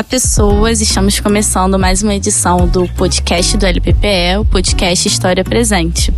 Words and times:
Olá, 0.00 0.04
pessoas! 0.04 0.80
Estamos 0.80 1.20
começando 1.20 1.78
mais 1.78 2.02
uma 2.02 2.14
edição 2.14 2.66
do 2.66 2.88
podcast 2.94 3.54
do 3.58 3.66
LPPE, 3.66 4.38
o 4.40 4.46
podcast 4.46 5.06
História 5.06 5.44
Presente. 5.44 6.10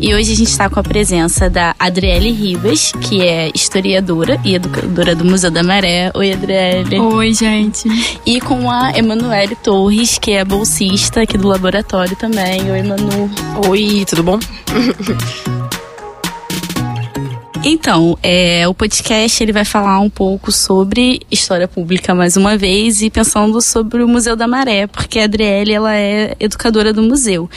E 0.00 0.12
hoje 0.12 0.32
a 0.32 0.36
gente 0.36 0.48
está 0.48 0.68
com 0.68 0.80
a 0.80 0.82
presença 0.82 1.48
da 1.48 1.72
Adriele 1.78 2.32
Ribas, 2.32 2.90
que 3.00 3.22
é 3.22 3.48
historiadora 3.54 4.36
e 4.44 4.56
educadora 4.56 5.14
do 5.14 5.24
Museu 5.24 5.48
da 5.48 5.62
Maré. 5.62 6.10
Oi, 6.12 6.32
Adriele. 6.32 6.98
Oi, 6.98 7.32
gente. 7.32 7.88
E 8.26 8.40
com 8.40 8.68
a 8.68 8.98
Emanuele 8.98 9.54
Torres, 9.54 10.18
que 10.18 10.32
é 10.32 10.44
bolsista 10.44 11.22
aqui 11.22 11.38
do 11.38 11.46
laboratório 11.46 12.16
também. 12.16 12.68
Oi, 12.68 12.82
Manu. 12.82 13.30
Oi, 13.68 14.04
tudo 14.08 14.24
bom? 14.24 14.40
Então, 17.62 18.18
é, 18.22 18.66
o 18.66 18.72
podcast 18.72 19.42
ele 19.42 19.52
vai 19.52 19.66
falar 19.66 20.00
um 20.00 20.08
pouco 20.08 20.50
sobre 20.50 21.20
história 21.30 21.68
pública 21.68 22.14
mais 22.14 22.34
uma 22.36 22.56
vez 22.56 23.02
e 23.02 23.10
pensando 23.10 23.60
sobre 23.60 24.02
o 24.02 24.08
Museu 24.08 24.34
da 24.34 24.48
Maré, 24.48 24.86
porque 24.86 25.18
a 25.18 25.24
Adriele 25.24 25.72
ela 25.72 25.94
é 25.94 26.34
educadora 26.40 26.90
do 26.90 27.02
museu. 27.02 27.50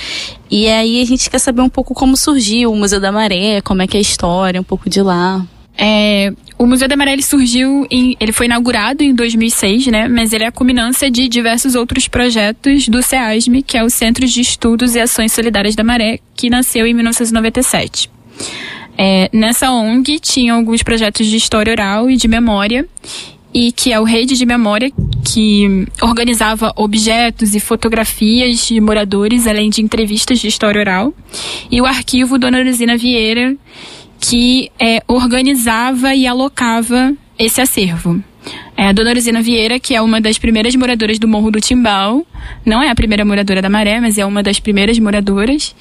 E 0.52 0.68
aí 0.68 1.02
a 1.02 1.05
gente 1.05 1.30
quer 1.30 1.40
saber 1.40 1.62
um 1.62 1.70
pouco 1.70 1.94
como 1.94 2.18
surgiu 2.18 2.73
o 2.73 2.76
Museu 2.76 3.00
da 3.00 3.14
Maré, 3.14 3.62
como 3.62 3.81
é 3.81 3.88
que 3.88 3.95
é 3.95 4.00
a 4.00 4.02
história, 4.02 4.59
um 4.59 4.64
pouco 4.64 4.90
de 4.90 5.02
lá. 5.02 5.42
É, 5.78 6.34
o 6.58 6.66
Museu 6.66 6.88
da 6.88 6.98
Maré 6.98 7.20
surgiu, 7.22 7.88
em, 7.90 8.17
ele 8.20 8.34
foi 8.34 8.45
inaugurado 8.45 9.04
em 9.04 9.16
2006, 9.16 9.88
né? 9.88 10.09
Mas 10.09 10.34
ele 10.34 10.44
é 10.44 10.48
a 10.48 10.52
culminância 10.52 11.09
de 11.09 11.30
diversos 11.30 11.76
outros 11.76 12.09
projetos 12.09 12.90
do 12.90 13.02
CEASME, 13.02 13.64
que 13.64 13.78
é 13.78 13.84
o 13.84 13.90
Centro 13.90 14.28
de 14.28 14.42
Estudos 14.42 14.95
e 14.95 15.00
Ações 15.00 15.31
Solidárias 15.31 15.76
da 15.76 15.84
Maré, 15.84 16.20
que 16.36 16.50
nasceu 16.50 16.86
em 16.86 16.94
1997. 16.94 18.12
É, 18.98 19.30
nessa 19.34 19.72
ONG 19.72 20.20
tinha 20.20 20.54
alguns 20.54 20.84
projetos 20.84 21.28
de 21.28 21.38
história 21.38 21.72
oral 21.72 22.10
e 22.10 22.16
de 22.16 22.28
memória, 22.28 22.88
e 23.54 23.72
que 23.72 23.94
é 23.94 24.00
o 24.00 24.04
Rede 24.04 24.36
de 24.36 24.46
Memória, 24.46 24.92
que 25.24 25.88
organizava 26.02 26.73
objetos 26.76 27.54
e 27.54 27.59
fotografias 27.59 28.66
de 28.66 28.82
moradores, 28.82 29.45
além 29.45 29.70
de 29.70 29.82
entrevistas 29.82 30.40
de 30.40 30.48
história 30.48 30.82
oral, 30.82 31.14
e 31.72 31.80
o 31.80 31.86
arquivo 31.86 32.40
Dona 32.40 32.64
Rosina 32.64 32.98
Vieira, 32.98 33.56
que 34.20 34.72
é, 34.80 35.04
organizava 35.08 36.16
e 36.16 36.26
alocava 36.26 37.14
esse 37.38 37.62
acervo. 37.62 38.23
É 38.76 38.88
a 38.88 38.92
Dona 38.92 39.14
Rosina 39.14 39.42
Vieira, 39.42 39.80
que 39.80 39.95
é 39.95 40.02
uma 40.02 40.20
das 40.20 40.38
primeiras 40.38 40.76
moradoras 40.76 41.20
do 41.20 41.28
Morro 41.28 41.52
do 41.52 41.62
Timbal, 41.62 42.26
não 42.66 42.82
é 42.82 42.89
a 42.89 42.95
primeira 42.95 43.23
moradora 43.23 43.62
da 43.62 43.70
Maré, 43.70 44.02
mas 44.02 44.17
é 44.17 44.26
uma 44.26 44.42
das 44.42 44.60
primeiras 44.60 44.98
moradoras, 45.00 45.76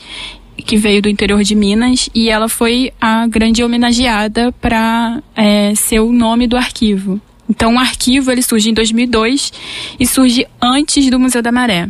que 0.62 0.77
veio 0.77 1.02
do 1.02 1.08
interior 1.08 1.42
de 1.42 1.55
Minas 1.55 2.08
e 2.14 2.28
ela 2.28 2.48
foi 2.48 2.92
a 3.00 3.27
grande 3.27 3.62
homenageada 3.62 4.52
para 4.60 5.22
é, 5.36 5.74
ser 5.74 6.00
o 6.00 6.12
nome 6.12 6.46
do 6.46 6.56
arquivo. 6.56 7.20
Então 7.48 7.74
o 7.74 7.78
arquivo 7.78 8.30
ele 8.30 8.42
surge 8.42 8.70
em 8.70 8.74
2002 8.74 9.52
e 9.98 10.06
surge 10.06 10.46
antes 10.60 11.10
do 11.10 11.18
Museu 11.18 11.42
da 11.42 11.52
Maré. 11.52 11.88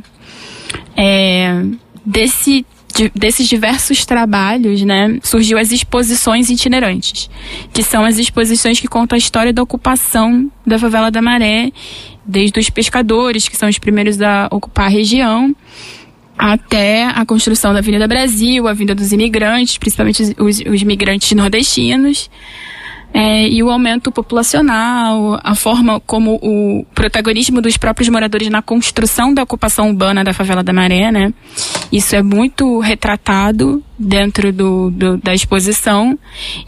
É, 0.97 1.63
desse 2.05 2.67
de, 2.95 3.11
desses 3.15 3.49
diversos 3.49 4.05
trabalhos, 4.05 4.83
né, 4.83 5.19
surgiu 5.23 5.59
as 5.59 5.73
exposições 5.73 6.51
itinerantes, 6.51 7.29
que 7.73 7.83
são 7.83 8.05
as 8.05 8.19
exposições 8.19 8.79
que 8.79 8.87
contam 8.87 9.17
a 9.17 9.19
história 9.19 9.53
da 9.53 9.63
ocupação 9.63 10.51
da 10.67 10.79
favela 10.79 11.11
da 11.11 11.23
Maré, 11.23 11.73
desde 12.25 12.61
os 12.61 12.71
pescadores, 12.71 13.49
que 13.49 13.57
são 13.57 13.69
os 13.69 13.79
primeiros 13.79 14.21
a 14.21 14.49
ocupar 14.51 14.87
a 14.87 14.91
região, 14.91 15.55
até 16.43 17.05
a 17.05 17.25
construção 17.25 17.73
da 17.73 17.79
Avenida 17.79 18.09
Brasil, 18.09 18.67
a 18.67 18.73
vinda 18.73 18.97
dos 18.97 19.13
imigrantes, 19.13 19.79
principalmente 19.79 20.35
os, 20.37 20.61
os 20.61 20.83
imigrantes 20.83 21.31
nordestinos, 21.37 22.29
é, 23.15 23.47
e 23.49 23.63
o 23.63 23.71
aumento 23.71 24.11
populacional, 24.11 25.39
a 25.45 25.55
forma 25.55 26.01
como 26.01 26.41
o 26.43 26.85
protagonismo 26.95 27.61
dos 27.61 27.77
próprios 27.77 28.09
moradores 28.09 28.49
na 28.49 28.61
construção 28.61 29.33
da 29.33 29.45
ocupação 29.45 29.91
urbana 29.91 30.25
da 30.25 30.33
favela 30.33 30.65
da 30.65 30.73
Maré, 30.73 31.13
né? 31.13 31.33
Isso 31.93 32.17
é 32.17 32.23
muito 32.23 32.81
retratado 32.81 33.81
dentro 33.97 34.53
do, 34.53 34.91
do 34.91 35.19
da 35.19 35.33
exposição. 35.33 36.19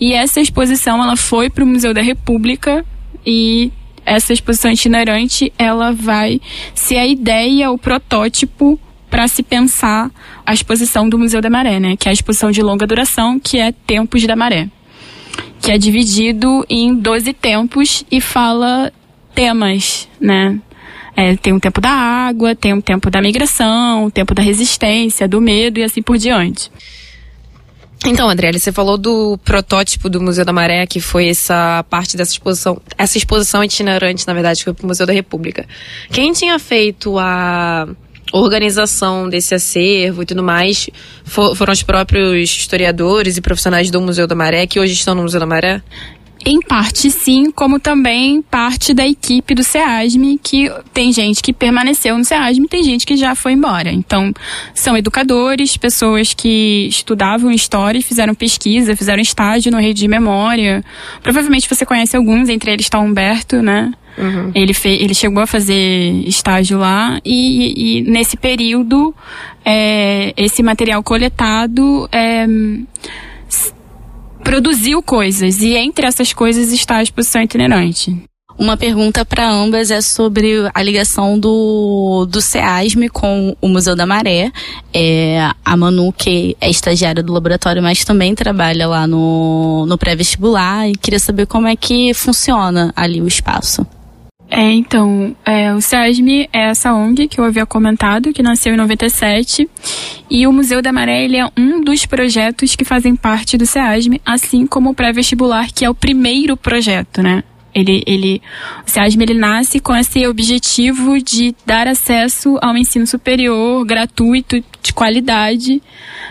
E 0.01 0.13
essa 0.13 0.41
exposição 0.41 1.03
ela 1.03 1.17
foi 1.17 1.51
para 1.51 1.65
o 1.65 1.67
Museu 1.67 1.93
da 1.93 2.03
República 2.03 2.85
e 3.27 3.73
essa 4.07 4.33
exposição 4.33 4.71
itinerante 4.71 5.53
ela 5.59 5.91
vai 5.91 6.41
ser 6.75 6.99
a 6.99 7.07
ideia, 7.07 7.73
o 7.73 7.79
protótipo 7.79 8.79
para 9.15 9.29
se 9.29 9.45
pensar 9.45 10.11
a 10.45 10.53
exposição 10.53 11.09
do 11.09 11.17
Museu 11.17 11.41
da 11.41 11.49
Maré, 11.49 11.79
né? 11.79 11.97
Que 11.97 12.09
é 12.09 12.11
a 12.11 12.13
exposição 12.13 12.51
de 12.51 12.61
longa 12.61 12.85
duração, 12.85 13.39
que 13.39 13.61
é 13.61 13.71
Tempos 13.71 14.27
da 14.27 14.35
Maré. 14.35 14.69
Que 15.61 15.71
é 15.71 15.79
dividido 15.79 16.67
em 16.69 16.93
12 16.93 17.33
tempos 17.33 18.05
e 18.11 18.21
fala 18.21 18.93
temas, 19.33 20.09
né? 20.21 20.59
É, 21.15 21.37
tem 21.37 21.53
um 21.53 21.61
tempo 21.61 21.81
da 21.81 21.91
água, 21.91 22.57
tem 22.57 22.73
um 22.73 22.81
tempo 22.81 23.09
da 23.09 23.23
migração, 23.23 24.03
o 24.03 24.07
um 24.07 24.11
tempo 24.11 24.35
da 24.35 24.43
resistência, 24.43 25.29
do 25.29 25.41
medo 25.41 25.79
e 25.79 25.85
assim 25.85 26.03
por 26.03 26.19
diante. 26.19 26.69
Então, 28.05 28.29
Adriele, 28.29 28.59
você 28.59 28.73
falou 28.73 28.99
do 28.99 29.39
protótipo 29.45 30.11
do 30.11 30.21
Museu 30.21 30.45
da 30.45 30.53
Maré, 30.53 30.89
que 30.89 30.99
foi 30.99 31.29
essa 31.29 31.85
parte 31.89 32.17
dessa 32.17 32.33
exposição, 32.33 32.83
essa 32.99 33.17
exposição 33.17 33.63
itinerante, 33.63 34.27
na 34.27 34.35
verdade, 34.35 34.59
que 34.59 34.65
foi 34.65 34.75
para 34.75 34.85
o 34.85 34.89
Museu 34.89 35.07
da 35.07 35.13
República. 35.13 35.69
Quem 36.11 36.33
tinha 36.33 36.59
feito 36.59 37.17
a 37.17 37.87
organização 38.33 39.29
desse 39.29 39.55
acervo 39.55 40.23
e 40.23 40.27
tudo 40.27 40.43
mais 40.43 40.89
for, 41.25 41.55
foram 41.55 41.73
os 41.73 41.83
próprios 41.83 42.51
historiadores 42.51 43.37
e 43.37 43.41
profissionais 43.41 43.91
do 43.91 44.01
Museu 44.01 44.27
da 44.27 44.35
Maré, 44.35 44.67
que 44.67 44.81
hoje 44.81 44.93
estão 44.93 45.15
no 45.15 45.23
Museu 45.23 45.41
da 45.41 45.47
Maré? 45.47 45.83
Em 46.47 46.61
parte 46.61 47.11
sim, 47.11 47.51
como 47.51 47.81
também 47.81 48.43
parte 48.43 48.93
da 48.93 49.07
equipe 49.07 49.55
do 49.55 49.65
SEASME, 49.65 50.39
que 50.43 50.71
tem 50.93 51.11
gente 51.11 51.43
que 51.43 51.55
permaneceu 51.55 52.19
no 52.19 52.25
SEASME, 52.25 52.69
tem 52.69 52.83
gente 52.83 53.07
que 53.07 53.17
já 53.17 53.35
foi 53.35 53.53
embora. 53.53 53.91
Então, 53.91 54.31
são 54.75 54.95
educadores, 54.95 55.79
pessoas 55.79 56.35
que 56.35 56.87
estudavam 56.87 57.51
história, 57.51 58.03
fizeram 58.03 58.35
pesquisa, 58.35 58.95
fizeram 58.95 59.23
estágio 59.23 59.73
no 59.73 59.79
Rede 59.79 60.01
de 60.01 60.09
Memória. 60.09 60.85
Provavelmente 61.23 61.67
você 61.67 61.87
conhece 61.87 62.15
alguns, 62.15 62.51
entre 62.51 62.71
eles 62.73 62.85
está 62.85 62.99
Humberto, 62.99 63.63
né? 63.63 63.95
Uhum. 64.17 64.53
Ele, 64.55 64.73
fe, 64.73 64.91
ele 64.91 65.15
chegou 65.15 65.43
a 65.43 65.47
fazer 65.47 65.75
estágio 66.27 66.79
lá 66.79 67.21
e, 67.25 67.99
e 67.99 68.03
nesse 68.03 68.37
período 68.37 69.15
é, 69.65 70.33
esse 70.37 70.63
material 70.63 71.03
coletado 71.03 72.09
é, 72.13 72.47
produziu 74.43 75.03
coisas 75.03 75.61
e 75.63 75.75
entre 75.75 76.07
essas 76.07 76.33
coisas 76.33 76.73
está 76.73 76.97
a 76.97 77.03
exposição 77.03 77.43
itinerante. 77.43 78.17
Uma 78.57 78.77
pergunta 78.77 79.25
para 79.25 79.51
ambas 79.51 79.91
é 79.91 80.01
sobre 80.01 80.71
a 80.73 80.81
ligação 80.81 81.39
do, 81.41 82.25
do 82.31 82.41
SEASME 82.41 83.09
com 83.09 83.57
o 83.61 83.69
Museu 83.69 83.97
da 83.97 84.07
Maré. 84.07 84.53
É, 84.93 85.51
a 85.65 85.77
Manu, 85.77 86.13
que 86.13 86.57
é 86.61 86.71
estagiária 86.71 87.21
do 87.21 87.33
laboratório, 87.33 87.83
mas 87.83 88.05
também 88.05 88.33
trabalha 88.33 88.87
lá 88.87 89.09
no, 89.09 89.87
no 89.87 89.99
pré-vestibular 89.99 90.89
e 90.89 90.93
queria 90.93 91.19
saber 91.19 91.47
como 91.47 91.67
é 91.67 91.75
que 91.75 92.15
funciona 92.15 92.93
ali 92.95 93.21
o 93.21 93.27
espaço. 93.27 93.85
É, 94.57 94.71
então, 94.71 95.35
é, 95.45 95.75
o 95.75 95.81
SESME 95.81 96.49
é 96.53 96.69
essa 96.69 96.95
ONG 96.95 97.27
que 97.27 97.41
eu 97.41 97.45
havia 97.45 97.67
comentado, 97.67 98.33
que 98.33 98.41
nasceu 98.41 98.73
em 98.73 98.77
97, 98.77 99.69
e 100.31 100.47
o 100.47 100.53
Museu 100.53 100.81
da 100.81 100.93
Maré 100.93 101.25
ele 101.25 101.37
é 101.37 101.45
um 101.59 101.81
dos 101.81 102.07
projetos 102.07 102.77
que 102.77 102.85
fazem 102.85 103.17
parte 103.17 103.59
do 103.59 103.67
SEASME, 103.67 104.21
assim 104.25 104.65
como 104.65 104.91
o 104.91 104.95
pré-vestibular, 104.95 105.73
que 105.75 105.85
é 105.85 105.91
o 105.91 105.95
primeiro 105.95 106.57
projeto, 106.57 107.21
né? 107.21 107.43
Ele, 107.75 108.05
ele, 108.07 108.41
o 108.87 108.89
SEASME 108.89 109.25
ele 109.25 109.35
nasce 109.35 109.81
com 109.81 109.93
esse 109.93 110.25
objetivo 110.25 111.21
de 111.21 111.53
dar 111.67 111.89
acesso 111.89 112.57
ao 112.63 112.77
ensino 112.77 113.09
superior 113.09 113.85
gratuito, 113.85 114.63
de 114.81 114.93
qualidade, 114.93 115.83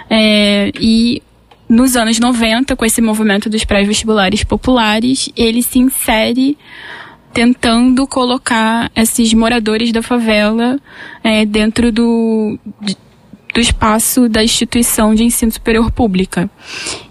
é, 0.09 0.71
e 0.79 1.21
nos 1.67 1.97
anos 1.97 2.19
90, 2.19 2.73
com 2.77 2.85
esse 2.85 3.01
movimento 3.01 3.49
dos 3.49 3.65
pré-vestibulares 3.65 4.45
populares, 4.45 5.29
ele 5.35 5.61
se 5.61 5.79
insere 5.79 6.57
tentando 7.33 8.05
colocar 8.07 8.91
esses 8.95 9.33
moradores 9.33 9.91
da 9.91 10.03
favela 10.03 10.79
é, 11.23 11.45
dentro 11.45 11.91
do, 11.91 12.57
do 13.53 13.59
espaço 13.59 14.29
da 14.29 14.43
instituição 14.43 15.15
de 15.15 15.23
ensino 15.23 15.51
superior 15.51 15.91
pública. 15.91 16.49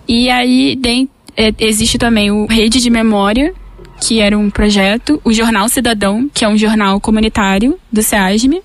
E 0.06 0.30
aí 0.30 0.76
tem, 0.76 1.08
é, 1.36 1.52
existe 1.58 1.98
também 1.98 2.30
o 2.30 2.46
Rede 2.46 2.80
de 2.80 2.88
Memória, 2.88 3.52
que 4.00 4.20
era 4.20 4.38
um 4.38 4.48
projeto, 4.48 5.20
o 5.24 5.32
Jornal 5.32 5.68
Cidadão, 5.68 6.28
que 6.32 6.44
é 6.44 6.48
um 6.48 6.56
jornal 6.56 7.00
comunitário 7.00 7.78
do 7.90 8.02
SEASME, 8.02 8.62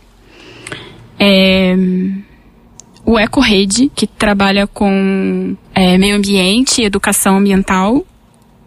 é, 1.19 1.75
o 3.05 3.17
Eco 3.17 3.39
Rede, 3.39 3.91
que 3.95 4.05
trabalha 4.05 4.67
com 4.67 5.55
é, 5.73 5.97
meio 5.97 6.15
ambiente 6.15 6.81
e 6.81 6.85
educação 6.85 7.37
ambiental, 7.37 8.05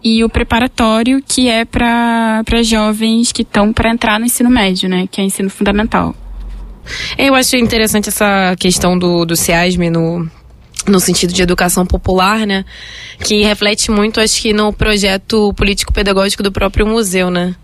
e 0.03 0.25
o 0.25 0.29
preparatório, 0.29 1.23
que 1.27 1.49
é 1.49 1.65
para 1.65 2.63
jovens 2.63 3.33
que 3.33 3.43
estão 3.43 3.73
para 3.73 3.91
entrar 3.91 4.19
no 4.19 4.27
ensino 4.27 4.51
médio, 4.51 4.89
né? 4.89 5.07
Que 5.11 5.21
é 5.21 5.25
ensino 5.25 5.51
fundamental. 5.51 6.15
Eu 7.19 7.35
acho 7.35 7.57
interessante 7.57 8.09
essa 8.09 8.57
questão 8.59 8.99
do, 8.99 9.25
do 9.25 9.37
SEASME 9.37 9.91
no, 9.91 10.29
no 10.87 11.01
sentido 11.01 11.33
de 11.33 11.43
educação 11.43 11.85
popular, 11.87 12.47
né? 12.47 12.65
Que 13.23 13.43
reflete 13.43 13.91
muito, 13.91 14.21
acho 14.21 14.41
que, 14.41 14.53
no 14.53 14.73
projeto 14.73 15.53
político-pedagógico 15.55 16.43
do 16.43 16.51
próprio 16.51 16.87
museu, 16.87 17.31
né? 17.31 17.55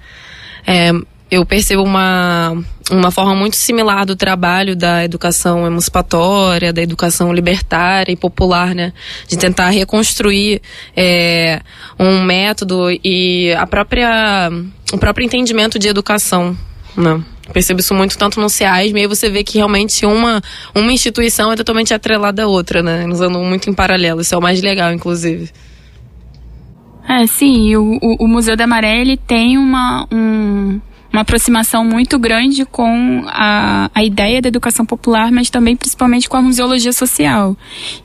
É, 0.66 0.90
eu 1.30 1.44
percebo 1.46 1.82
uma, 1.82 2.56
uma 2.90 3.10
forma 3.10 3.34
muito 3.34 3.56
similar 3.56 4.06
do 4.06 4.14
trabalho 4.14 4.76
da 4.76 5.04
educação 5.04 5.66
emancipatória, 5.66 6.72
da 6.72 6.82
educação 6.82 7.32
libertária 7.32 8.12
e 8.12 8.16
popular, 8.16 8.74
né? 8.74 8.92
De 9.28 9.36
tentar 9.36 9.70
reconstruir 9.70 10.62
é, 10.96 11.60
um 11.98 12.22
método 12.22 12.90
e 13.04 13.52
a 13.54 13.66
própria, 13.66 14.50
o 14.92 14.98
próprio 14.98 15.24
entendimento 15.24 15.78
de 15.78 15.88
educação, 15.88 16.56
né? 16.96 17.22
Percebo 17.52 17.80
isso 17.80 17.94
muito 17.94 18.18
tanto 18.18 18.40
no 18.40 18.48
SEASM, 18.48 18.96
e 18.96 19.00
aí 19.00 19.06
você 19.06 19.30
vê 19.30 19.44
que 19.44 19.58
realmente 19.58 20.04
uma, 20.04 20.42
uma 20.74 20.92
instituição 20.92 21.52
é 21.52 21.56
totalmente 21.56 21.94
atrelada 21.94 22.42
à 22.42 22.46
outra, 22.46 22.82
né? 22.82 23.06
Nos 23.06 23.20
andam 23.20 23.44
muito 23.44 23.70
em 23.70 23.74
paralelo. 23.74 24.20
Isso 24.20 24.34
é 24.34 24.38
o 24.38 24.42
mais 24.42 24.60
legal, 24.60 24.92
inclusive. 24.92 25.50
É, 27.08 27.24
sim, 27.28 27.76
o, 27.76 27.98
o, 28.02 28.24
o 28.24 28.28
Museu 28.28 28.56
da 28.56 28.66
Maré, 28.66 29.00
ele 29.00 29.16
tem 29.16 29.56
uma, 29.56 30.08
um, 30.10 30.80
uma 31.16 31.22
aproximação 31.22 31.82
muito 31.82 32.18
grande 32.18 32.66
com 32.66 33.24
a, 33.28 33.90
a 33.94 34.04
ideia 34.04 34.42
da 34.42 34.48
educação 34.48 34.84
popular, 34.84 35.32
mas 35.32 35.48
também 35.48 35.74
principalmente 35.74 36.28
com 36.28 36.36
a 36.36 36.42
museologia 36.42 36.92
social, 36.92 37.56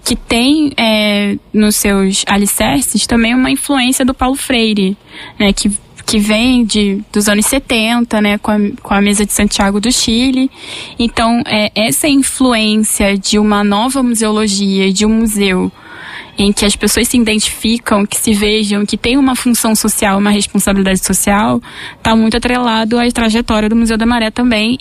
que 0.02 0.16
tem 0.16 0.72
é, 0.78 1.36
nos 1.54 1.76
seus 1.76 2.24
alicerces 2.26 3.06
também 3.06 3.36
uma 3.36 3.52
influência 3.52 4.06
do 4.06 4.14
Paulo 4.14 4.36
Freire, 4.36 4.98
né, 5.38 5.52
que 5.52 5.70
que 6.04 6.18
vem 6.18 6.66
de, 6.66 7.02
dos 7.14 7.30
anos 7.30 7.46
70, 7.46 8.20
né, 8.20 8.38
com 8.38 8.52
a, 8.52 8.58
com 8.82 8.94
a 8.94 9.02
mesa 9.02 9.26
de 9.26 9.32
Santiago 9.32 9.80
do 9.80 9.90
Chile. 9.92 10.52
Então, 11.00 11.42
é, 11.46 11.72
essa 11.74 12.08
influência 12.08 13.18
de 13.18 13.40
uma 13.40 13.64
nova 13.64 14.04
museologia, 14.04 14.92
de 14.92 15.06
um 15.06 15.20
museu 15.20 15.72
em 16.38 16.52
que 16.52 16.66
as 16.66 16.76
pessoas 16.76 17.08
se 17.08 17.18
identificam, 17.18 18.06
que 18.06 18.18
se 18.18 18.34
vejam, 18.34 18.86
que 18.86 18.98
tem 18.98 19.18
uma 19.18 19.36
função 19.36 19.76
social, 19.76 20.18
uma 20.18 20.32
responsabilidade 20.32 21.06
social, 21.06 21.62
está 21.98 22.16
muito 22.16 22.38
atrelado 22.38 23.00
à 23.00 23.10
trajetória 23.12 23.70
do 23.70 23.76
Museu 23.76 23.98
da 23.98 24.06
Maré 24.06 24.32
também, 24.32 24.78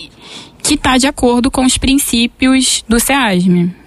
que 0.63 0.75
está 0.75 0.97
de 0.97 1.07
acordo 1.07 1.49
com 1.49 1.65
os 1.65 1.77
princípios 1.77 2.83
do 2.87 2.99
SEASM. 2.99 3.80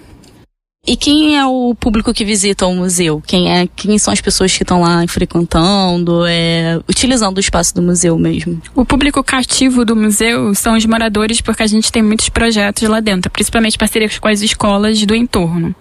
E 0.86 0.96
quem 0.96 1.38
é 1.38 1.46
o 1.46 1.74
público 1.74 2.12
que 2.12 2.26
visita 2.26 2.66
o 2.66 2.74
museu? 2.74 3.22
Quem 3.26 3.50
é? 3.50 3.66
Quem 3.74 3.96
são 3.98 4.12
as 4.12 4.20
pessoas 4.20 4.54
que 4.54 4.62
estão 4.62 4.82
lá 4.82 5.06
frequentando, 5.08 6.26
é, 6.26 6.78
utilizando 6.86 7.38
o 7.38 7.40
espaço 7.40 7.74
do 7.74 7.80
museu 7.80 8.18
mesmo? 8.18 8.60
O 8.74 8.84
público 8.84 9.24
cativo 9.24 9.82
do 9.84 9.96
museu 9.96 10.54
são 10.54 10.76
os 10.76 10.84
moradores, 10.84 11.40
porque 11.40 11.62
a 11.62 11.66
gente 11.66 11.90
tem 11.90 12.02
muitos 12.02 12.28
projetos 12.28 12.86
lá 12.86 13.00
dentro, 13.00 13.30
principalmente 13.30 13.78
parcerias 13.78 14.18
com 14.18 14.28
as 14.28 14.42
escolas 14.42 15.04
do 15.06 15.14
entorno. 15.14 15.74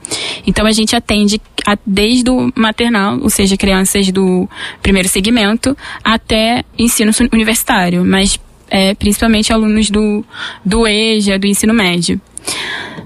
Então 0.47 0.65
a 0.65 0.71
gente 0.71 0.95
atende 0.95 1.41
a, 1.65 1.77
desde 1.85 2.29
o 2.29 2.49
maternal, 2.55 3.19
ou 3.19 3.29
seja, 3.29 3.57
crianças 3.57 4.09
do 4.09 4.47
primeiro 4.81 5.09
segmento, 5.09 5.75
até 6.01 6.63
ensino 6.79 7.11
universitário, 7.33 8.05
mas 8.05 8.39
é, 8.69 8.95
principalmente 8.95 9.51
alunos 9.51 9.89
do, 9.89 10.23
do 10.63 10.87
EJA, 10.87 11.37
do 11.37 11.45
ensino 11.45 11.73
médio. 11.73 12.21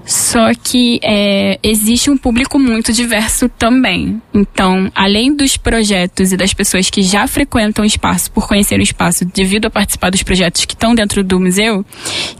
Só 0.08 0.54
que 0.54 0.98
é, 1.02 1.58
existe 1.62 2.08
um 2.10 2.16
público 2.16 2.58
muito 2.58 2.94
diverso 2.94 3.46
também. 3.46 4.22
Então, 4.32 4.90
além 4.94 5.36
dos 5.36 5.58
projetos 5.58 6.32
e 6.32 6.36
das 6.36 6.54
pessoas 6.54 6.88
que 6.88 7.02
já 7.02 7.26
frequentam 7.26 7.84
o 7.84 7.86
espaço 7.86 8.30
por 8.30 8.48
conhecer 8.48 8.80
o 8.80 8.82
espaço 8.82 9.26
devido 9.26 9.66
a 9.66 9.70
participar 9.70 10.08
dos 10.08 10.22
projetos 10.22 10.64
que 10.64 10.72
estão 10.72 10.94
dentro 10.94 11.22
do 11.22 11.38
museu, 11.38 11.84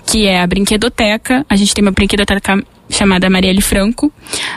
que 0.07 0.27
é 0.27 0.41
a 0.41 0.47
brinquedoteca, 0.47 1.45
a 1.47 1.57
gente 1.57 1.75
tem 1.75 1.85
uma 1.85 1.91
brinquedoteca 1.91 2.65
chamada 2.89 3.29
Marielle 3.29 3.61
Franco. 3.61 4.13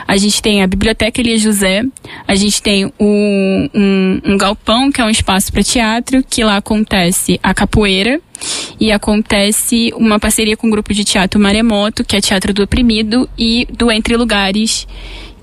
A 0.06 0.16
gente 0.16 0.42
tem 0.42 0.62
a 0.62 0.66
Biblioteca 0.66 1.20
Elia 1.20 1.36
José. 1.36 1.82
A 2.26 2.34
gente 2.34 2.62
tem 2.62 2.86
um, 2.98 3.68
um, 3.74 4.20
um 4.24 4.36
galpão, 4.36 4.90
que 4.90 5.00
é 5.00 5.04
um 5.04 5.10
espaço 5.10 5.52
para 5.52 5.62
teatro, 5.62 6.24
que 6.28 6.42
lá 6.44 6.56
acontece 6.56 7.38
a 7.42 7.52
capoeira. 7.54 8.20
E 8.80 8.90
acontece 8.90 9.92
uma 9.94 10.18
parceria 10.18 10.56
com 10.56 10.66
o 10.66 10.70
grupo 10.70 10.92
de 10.92 11.04
teatro 11.04 11.40
Maremoto, 11.40 12.04
que 12.04 12.16
é 12.16 12.20
Teatro 12.20 12.52
do 12.52 12.62
Oprimido, 12.62 13.28
e 13.38 13.66
do 13.66 13.90
Entre 13.90 14.16
Lugares, 14.16 14.86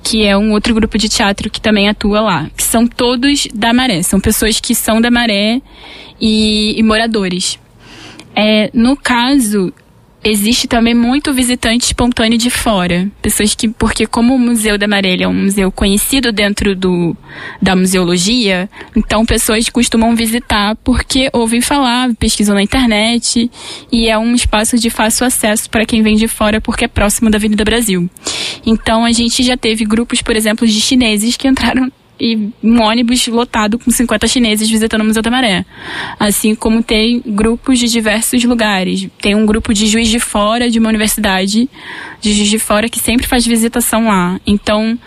que 0.04 0.26
é 0.26 0.38
um 0.38 0.52
outro 0.52 0.74
grupo 0.74 0.98
de 0.98 1.08
teatro 1.08 1.50
que 1.50 1.62
também 1.62 1.88
atua 1.88 2.20
lá. 2.20 2.52
Que 2.56 2.64
são 2.64 2.86
todos 2.86 3.48
da 3.54 3.74
Maré. 3.74 4.02
São 4.04 4.20
pessoas 4.20 4.60
que 4.60 4.76
são 4.76 5.00
da 5.00 5.10
Maré 5.10 5.62
e, 6.20 6.78
e 6.78 6.84
moradores. 6.84 7.58
É, 8.36 8.70
no 8.74 8.96
caso, 8.96 9.74
existe 10.24 10.68
também 10.68 10.94
muito 10.94 11.34
visitante 11.34 11.86
espontâneo 11.86 12.38
de 12.38 12.50
fora. 12.50 13.10
Pessoas 13.22 13.56
que, 13.56 13.68
porque 13.70 14.06
como 14.06 14.36
o 14.36 14.40
Museu 14.40 14.78
da 14.78 14.86
Amarela 14.86 15.24
é 15.24 15.28
um 15.28 15.34
museu 15.34 15.72
conhecido 15.72 16.32
dentro 16.32 16.76
do, 16.76 17.16
da 17.62 17.76
museologia, 17.76 18.70
então 18.96 19.26
pessoas 19.26 19.70
costumam 19.70 20.16
visitar 20.16 20.76
porque 20.78 21.30
ouvem 21.34 21.62
falar, 21.62 22.14
pesquisam 22.16 22.56
na 22.56 22.64
internet 22.64 23.50
e 23.92 24.08
é 24.08 24.18
um 24.18 24.34
espaço 24.36 24.78
de 24.78 24.90
fácil 24.90 25.26
acesso 25.26 25.70
para 25.70 25.86
quem 25.86 26.02
vem 26.02 26.16
de 26.16 26.28
fora 26.28 26.60
porque 26.60 26.86
é 26.86 26.88
próximo 26.88 27.30
da 27.30 27.38
Avenida 27.38 27.64
Brasil. 27.64 28.10
Então 28.66 29.06
a 29.06 29.12
gente 29.12 29.44
já 29.44 29.56
teve 29.56 29.86
grupos, 29.86 30.22
por 30.22 30.36
exemplo, 30.36 30.68
de 30.68 30.80
chineses 30.82 31.38
que 31.38 31.48
entraram 31.48 31.92
e 32.20 32.50
um 32.64 32.82
ônibus 32.82 33.26
lotado 33.28 33.80
com 33.80 33.90
50 33.90 34.28
chineses 34.28 34.70
visitando 34.70 35.02
o 35.02 35.06
Museu 35.06 35.22
da 35.22 35.32
Maré. 35.32 35.66
Assim 36.20 36.54
como 36.54 36.84
tem 36.84 37.22
grupos 37.26 37.80
de 37.80 37.88
diversos 37.88 38.44
lugares. 38.44 39.08
Tem 39.22 39.36
um 39.36 39.46
grupo 39.46 39.74
de 39.74 39.88
Juiz 39.88 40.08
de 40.08 40.20
Fora, 40.20 40.70
de 40.70 40.80
uma 40.80 40.90
universidade 40.90 41.70
de 42.20 42.34
Juiz 42.34 42.50
de 42.50 42.60
Fora, 42.60 42.90
que 42.90 43.00
sempre 43.00 43.26
faz 43.26 43.46
visitação 43.46 44.08
lá. 44.08 44.40
Então, 44.46 44.98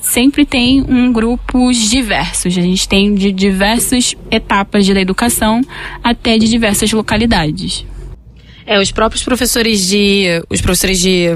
sempre 0.00 0.44
tem 0.44 0.84
um 0.88 1.12
grupos 1.12 1.90
diversos. 1.90 2.58
A 2.58 2.60
gente 2.60 2.88
tem 2.88 3.14
de 3.14 3.32
diversas 3.32 4.14
etapas 4.30 4.86
da 4.86 5.00
educação 5.00 5.62
até 6.02 6.36
de 6.38 6.48
diversas 6.48 6.92
localidades. 6.92 7.86
É, 8.66 8.78
os 8.78 8.92
próprios 8.92 9.24
professores 9.24 9.88
de. 9.88 10.42
Os 10.48 10.60
professores 10.60 11.00
de 11.00 11.28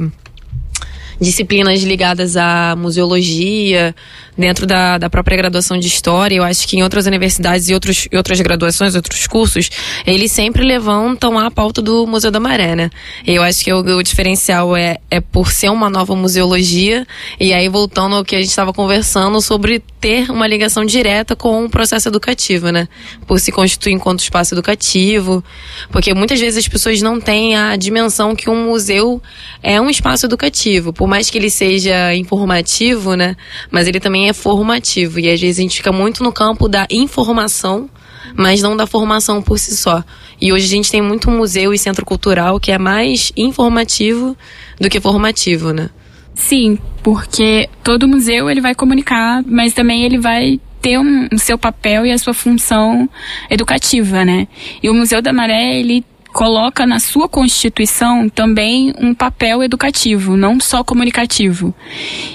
disciplinas 1.21 1.83
ligadas 1.83 2.37
à 2.37 2.75
museologia, 2.77 3.95
dentro 4.37 4.67
da, 4.67 4.99
da 4.99 5.09
própria 5.09 5.37
graduação 5.37 5.79
de 5.79 5.87
História. 5.87 6.37
Eu 6.37 6.45
acho 6.45 6.67
que 6.69 6.77
em 6.77 6.83
outras 6.83 7.07
universidades 7.07 7.69
e 7.69 7.75
outros, 7.75 8.07
e 8.11 8.17
outras 8.17 8.41
graduações, 8.41 8.95
outros 8.95 9.27
cursos, 9.27 9.71
eles 10.07 10.31
sempre 10.31 10.65
levantam 10.65 11.39
a 11.39 11.51
pauta 11.51 11.81
do 11.81 12.07
Museu 12.07 12.31
da 12.31 12.39
Maré, 12.39 12.77
né? 12.77 12.91
Eu 13.27 13.43
acho 13.43 13.65
que 13.65 13.73
o, 13.73 13.79
o 13.79 14.03
diferencial 14.03 14.77
é, 14.77 14.99
é 15.11 15.21
por 15.21 15.51
ser 15.51 15.71
uma 15.71 15.89
nova 15.89 16.15
museologia, 16.15 17.07
e 17.41 17.53
aí 17.53 17.69
voltando 17.69 18.17
ao 18.17 18.25
que 18.25 18.37
a 18.37 18.41
gente 18.41 18.51
estava 18.51 18.73
conversando 18.73 19.41
sobre 19.41 19.83
ter 20.01 20.31
uma 20.31 20.47
ligação 20.47 20.85
direta 20.85 21.35
com 21.35 21.65
o 21.65 21.71
processo 21.71 22.09
educativo, 22.09 22.71
né? 22.71 22.89
Por 23.27 23.41
se 23.41 23.51
constituir 23.51 23.93
enquanto 23.93 24.21
espaço 24.21 24.55
educativo, 24.55 25.43
porque 25.91 26.13
muitas 26.13 26.39
vezes 26.39 26.59
as 26.59 26.69
pessoas 26.69 27.01
não 27.01 27.21
têm 27.21 27.57
a 27.57 27.77
dimensão 27.77 28.35
que 28.37 28.51
um 28.51 28.67
museu 28.67 29.23
é 29.63 29.81
um 29.81 29.89
espaço 29.89 30.27
educativo, 30.27 30.93
por 30.93 31.06
mais 31.07 31.31
que 31.31 31.39
ele 31.39 31.51
seja 31.51 32.15
informativo, 32.15 33.15
né? 33.15 33.37
Mas 33.71 33.87
ele 33.87 34.01
também 34.01 34.29
é 34.29 34.33
formativo. 34.33 35.21
E 35.21 35.31
às 35.31 35.41
vezes 35.41 35.59
a 35.59 35.63
gente 35.63 35.77
fica 35.77 35.93
muito 35.93 36.23
no 36.23 36.33
campo 36.33 36.69
da 36.69 36.87
informação, 36.91 37.89
mas 38.35 38.63
não 38.63 38.77
da 38.77 38.87
formação 38.87 39.43
por 39.43 39.59
si 39.59 39.77
só. 39.77 40.03
E 40.41 40.53
hoje 40.53 40.67
a 40.67 40.69
gente 40.69 40.91
tem 40.91 41.03
muito 41.03 41.31
museu 41.31 41.73
e 41.73 41.79
centro 41.79 42.05
cultural 42.05 42.61
que 42.61 42.73
é 42.73 42.79
mais 42.79 43.33
informativo 43.37 44.37
do 44.81 44.89
que 44.89 45.01
formativo, 45.01 45.73
né? 45.73 45.91
Sim, 46.35 46.79
porque 47.03 47.69
todo 47.83 48.07
museu 48.07 48.51
ele 48.51 48.61
vai 48.61 48.75
comunicar, 48.75 49.43
mas 49.47 49.73
também 49.73 50.05
ele 50.05 50.19
vai 50.19 50.61
ter 50.83 50.99
um, 50.99 51.27
o 51.33 51.39
seu 51.39 51.59
papel 51.59 52.05
e 52.05 52.13
a 52.13 52.19
sua 52.19 52.35
função 52.35 53.09
educativa, 53.51 54.25
né? 54.25 54.47
E 54.83 54.91
o 54.91 54.95
Museu 54.95 55.23
da 55.23 55.33
Maré, 55.33 55.81
ele 55.81 56.05
coloca 56.37 56.87
na 56.87 57.01
sua 57.01 57.31
Constituição 57.31 58.29
também 58.29 58.93
um 59.01 59.15
papel 59.15 59.63
educativo, 59.63 60.37
não 60.37 60.61
só 60.61 60.85
comunicativo. 60.85 61.75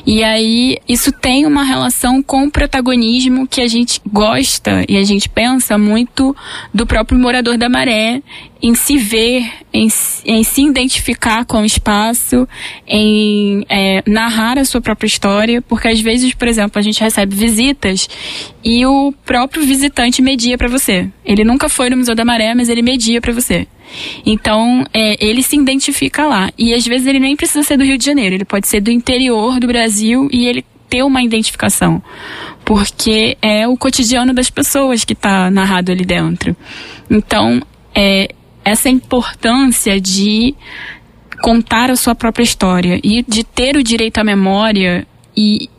E 0.07 0.23
aí 0.23 0.79
isso 0.89 1.11
tem 1.11 1.45
uma 1.45 1.63
relação 1.63 2.23
com 2.23 2.45
o 2.45 2.51
protagonismo 2.51 3.47
que 3.47 3.61
a 3.61 3.67
gente 3.67 4.01
gosta 4.11 4.83
e 4.89 4.97
a 4.97 5.03
gente 5.03 5.29
pensa 5.29 5.77
muito 5.77 6.35
do 6.73 6.87
próprio 6.87 7.19
morador 7.19 7.59
da 7.59 7.69
maré 7.69 8.23
em 8.61 8.75
se 8.75 8.97
ver, 8.97 9.51
em, 9.73 9.87
em 10.25 10.43
se 10.43 10.61
identificar 10.61 11.45
com 11.45 11.61
o 11.61 11.65
espaço, 11.65 12.47
em 12.87 13.65
é, 13.67 14.03
narrar 14.05 14.59
a 14.59 14.65
sua 14.65 14.79
própria 14.79 15.07
história, 15.07 15.61
porque 15.61 15.87
às 15.87 15.99
vezes, 15.99 16.33
por 16.33 16.47
exemplo, 16.47 16.77
a 16.77 16.81
gente 16.81 17.01
recebe 17.01 17.35
visitas 17.35 18.07
e 18.63 18.85
o 18.85 19.11
próprio 19.25 19.63
visitante 19.63 20.21
media 20.21 20.57
para 20.57 20.67
você. 20.67 21.09
Ele 21.25 21.43
nunca 21.43 21.67
foi 21.67 21.89
no 21.89 21.97
Museu 21.97 22.13
da 22.13 22.23
Maré, 22.23 22.53
mas 22.53 22.69
ele 22.69 22.83
media 22.83 23.19
para 23.19 23.33
você. 23.33 23.67
Então, 24.25 24.85
é, 24.93 25.17
ele 25.25 25.41
se 25.41 25.55
identifica 25.55 26.25
lá. 26.25 26.51
E 26.57 26.73
às 26.73 26.85
vezes 26.85 27.07
ele 27.07 27.19
nem 27.19 27.35
precisa 27.35 27.63
ser 27.63 27.77
do 27.77 27.83
Rio 27.83 27.97
de 27.97 28.05
Janeiro, 28.05 28.35
ele 28.35 28.45
pode 28.45 28.67
ser 28.67 28.79
do 28.79 28.91
interior 28.91 29.59
do 29.59 29.67
Brasil 29.67 30.29
e 30.31 30.45
ele 30.45 30.63
ter 30.87 31.03
uma 31.03 31.23
identificação. 31.23 32.03
Porque 32.63 33.37
é 33.41 33.67
o 33.67 33.75
cotidiano 33.75 34.33
das 34.33 34.49
pessoas 34.49 35.03
que 35.03 35.13
está 35.13 35.49
narrado 35.49 35.91
ali 35.91 36.05
dentro. 36.05 36.55
Então, 37.09 37.61
é, 37.95 38.29
essa 38.63 38.89
importância 38.89 39.99
de 39.99 40.55
contar 41.41 41.89
a 41.89 41.95
sua 41.95 42.13
própria 42.13 42.43
história 42.43 42.99
e 43.03 43.23
de 43.27 43.43
ter 43.43 43.75
o 43.75 43.83
direito 43.83 44.19
à 44.19 44.23
memória 44.23 45.07
e, 45.35 45.69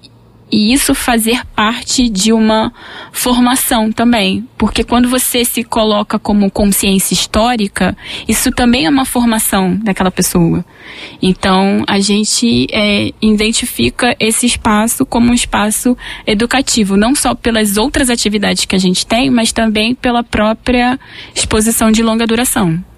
e 0.53 0.75
isso 0.75 0.95
fazer 0.95 1.47
parte 1.57 2.11
de 2.11 2.31
uma 2.31 2.71
formação 3.11 3.91
também, 3.91 4.47
porque 4.59 4.85
quando 4.85 5.09
você 5.09 5.47
se 5.47 5.65
coloca 5.65 6.19
como 6.19 6.51
consciência 6.51 7.15
histórica, 7.15 7.97
isso 8.29 8.53
também 8.53 8.85
é 8.85 8.91
uma 8.91 9.07
formação 9.07 9.75
daquela 9.77 10.11
pessoa. 10.11 10.63
Então, 11.23 11.83
a 11.89 11.99
gente 11.99 12.67
é, 12.71 13.13
identifica 13.23 14.15
esse 14.21 14.45
espaço 14.45 15.07
como 15.07 15.31
um 15.31 15.35
espaço 15.35 15.97
educativo, 16.27 16.99
não 16.99 17.15
só 17.15 17.35
pelas 17.35 17.79
outras 17.79 18.11
atividades 18.11 18.67
que 18.67 18.77
a 18.77 18.79
gente 18.79 19.07
tem, 19.07 19.31
mas 19.31 19.53
também 19.53 19.95
pela 19.95 20.23
própria 20.23 21.01
exposição 21.35 21.91
de 21.91 22.03
longa 22.03 22.27
duração. 22.27 22.92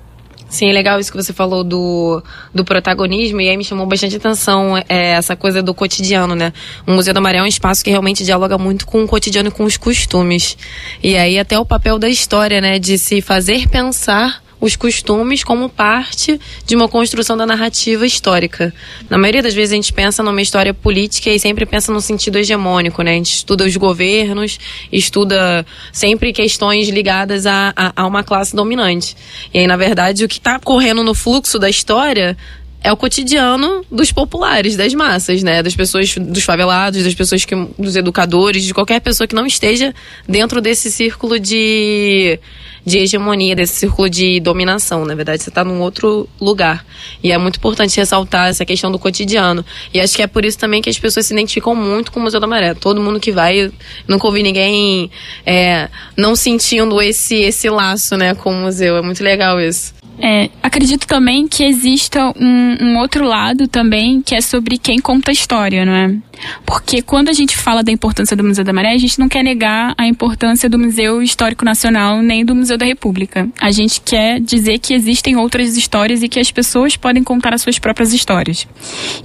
Sim, 0.55 0.71
é 0.71 0.73
legal 0.73 1.01
isso 1.01 1.11
que 1.11 1.17
você 1.17 1.33
falou 1.33 1.65
do, 1.65 2.23
do 2.55 2.65
protagonismo, 2.65 3.41
e 3.41 3.49
aí 3.49 3.57
me 3.57 3.65
chamou 3.65 3.85
bastante 3.87 4.15
atenção 4.15 4.79
é, 4.89 5.11
essa 5.11 5.35
coisa 5.35 5.61
do 5.61 5.75
cotidiano, 5.75 6.37
né? 6.37 6.53
O 6.87 6.93
Museu 6.93 7.13
da 7.13 7.21
Maré 7.21 7.39
é 7.39 7.43
um 7.43 7.47
espaço 7.47 7.83
que 7.83 7.91
realmente 7.91 8.23
dialoga 8.23 8.57
muito 8.57 8.87
com 8.87 9.03
o 9.03 9.09
cotidiano 9.09 9.49
e 9.49 9.51
com 9.51 9.65
os 9.65 9.77
costumes. 9.77 10.57
E 11.03 11.17
aí 11.17 11.41
até 11.41 11.59
o 11.59 11.67
papel 11.67 11.99
da 11.99 12.09
história, 12.09 12.61
né? 12.61 12.79
De 12.79 12.97
se 12.99 13.21
fazer 13.21 13.69
pensar 13.69 14.44
os 14.65 14.77
costumes 14.77 15.45
como 15.45 15.69
parte 15.69 16.41
de 16.65 16.75
uma 16.75 16.89
construção 16.89 17.37
da 17.37 17.45
narrativa 17.45 18.07
histórica. 18.07 18.73
Na 19.11 19.19
maioria 19.19 19.43
das 19.43 19.53
vezes 19.53 19.73
a 19.73 19.77
gente 19.77 19.93
pensa 19.93 20.23
numa 20.23 20.41
história 20.41 20.73
política 20.73 21.29
e 21.29 21.39
sempre 21.39 21.67
pensa 21.67 21.93
no 21.93 22.01
sentido 22.01 22.39
hegemônico, 22.39 23.03
né? 23.03 23.11
A 23.11 23.15
gente 23.15 23.35
estuda 23.35 23.65
os 23.65 23.77
governos, 23.77 24.59
estuda 24.91 25.67
sempre 25.93 26.33
questões 26.33 26.89
ligadas 26.89 27.45
a, 27.45 27.75
a, 27.77 27.93
a 27.95 28.07
uma 28.07 28.25
classe 28.25 28.57
dominante. 28.57 29.15
E 29.53 29.59
aí, 29.59 29.67
na 29.67 29.77
verdade, 29.77 30.25
o 30.25 30.29
que 30.29 30.39
está 30.39 30.59
correndo 30.59 31.05
no 31.05 31.15
fluxo 31.15 31.59
da 31.59 31.69
história 31.69 32.35
é 32.85 32.93
o 32.93 32.97
cotidiano 32.99 33.83
dos 33.91 34.13
populares, 34.13 34.77
das 34.77 34.93
massas, 34.93 35.43
né? 35.43 35.63
Das 35.63 35.75
pessoas, 35.75 36.15
dos 36.19 36.45
favelados, 36.45 37.03
das 37.03 37.15
pessoas 37.15 37.43
que. 37.43 37.57
dos 37.79 37.97
educadores, 37.97 38.63
de 38.63 38.75
qualquer 38.75 39.01
pessoa 39.01 39.27
que 39.27 39.35
não 39.35 39.47
esteja 39.47 39.95
dentro 40.29 40.61
desse 40.61 40.91
círculo 40.91 41.41
de, 41.41 42.39
de 42.85 42.99
hegemonia, 42.99 43.57
desse 43.57 43.77
círculo 43.77 44.11
de 44.11 44.39
dominação. 44.39 45.07
Na 45.07 45.15
verdade, 45.15 45.43
você 45.43 45.49
está 45.49 45.65
num 45.65 45.81
outro 45.81 46.29
lugar. 46.39 46.85
E 47.23 47.33
é 47.33 47.39
muito 47.39 47.57
importante 47.57 47.97
ressaltar 47.97 48.49
essa 48.49 48.67
questão 48.67 48.93
do 48.93 48.99
cotidiano. 48.99 49.65
E 49.95 49.99
acho 49.99 50.15
que 50.15 50.23
é 50.23 50.27
por 50.27 50.45
isso 50.45 50.59
também 50.59 50.83
que 50.83 50.91
as 50.91 50.99
pessoas 50.99 51.25
se 51.25 51.33
identificam 51.33 51.75
muito 51.75 52.13
com 52.13 52.21
o 52.21 52.23
Museu 52.23 52.39
da 52.39 52.47
Maré. 52.47 52.75
Todo 52.75 53.01
mundo 53.01 53.19
que 53.19 53.33
vai, 53.33 53.73
nunca 54.07 54.27
ouvi 54.27 54.43
ninguém 54.43 55.11
é, 55.47 55.89
não 56.19 56.37
sentindo 56.37 57.01
esse, 57.01 57.37
esse 57.37 57.71
laço, 57.71 58.15
né, 58.15 58.35
com 58.35 58.51
o 58.51 58.55
museu. 58.55 58.99
É 58.99 59.01
muito 59.01 59.25
legal 59.25 59.59
isso. 59.59 59.95
É, 60.19 60.49
acredito 60.63 61.07
também 61.07 61.49
que 61.49 61.65
exista 61.65 62.33
um, 62.39 62.77
um, 62.81 62.99
outro 62.99 63.25
lado 63.25 63.67
também 63.67 64.23
que 64.23 64.35
é 64.35 64.41
sobre 64.41 64.79
quem 64.79 64.99
conta 65.01 65.31
a 65.31 65.33
história, 65.33 65.85
não 65.85 65.93
é? 65.93 66.17
Porque 66.65 67.03
quando 67.03 67.29
a 67.29 67.33
gente 67.33 67.57
fala 67.57 67.83
da 67.83 67.93
importância 67.93 68.37
do 68.37 68.45
Museu 68.45 68.65
da 68.65 68.73
Maré, 68.73 68.93
a 68.93 68.99
gente 68.99 69.19
não 69.19 69.29
quer 69.29 69.43
negar 69.43 69.95
a 69.99 70.07
importância 70.07 70.69
do 70.69 70.79
Museu 70.79 71.23
Histórico 71.23 71.65
Nacional 71.65 72.23
nem 72.23 72.45
do 72.45 72.55
Museu 72.55 72.79
da 72.79 72.87
República. 72.87 73.49
A 73.61 73.71
gente 73.71 74.01
quer 74.01 74.41
dizer 74.41 74.79
que 74.79 74.95
existem 74.95 75.37
outras 75.37 75.77
histórias 75.77 76.23
e 76.23 76.29
que 76.29 76.41
as 76.41 76.51
pessoas 76.51 76.97
podem 76.97 77.23
contar 77.23 77.53
as 77.53 77.63
suas 77.63 77.79
próprias 77.79 78.13
histórias. 78.13 78.67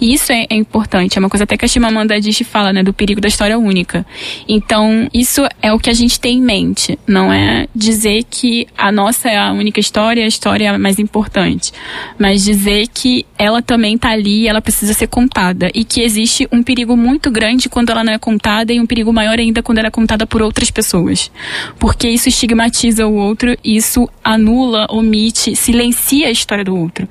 E 0.02 0.14
isso 0.14 0.32
é, 0.32 0.46
é 0.50 0.56
importante, 0.56 1.18
é 1.18 1.20
uma 1.20 1.30
coisa 1.30 1.44
até 1.44 1.56
que 1.56 1.66
a 1.66 1.68
Chimamanda 1.68 2.16
Adichie 2.16 2.44
fala, 2.44 2.74
né, 2.74 2.84
do 2.84 2.94
perigo 2.94 3.22
da 3.22 3.28
história 3.28 3.58
única. 3.58 4.06
Então, 4.48 5.08
isso 5.14 5.46
é 5.62 5.72
o 5.72 5.80
que 5.80 5.90
a 5.90 5.94
gente 5.94 6.20
tem 6.20 6.38
em 6.38 6.42
mente, 6.42 6.98
não 7.08 7.32
é 7.32 7.68
dizer 7.76 8.24
que 8.30 8.68
a 8.78 8.92
nossa 8.92 9.30
é 9.30 9.38
a 9.38 9.52
única 9.52 9.80
história, 9.80 10.24
a 10.24 10.28
história 10.28 10.70
é 10.70 10.78
mais 10.78 11.00
importante, 11.00 11.72
mas 12.18 12.44
dizer 12.44 12.88
que 12.88 13.26
ela 13.38 13.62
também 13.62 13.96
está 13.96 14.10
ali 14.10 14.48
ela 14.48 14.62
precisa 14.62 14.94
ser 14.94 15.08
contada 15.08 15.70
e 15.74 15.84
que 15.84 16.02
existe 16.02 16.48
um 16.52 16.64
perigo 16.64 16.96
muito 17.00 17.32
grande 17.32 17.70
quando 17.70 17.90
ela 17.90 18.04
não 18.04 18.14
é 18.14 18.20
contada 18.20 18.72
e 18.74 18.80
um 18.80 18.86
perigo 18.86 19.12
maior 19.12 19.40
ainda 19.40 19.64
quando 19.64 19.80
ela 19.80 19.88
é 19.88 19.92
contada 19.92 20.28
por 20.28 20.42
outras 20.42 20.70
pessoas. 20.70 21.32
Porque 21.80 22.08
isso 22.08 22.30
estigmatiza 22.30 23.08
o 23.08 23.16
outro, 23.16 23.58
isso 23.64 24.08
anula, 24.24 24.86
omite, 24.90 25.56
silencia 25.56 26.28
a 26.28 26.32
história 26.32 26.64
do 26.64 26.76
outro. 26.76 27.08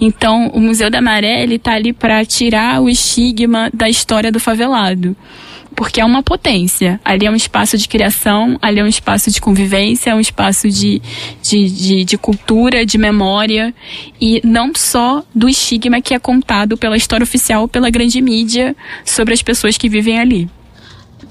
Então, 0.00 0.48
o 0.48 0.60
Museu 0.60 0.90
da 0.90 1.00
Maré, 1.00 1.42
ele 1.42 1.58
tá 1.58 1.72
ali 1.72 1.92
para 1.92 2.24
tirar 2.24 2.80
o 2.80 2.88
estigma 2.88 3.70
da 3.72 3.88
história 3.88 4.30
do 4.30 4.38
favelado 4.38 5.16
porque 5.74 6.00
é 6.00 6.04
uma 6.04 6.22
potência. 6.22 7.00
Ali 7.04 7.26
é 7.26 7.30
um 7.30 7.36
espaço 7.36 7.76
de 7.76 7.88
criação, 7.88 8.58
ali 8.60 8.80
é 8.80 8.84
um 8.84 8.88
espaço 8.88 9.30
de 9.30 9.40
convivência, 9.40 10.10
é 10.10 10.14
um 10.14 10.20
espaço 10.20 10.68
de, 10.68 11.00
de, 11.42 11.68
de, 11.68 12.04
de, 12.04 12.18
cultura, 12.18 12.84
de 12.86 12.98
memória, 12.98 13.74
e 14.20 14.40
não 14.44 14.72
só 14.74 15.24
do 15.34 15.48
estigma 15.48 16.00
que 16.00 16.14
é 16.14 16.18
contado 16.18 16.76
pela 16.76 16.96
história 16.96 17.24
oficial, 17.24 17.68
pela 17.68 17.90
grande 17.90 18.20
mídia 18.20 18.76
sobre 19.04 19.34
as 19.34 19.42
pessoas 19.42 19.76
que 19.76 19.88
vivem 19.88 20.18
ali 20.18 20.48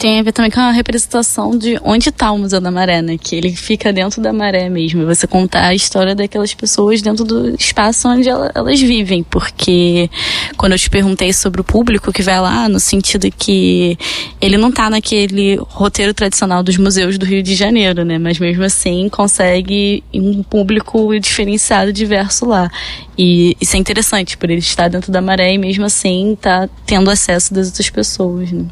tem 0.01 0.19
a 0.19 0.23
ver 0.23 0.31
também 0.31 0.49
com 0.49 0.59
a 0.59 0.71
representação 0.71 1.55
de 1.55 1.79
onde 1.83 2.09
está 2.09 2.31
o 2.31 2.37
Museu 2.39 2.59
da 2.59 2.71
Maré, 2.71 3.03
né? 3.03 3.19
Que 3.19 3.35
ele 3.35 3.55
fica 3.55 3.93
dentro 3.93 4.19
da 4.19 4.33
maré 4.33 4.67
mesmo. 4.67 5.05
Você 5.05 5.27
contar 5.27 5.67
a 5.67 5.75
história 5.75 6.15
daquelas 6.15 6.55
pessoas 6.55 7.03
dentro 7.03 7.23
do 7.23 7.53
espaço 7.53 8.09
onde 8.09 8.27
elas 8.27 8.81
vivem. 8.81 9.21
Porque 9.21 10.09
quando 10.57 10.71
eu 10.71 10.79
te 10.79 10.89
perguntei 10.89 11.31
sobre 11.31 11.61
o 11.61 11.63
público 11.63 12.11
que 12.11 12.23
vai 12.23 12.41
lá, 12.41 12.67
no 12.67 12.79
sentido 12.79 13.29
que 13.29 13.95
ele 14.41 14.57
não 14.57 14.69
está 14.69 14.89
naquele 14.89 15.57
roteiro 15.69 16.15
tradicional 16.15 16.63
dos 16.63 16.77
museus 16.77 17.19
do 17.19 17.25
Rio 17.27 17.43
de 17.43 17.53
Janeiro, 17.53 18.03
né? 18.03 18.17
Mas 18.17 18.39
mesmo 18.39 18.63
assim 18.63 19.07
consegue 19.07 20.03
um 20.11 20.41
público 20.41 21.15
diferenciado, 21.19 21.93
diverso 21.93 22.47
lá. 22.47 22.71
E 23.15 23.55
isso 23.61 23.75
é 23.75 23.79
interessante, 23.79 24.35
por 24.35 24.49
ele 24.49 24.61
estar 24.61 24.87
dentro 24.87 25.11
da 25.11 25.21
maré 25.21 25.53
e 25.53 25.59
mesmo 25.59 25.85
assim 25.85 26.35
tá 26.41 26.67
tendo 26.87 27.11
acesso 27.11 27.53
das 27.53 27.67
outras 27.67 27.91
pessoas, 27.91 28.51
né? 28.51 28.65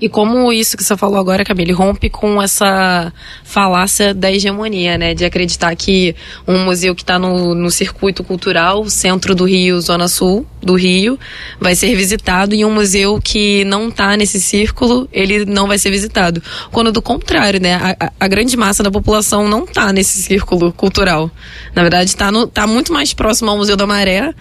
E 0.00 0.08
como 0.08 0.52
isso 0.52 0.76
que 0.76 0.84
você 0.84 0.96
falou 0.96 1.18
agora, 1.18 1.44
Camille, 1.44 1.72
rompe 1.72 2.10
com 2.10 2.42
essa 2.42 3.12
falácia 3.42 4.12
da 4.12 4.30
hegemonia, 4.30 4.98
né? 4.98 5.14
De 5.14 5.24
acreditar 5.24 5.74
que 5.76 6.14
um 6.46 6.64
museu 6.64 6.94
que 6.94 7.02
está 7.02 7.18
no, 7.18 7.54
no 7.54 7.70
circuito 7.70 8.24
cultural, 8.24 8.88
centro 8.88 9.34
do 9.34 9.44
Rio, 9.44 9.80
zona 9.80 10.08
sul 10.08 10.46
do 10.62 10.74
Rio, 10.74 11.18
vai 11.60 11.74
ser 11.74 11.94
visitado 11.94 12.54
e 12.54 12.64
um 12.64 12.72
museu 12.72 13.20
que 13.22 13.64
não 13.64 13.88
está 13.88 14.16
nesse 14.16 14.40
círculo, 14.40 15.08
ele 15.12 15.44
não 15.44 15.68
vai 15.68 15.78
ser 15.78 15.90
visitado. 15.90 16.42
Quando 16.72 16.90
do 16.90 17.02
contrário, 17.02 17.60
né? 17.60 17.74
A, 17.74 18.12
a 18.20 18.28
grande 18.28 18.56
massa 18.56 18.82
da 18.82 18.90
população 18.90 19.48
não 19.48 19.64
está 19.64 19.92
nesse 19.92 20.22
círculo 20.22 20.72
cultural. 20.72 21.30
Na 21.74 21.82
verdade, 21.82 22.10
está 22.10 22.30
tá 22.52 22.66
muito 22.66 22.92
mais 22.92 23.12
próximo 23.14 23.50
ao 23.50 23.56
Museu 23.56 23.76
da 23.76 23.86
Maré, 23.86 24.34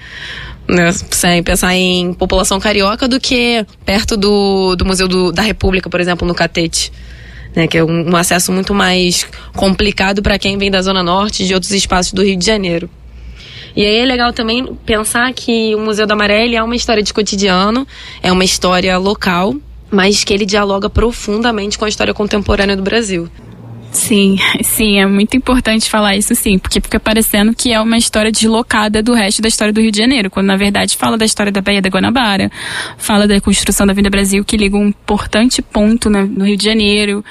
né, 0.74 0.92
sem 1.12 1.44
pensar 1.44 1.76
em 1.76 2.14
população 2.14 2.60
carioca 2.60 3.08
do 3.08 3.20
que 3.20 3.66
perto 3.86 4.18
do, 4.18 4.76
do 4.76 4.84
Museu 4.86 5.08
do, 5.08 5.32
da 5.32 5.42
República, 5.42 5.90
por 5.90 6.02
exemplo, 6.02 6.28
no 6.28 6.34
Catete. 6.34 6.92
Né, 7.56 7.68
que 7.68 7.78
é 7.78 7.84
um, 7.84 8.10
um 8.10 8.16
acesso 8.16 8.52
muito 8.52 8.74
mais 8.74 9.28
complicado 9.56 10.24
para 10.24 10.40
quem 10.40 10.58
vem 10.58 10.72
da 10.72 10.82
Zona 10.82 11.04
Norte 11.04 11.44
e 11.44 11.48
de 11.48 11.54
outros 11.54 11.72
espaços 11.72 12.12
do 12.12 12.24
Rio 12.24 12.36
de 12.36 12.44
Janeiro. 12.44 12.90
E 13.76 13.86
aí 13.86 13.98
é 13.98 14.06
legal 14.06 14.34
também 14.34 14.66
pensar 14.86 15.32
que 15.34 15.76
o 15.76 15.80
Museu 15.80 16.08
da 16.08 16.16
Maré 16.16 16.52
é 16.52 16.64
uma 16.64 16.76
história 16.76 17.04
de 17.04 17.14
cotidiano, 17.14 17.88
é 18.24 18.32
uma 18.32 18.44
história 18.44 18.98
local, 18.98 19.56
mas 19.92 20.24
que 20.24 20.34
ele 20.34 20.48
dialoga 20.48 20.90
profundamente 20.90 21.78
com 21.78 21.86
a 21.86 21.90
história 21.90 22.14
contemporânea 22.14 22.76
do 22.76 22.82
Brasil. 22.82 23.30
Sim, 23.94 24.38
sim, 24.64 25.00
é 25.00 25.06
muito 25.06 25.38
importante 25.38 25.90
falar 25.90 26.18
isso 26.18 26.34
sim, 26.36 26.58
porque 26.58 26.82
fica 26.82 27.00
parecendo 27.00 27.54
que 27.54 27.72
é 27.72 27.80
uma 27.80 27.98
história 27.98 28.32
deslocada 28.32 29.02
do 29.02 29.14
resto 29.14 29.42
da 29.42 29.48
história 29.48 29.72
do 29.72 29.80
Rio 29.80 29.92
de 29.92 30.00
Janeiro, 30.00 30.30
quando 30.30 30.48
na 30.48 30.58
verdade 30.58 30.98
fala 30.98 31.18
da 31.18 31.26
história 31.26 31.52
da 31.52 31.62
Baía 31.62 31.82
da 31.82 31.90
Guanabara, 31.90 32.52
fala 32.98 33.28
da 33.28 33.40
construção 33.40 33.86
da 33.86 33.94
Vinda 33.94 34.10
Brasil, 34.10 34.44
que 34.44 34.58
liga 34.58 34.76
um 34.76 34.88
importante 34.88 35.62
ponto 35.62 36.10
no 36.10 36.44
Rio 36.44 36.58
de 36.58 36.66
Janeiro, 36.66 37.24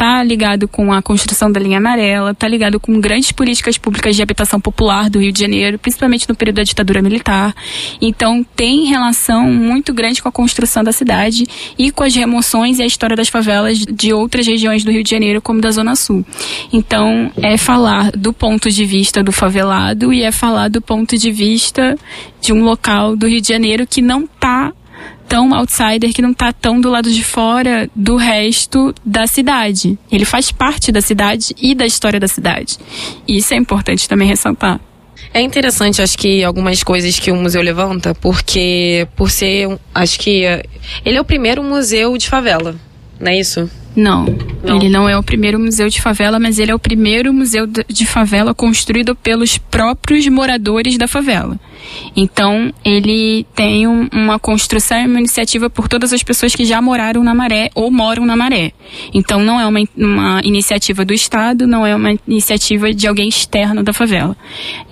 está 0.00 0.22
ligado 0.22 0.66
com 0.66 0.94
a 0.94 1.02
construção 1.02 1.52
da 1.52 1.60
linha 1.60 1.76
amarela, 1.76 2.30
está 2.30 2.48
ligado 2.48 2.80
com 2.80 2.98
grandes 2.98 3.32
políticas 3.32 3.76
públicas 3.76 4.16
de 4.16 4.22
habitação 4.22 4.58
popular 4.58 5.10
do 5.10 5.20
Rio 5.20 5.30
de 5.30 5.38
Janeiro, 5.38 5.78
principalmente 5.78 6.26
no 6.26 6.34
período 6.34 6.56
da 6.56 6.62
ditadura 6.62 7.02
militar. 7.02 7.54
Então 8.00 8.42
tem 8.56 8.86
relação 8.86 9.52
muito 9.52 9.92
grande 9.92 10.22
com 10.22 10.28
a 10.30 10.32
construção 10.32 10.82
da 10.82 10.90
cidade 10.90 11.44
e 11.78 11.90
com 11.90 12.02
as 12.02 12.14
remoções 12.14 12.78
e 12.78 12.82
a 12.82 12.86
história 12.86 13.14
das 13.14 13.28
favelas 13.28 13.78
de 13.78 14.10
outras 14.14 14.46
regiões 14.46 14.82
do 14.82 14.90
Rio 14.90 15.04
de 15.04 15.10
Janeiro, 15.10 15.42
como 15.42 15.60
da 15.60 15.70
Zona 15.70 15.94
Sul. 15.94 16.09
Então 16.72 17.30
é 17.42 17.56
falar 17.56 18.10
do 18.12 18.32
ponto 18.32 18.70
de 18.70 18.84
vista 18.84 19.22
do 19.22 19.32
favelado 19.32 20.12
e 20.12 20.22
é 20.22 20.32
falar 20.32 20.68
do 20.68 20.80
ponto 20.80 21.16
de 21.16 21.30
vista 21.30 21.96
de 22.40 22.52
um 22.52 22.62
local 22.62 23.16
do 23.16 23.26
Rio 23.26 23.40
de 23.40 23.48
Janeiro 23.48 23.86
que 23.86 24.02
não 24.02 24.24
está 24.24 24.72
tão 25.28 25.54
outsider, 25.54 26.12
que 26.12 26.20
não 26.20 26.34
tá 26.34 26.52
tão 26.52 26.80
do 26.80 26.90
lado 26.90 27.10
de 27.10 27.22
fora 27.22 27.88
do 27.94 28.16
resto 28.16 28.92
da 29.04 29.28
cidade. 29.28 29.96
Ele 30.10 30.24
faz 30.24 30.50
parte 30.50 30.90
da 30.90 31.00
cidade 31.00 31.54
e 31.62 31.72
da 31.72 31.86
história 31.86 32.18
da 32.18 32.26
cidade. 32.26 32.76
E 33.28 33.36
isso 33.36 33.54
é 33.54 33.56
importante 33.56 34.08
também 34.08 34.26
ressaltar. 34.26 34.80
É 35.32 35.40
interessante, 35.40 36.02
acho 36.02 36.18
que 36.18 36.42
algumas 36.42 36.82
coisas 36.82 37.20
que 37.20 37.30
o 37.30 37.36
museu 37.36 37.62
levanta, 37.62 38.12
porque 38.12 39.06
por 39.14 39.30
ser, 39.30 39.78
acho 39.94 40.18
que 40.18 40.42
ele 41.04 41.16
é 41.16 41.20
o 41.20 41.24
primeiro 41.24 41.62
museu 41.62 42.18
de 42.18 42.28
favela 42.28 42.74
não 43.20 43.30
é 43.30 43.38
isso? 43.38 43.70
Não, 43.94 44.24
não, 44.62 44.76
ele 44.76 44.88
não 44.88 45.08
é 45.08 45.18
o 45.18 45.22
primeiro 45.22 45.58
museu 45.58 45.88
de 45.88 46.00
favela, 46.00 46.38
mas 46.38 46.58
ele 46.58 46.70
é 46.70 46.74
o 46.74 46.78
primeiro 46.78 47.34
museu 47.34 47.66
de 47.66 48.06
favela 48.06 48.54
construído 48.54 49.16
pelos 49.16 49.58
próprios 49.58 50.26
moradores 50.28 50.96
da 50.96 51.08
favela. 51.08 51.58
Então, 52.16 52.72
ele 52.84 53.44
tem 53.54 53.88
um, 53.88 54.08
uma 54.12 54.38
construção 54.38 55.02
e 55.02 55.06
uma 55.06 55.18
iniciativa 55.18 55.68
por 55.68 55.88
todas 55.88 56.12
as 56.12 56.22
pessoas 56.22 56.54
que 56.54 56.64
já 56.64 56.80
moraram 56.80 57.24
na 57.24 57.34
Maré 57.34 57.70
ou 57.74 57.90
moram 57.90 58.24
na 58.24 58.36
Maré. 58.36 58.72
Então, 59.12 59.40
não 59.40 59.60
é 59.60 59.66
uma, 59.66 59.80
uma 59.96 60.40
iniciativa 60.44 61.04
do 61.04 61.12
Estado, 61.12 61.66
não 61.66 61.84
é 61.84 61.94
uma 61.94 62.16
iniciativa 62.28 62.94
de 62.94 63.08
alguém 63.08 63.28
externo 63.28 63.82
da 63.82 63.92
favela. 63.92 64.36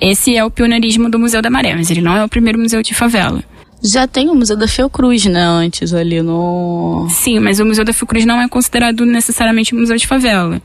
Esse 0.01 0.37
é 0.37 0.45
o 0.45 0.51
pioneirismo 0.51 1.09
do 1.09 1.21
Museu 1.21 1.41
da 1.41 1.51
Maré, 1.51 1.75
mas 1.75 1.91
ele 1.91 2.01
não 2.01 2.17
é 2.17 2.25
o 2.25 2.29
primeiro 2.29 2.59
museu 2.59 2.83
de 2.83 2.95
favela. 2.95 3.45
Já 3.83 4.09
tem 4.09 4.29
o 4.29 4.35
Museu 4.35 4.57
da 4.57 4.67
Fiocruz, 4.67 5.25
né, 5.27 5.41
antes 5.41 5.95
ali 5.95 6.21
no... 6.21 7.07
Sim, 7.11 7.39
mas 7.39 7.61
o 7.61 7.65
Museu 7.65 7.85
da 7.85 7.93
Fiocruz 7.93 8.25
não 8.25 8.41
é 8.41 8.49
considerado 8.49 9.07
necessariamente 9.07 9.75
um 9.75 9.79
museu 9.79 9.97
de 9.97 10.07
favela. 10.07 10.61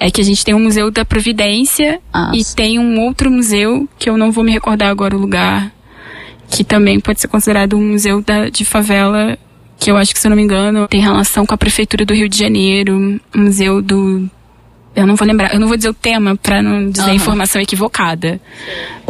É 0.00 0.10
que 0.10 0.20
a 0.20 0.24
gente 0.24 0.44
tem 0.44 0.54
o 0.54 0.58
Museu 0.58 0.90
da 0.90 1.04
Providência 1.04 2.00
ah, 2.12 2.32
e 2.34 2.42
sim. 2.42 2.56
tem 2.56 2.78
um 2.78 3.00
outro 3.00 3.30
museu, 3.30 3.88
que 3.98 4.10
eu 4.10 4.16
não 4.16 4.32
vou 4.32 4.42
me 4.42 4.50
recordar 4.50 4.88
agora 4.88 5.16
o 5.16 5.20
lugar, 5.20 5.72
que 6.50 6.64
também 6.64 6.98
pode 6.98 7.20
ser 7.20 7.28
considerado 7.28 7.76
um 7.76 7.92
museu 7.92 8.20
da, 8.20 8.48
de 8.48 8.64
favela, 8.64 9.38
que 9.78 9.90
eu 9.90 9.96
acho 9.96 10.12
que, 10.12 10.18
se 10.18 10.26
eu 10.26 10.30
não 10.30 10.36
me 10.36 10.42
engano, 10.42 10.88
tem 10.88 11.00
relação 11.00 11.46
com 11.46 11.54
a 11.54 11.58
Prefeitura 11.58 12.04
do 12.04 12.14
Rio 12.14 12.28
de 12.28 12.38
Janeiro, 12.38 13.20
Museu 13.34 13.80
do 13.80 14.28
eu 14.96 15.06
não 15.06 15.14
vou 15.14 15.28
lembrar, 15.28 15.52
eu 15.52 15.60
não 15.60 15.68
vou 15.68 15.76
dizer 15.76 15.90
o 15.90 15.94
tema 15.94 16.34
para 16.36 16.62
não 16.62 16.88
dizer 16.90 17.08
uhum. 17.08 17.14
informação 17.14 17.60
equivocada. 17.60 18.40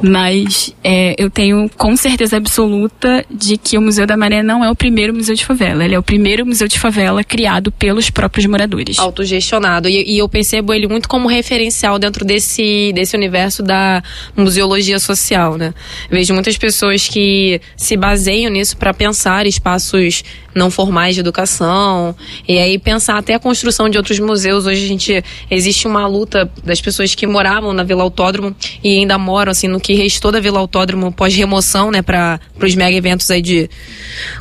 Mas 0.03 0.75
é, 0.83 1.15
eu 1.17 1.31
tenho 1.31 1.71
com 1.77 1.97
certeza 1.97 2.37
absoluta 2.37 3.25
de 3.31 3.57
que 3.57 3.79
o 3.79 3.81
Museu 3.81 4.05
da 4.05 4.17
Maré 4.17 4.43
não 4.43 4.65
é 4.65 4.71
o 4.71 4.75
primeiro 4.75 5.15
museu 5.15 5.35
de 5.35 5.45
favela. 5.45 5.85
Ele 5.85 5.95
é 5.95 5.99
o 5.99 6.03
primeiro 6.03 6.45
museu 6.45 6.67
de 6.67 6.79
favela 6.79 7.23
criado 7.23 7.71
pelos 7.71 8.11
próprios 8.11 8.47
moradores. 8.47 8.99
Autogestionado. 8.99 9.89
E, 9.89 10.17
e 10.17 10.19
eu 10.19 10.29
percebo 10.29 10.75
ele 10.75 10.89
muito 10.89 11.09
como 11.09 11.29
referencial 11.29 12.01
dentro 12.01 12.25
desse, 12.25 12.93
desse 12.93 13.17
universo 13.17 13.63
da 13.63 14.03
museologia 14.37 14.99
social, 14.99 15.57
né? 15.57 15.73
Vejo 16.11 16.35
muitas 16.35 16.59
pessoas 16.59 17.09
que 17.09 17.61
se 17.77 17.97
baseiam 17.97 18.51
nisso 18.51 18.77
para 18.77 18.93
pensar 18.93 19.47
espaços 19.47 20.25
não 20.57 20.71
formais 20.71 21.15
de 21.15 21.21
educação 21.21 22.17
e 22.49 22.59
aí 22.59 22.79
pensar 22.79 23.19
até 23.19 23.35
a 23.35 23.39
construção 23.39 23.89
de 23.89 23.99
outros 23.99 24.19
museus. 24.19 24.65
Hoje 24.67 24.85
a 24.85 24.89
gente 24.89 25.25
existe 25.51 25.76
uma 25.85 26.07
luta 26.07 26.51
das 26.65 26.81
pessoas 26.81 27.15
que 27.15 27.27
moravam 27.27 27.73
na 27.73 27.83
Vila 27.83 28.03
Autódromo 28.03 28.55
e 28.83 28.99
ainda 28.99 29.19
moram 29.19 29.53
assim 29.53 29.69
no 29.69 29.81
que 29.81 29.95
restou 29.95 30.33
da 30.33 30.41
Vila 30.41 30.59
Autódromo 30.59 31.13
pós 31.13 31.35
remoção, 31.35 31.91
né, 31.91 32.03
para 32.03 32.41
os 32.63 32.75
mega 32.75 32.97
eventos 32.97 33.31
aí 33.31 33.43
de 33.43 33.69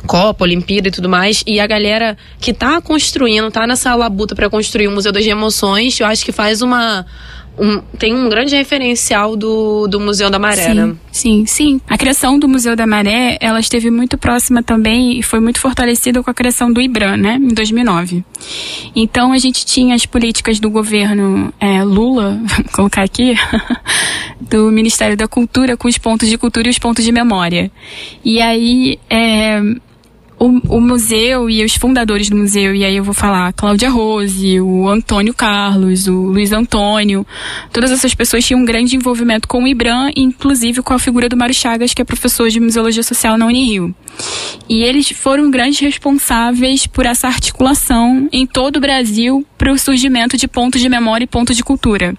Copa, 0.06 0.44
Olimpíada 0.44 0.88
e 0.88 0.90
tudo 0.90 1.08
mais. 1.08 1.42
E 1.46 1.60
a 1.60 1.66
galera 1.66 2.16
que 2.40 2.52
tá 2.52 2.80
construindo, 2.80 3.50
tá 3.50 3.66
nessa 3.66 3.94
labuta 3.94 4.34
para 4.34 4.48
construir 4.48 4.88
o 4.88 4.92
Museu 4.92 5.12
das 5.12 5.26
Emoções, 5.26 5.98
eu 6.00 6.06
acho 6.06 6.24
que 6.24 6.32
faz 6.32 6.62
uma 6.62 7.04
um, 7.58 7.80
tem 7.98 8.14
um 8.14 8.28
grande 8.28 8.54
referencial 8.54 9.36
do, 9.36 9.86
do 9.86 9.98
Museu 9.98 10.28
da 10.28 10.38
Maré, 10.38 10.68
sim, 10.68 10.74
né? 10.74 10.96
Sim, 11.10 11.46
sim. 11.46 11.80
A 11.88 11.96
criação 11.96 12.38
do 12.38 12.46
Museu 12.46 12.76
da 12.76 12.86
Maré, 12.86 13.38
ela 13.40 13.58
esteve 13.58 13.90
muito 13.90 14.18
próxima 14.18 14.62
também 14.62 15.18
e 15.18 15.22
foi 15.22 15.40
muito 15.40 15.58
fortalecida 15.58 16.22
com 16.22 16.30
a 16.30 16.34
criação 16.34 16.72
do 16.72 16.80
IBRAM, 16.80 17.16
né? 17.16 17.38
Em 17.40 17.54
2009. 17.54 18.24
Então 18.94 19.32
a 19.32 19.38
gente 19.38 19.64
tinha 19.64 19.94
as 19.94 20.04
políticas 20.04 20.60
do 20.60 20.70
governo 20.70 21.52
é, 21.58 21.82
Lula, 21.82 22.38
vamos 22.44 22.72
colocar 22.72 23.02
aqui, 23.02 23.34
do 24.40 24.70
Ministério 24.70 25.16
da 25.16 25.26
Cultura 25.26 25.76
com 25.76 25.88
os 25.88 25.96
pontos 25.96 26.28
de 26.28 26.36
cultura 26.36 26.68
e 26.68 26.70
os 26.70 26.78
pontos 26.78 27.04
de 27.04 27.12
memória. 27.12 27.70
E 28.24 28.40
aí, 28.40 28.98
é, 29.08 29.60
o, 30.46 30.76
o, 30.76 30.80
museu 30.80 31.50
e 31.50 31.64
os 31.64 31.74
fundadores 31.76 32.30
do 32.30 32.36
museu, 32.36 32.74
e 32.74 32.84
aí 32.84 32.96
eu 32.96 33.04
vou 33.04 33.14
falar 33.14 33.52
Cláudia 33.52 33.90
Rose, 33.90 34.60
o 34.60 34.88
Antônio 34.88 35.34
Carlos, 35.34 36.06
o 36.06 36.14
Luiz 36.14 36.52
Antônio, 36.52 37.26
todas 37.72 37.90
essas 37.90 38.14
pessoas 38.14 38.44
tinham 38.44 38.60
um 38.60 38.64
grande 38.64 38.96
envolvimento 38.96 39.48
com 39.48 39.62
o 39.62 39.68
IBRAM, 39.68 40.10
inclusive 40.16 40.82
com 40.82 40.94
a 40.94 40.98
figura 40.98 41.28
do 41.28 41.36
Mário 41.36 41.54
Chagas, 41.54 41.92
que 41.92 42.02
é 42.02 42.04
professor 42.04 42.48
de 42.48 42.60
Museologia 42.60 43.02
Social 43.02 43.36
na 43.36 43.46
Unirio. 43.46 43.94
E 44.68 44.82
eles 44.82 45.10
foram 45.10 45.50
grandes 45.50 45.80
responsáveis 45.80 46.86
por 46.86 47.06
essa 47.06 47.26
articulação 47.26 48.28
em 48.32 48.46
todo 48.46 48.76
o 48.76 48.80
Brasil 48.80 49.46
para 49.58 49.72
o 49.72 49.78
surgimento 49.78 50.36
de 50.36 50.48
pontos 50.48 50.80
de 50.80 50.88
memória 50.88 51.24
e 51.24 51.28
pontos 51.28 51.56
de 51.56 51.64
cultura 51.64 52.14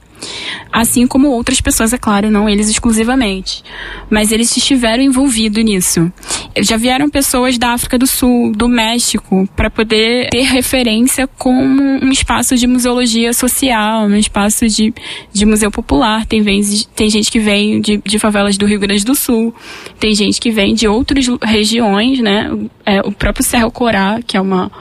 assim 0.72 1.08
como 1.08 1.30
outras 1.30 1.62
pessoas, 1.62 1.94
é 1.94 1.98
claro, 1.98 2.30
não 2.30 2.48
eles 2.48 2.70
exclusivamente. 2.70 3.64
Mas 4.10 4.32
eles 4.32 4.56
estiveram 4.56 5.04
envolvidos 5.04 5.64
nisso. 5.64 6.12
Já 6.60 6.78
vieram 6.78 7.10
pessoas 7.10 7.58
da 7.58 7.70
África 7.70 7.98
do 7.98 8.08
Sul, 8.08 8.52
do 8.52 8.68
México, 8.68 9.48
para 9.56 9.70
poder 9.70 10.30
ter 10.30 10.42
referência 10.44 11.28
como 11.28 11.82
um 11.82 12.12
espaço 12.12 12.56
de 12.56 12.68
museologia 12.68 13.34
social, 13.34 14.06
um 14.06 14.16
espaço 14.16 14.68
de, 14.68 14.94
de 15.34 15.46
museu 15.46 15.72
popular. 15.72 16.26
Tem, 16.26 16.42
vezes, 16.42 16.86
tem 16.96 17.10
gente 17.10 17.32
que 17.32 17.40
vem 17.40 17.82
de, 17.82 17.98
de 17.98 18.20
favelas 18.20 18.58
do 18.58 18.66
Rio 18.66 18.80
Grande 18.80 19.06
do 19.06 19.16
Sul, 19.16 19.54
tem 20.00 20.14
gente 20.14 20.40
que 20.40 20.52
vem 20.52 20.74
de 20.74 20.88
outras 20.88 21.28
regiões, 21.44 22.20
né? 22.20 22.52
É, 22.86 23.02
o 23.02 23.12
próprio 23.12 23.44
Cerro 23.44 23.72
Corá, 23.72 24.20
que 24.26 24.38
é 24.38 24.42
uma, 24.42 24.72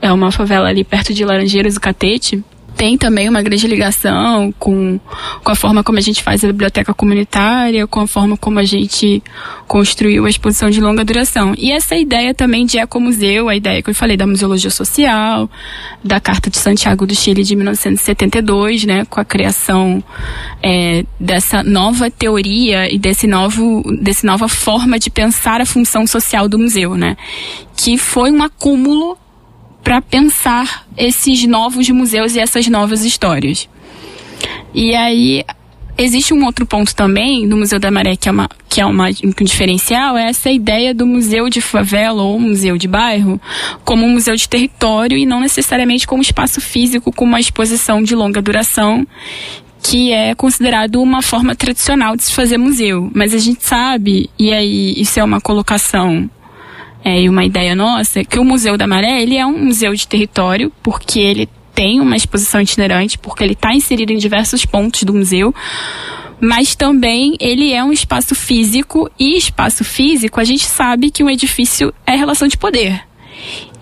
é 0.00 0.12
uma 0.12 0.30
favela 0.30 0.68
ali 0.68 0.84
perto 0.84 1.12
de 1.12 1.24
Laranjeiras 1.24 1.76
e 1.76 1.80
Catete, 1.80 2.44
tem 2.78 2.96
também 2.96 3.28
uma 3.28 3.42
grande 3.42 3.66
ligação 3.66 4.54
com, 4.56 5.00
com 5.42 5.50
a 5.50 5.56
forma 5.56 5.82
como 5.82 5.98
a 5.98 6.00
gente 6.00 6.22
faz 6.22 6.44
a 6.44 6.46
biblioteca 6.46 6.94
comunitária, 6.94 7.88
com 7.88 7.98
a 7.98 8.06
forma 8.06 8.36
como 8.36 8.60
a 8.60 8.64
gente 8.64 9.20
construiu 9.66 10.24
a 10.24 10.30
exposição 10.30 10.70
de 10.70 10.80
longa 10.80 11.04
duração. 11.04 11.54
E 11.58 11.72
essa 11.72 11.96
ideia 11.96 12.32
também 12.32 12.64
de 12.64 12.78
ecomuseu, 12.78 13.48
a 13.48 13.56
ideia 13.56 13.82
que 13.82 13.90
eu 13.90 13.94
falei 13.94 14.16
da 14.16 14.28
museologia 14.28 14.70
social, 14.70 15.50
da 16.04 16.20
Carta 16.20 16.48
de 16.48 16.56
Santiago 16.56 17.04
do 17.04 17.16
Chile 17.16 17.42
de 17.42 17.56
1972, 17.56 18.84
né, 18.84 19.04
com 19.06 19.20
a 19.20 19.24
criação 19.24 20.02
é, 20.62 21.04
dessa 21.18 21.64
nova 21.64 22.08
teoria 22.08 22.94
e 22.94 22.96
desse 22.96 23.26
novo, 23.26 23.82
desse 24.00 24.24
nova 24.24 24.46
forma 24.46 25.00
de 25.00 25.10
pensar 25.10 25.60
a 25.60 25.66
função 25.66 26.06
social 26.06 26.48
do 26.48 26.56
museu, 26.56 26.94
né, 26.94 27.16
que 27.76 27.98
foi 27.98 28.30
um 28.30 28.40
acúmulo 28.40 29.18
para 29.82 30.00
pensar 30.02 30.86
esses 30.96 31.46
novos 31.46 31.88
museus 31.90 32.34
e 32.34 32.40
essas 32.40 32.68
novas 32.68 33.04
histórias. 33.04 33.68
E 34.74 34.94
aí 34.94 35.44
existe 35.96 36.32
um 36.32 36.44
outro 36.44 36.64
ponto 36.64 36.94
também 36.94 37.44
no 37.44 37.56
Museu 37.56 37.80
da 37.80 37.90
Maré 37.90 38.14
que 38.14 38.28
é, 38.28 38.32
uma, 38.32 38.48
que 38.68 38.80
é 38.80 38.86
uma, 38.86 39.08
um 39.08 39.44
diferencial, 39.44 40.16
é 40.16 40.28
essa 40.28 40.50
ideia 40.50 40.94
do 40.94 41.04
museu 41.04 41.48
de 41.48 41.60
favela 41.60 42.22
ou 42.22 42.38
museu 42.38 42.78
de 42.78 42.86
bairro 42.86 43.40
como 43.84 44.06
um 44.06 44.12
museu 44.12 44.36
de 44.36 44.48
território 44.48 45.18
e 45.18 45.26
não 45.26 45.40
necessariamente 45.40 46.06
como 46.06 46.22
espaço 46.22 46.60
físico 46.60 47.10
com 47.10 47.24
uma 47.24 47.40
exposição 47.40 48.00
de 48.00 48.14
longa 48.14 48.40
duração 48.40 49.04
que 49.82 50.12
é 50.12 50.34
considerado 50.34 51.00
uma 51.00 51.22
forma 51.22 51.54
tradicional 51.54 52.16
de 52.16 52.24
se 52.24 52.32
fazer 52.32 52.58
museu. 52.58 53.10
Mas 53.14 53.32
a 53.32 53.38
gente 53.38 53.64
sabe, 53.64 54.28
e 54.38 54.52
aí 54.52 54.94
isso 55.00 55.18
é 55.18 55.24
uma 55.24 55.40
colocação 55.40 56.28
é, 57.04 57.22
e 57.22 57.28
uma 57.28 57.44
ideia 57.44 57.74
nossa, 57.74 58.24
que 58.24 58.38
o 58.38 58.44
Museu 58.44 58.76
da 58.76 58.86
Maré, 58.86 59.22
ele 59.22 59.36
é 59.36 59.46
um 59.46 59.66
museu 59.66 59.94
de 59.94 60.06
território, 60.06 60.72
porque 60.82 61.20
ele 61.20 61.48
tem 61.74 62.00
uma 62.00 62.16
exposição 62.16 62.60
itinerante, 62.60 63.18
porque 63.18 63.44
ele 63.44 63.52
está 63.52 63.72
inserido 63.72 64.12
em 64.12 64.18
diversos 64.18 64.64
pontos 64.64 65.04
do 65.04 65.14
museu, 65.14 65.54
mas 66.40 66.74
também 66.74 67.36
ele 67.38 67.72
é 67.72 67.82
um 67.84 67.92
espaço 67.92 68.34
físico, 68.34 69.08
e 69.18 69.36
espaço 69.36 69.84
físico, 69.84 70.40
a 70.40 70.44
gente 70.44 70.64
sabe 70.64 71.10
que 71.10 71.22
um 71.22 71.30
edifício 71.30 71.92
é 72.04 72.16
relação 72.16 72.48
de 72.48 72.56
poder. 72.56 73.00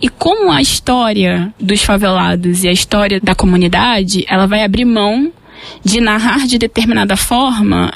E 0.01 0.11
como 0.11 0.53
a 0.53 0.61
história 0.61 1.55
dos 1.59 1.83
favelados 1.83 2.65
e 2.65 2.69
a 2.69 2.73
história 2.73 3.19
da 3.19 3.35
comunidade, 3.35 4.27
ela 4.29 4.47
vai 4.47 4.63
abrir 4.63 4.85
mão 4.85 5.33
de 5.83 6.01
narrar 6.01 6.47
de 6.47 6.59
determinada 6.59 7.17
forma 7.17 7.91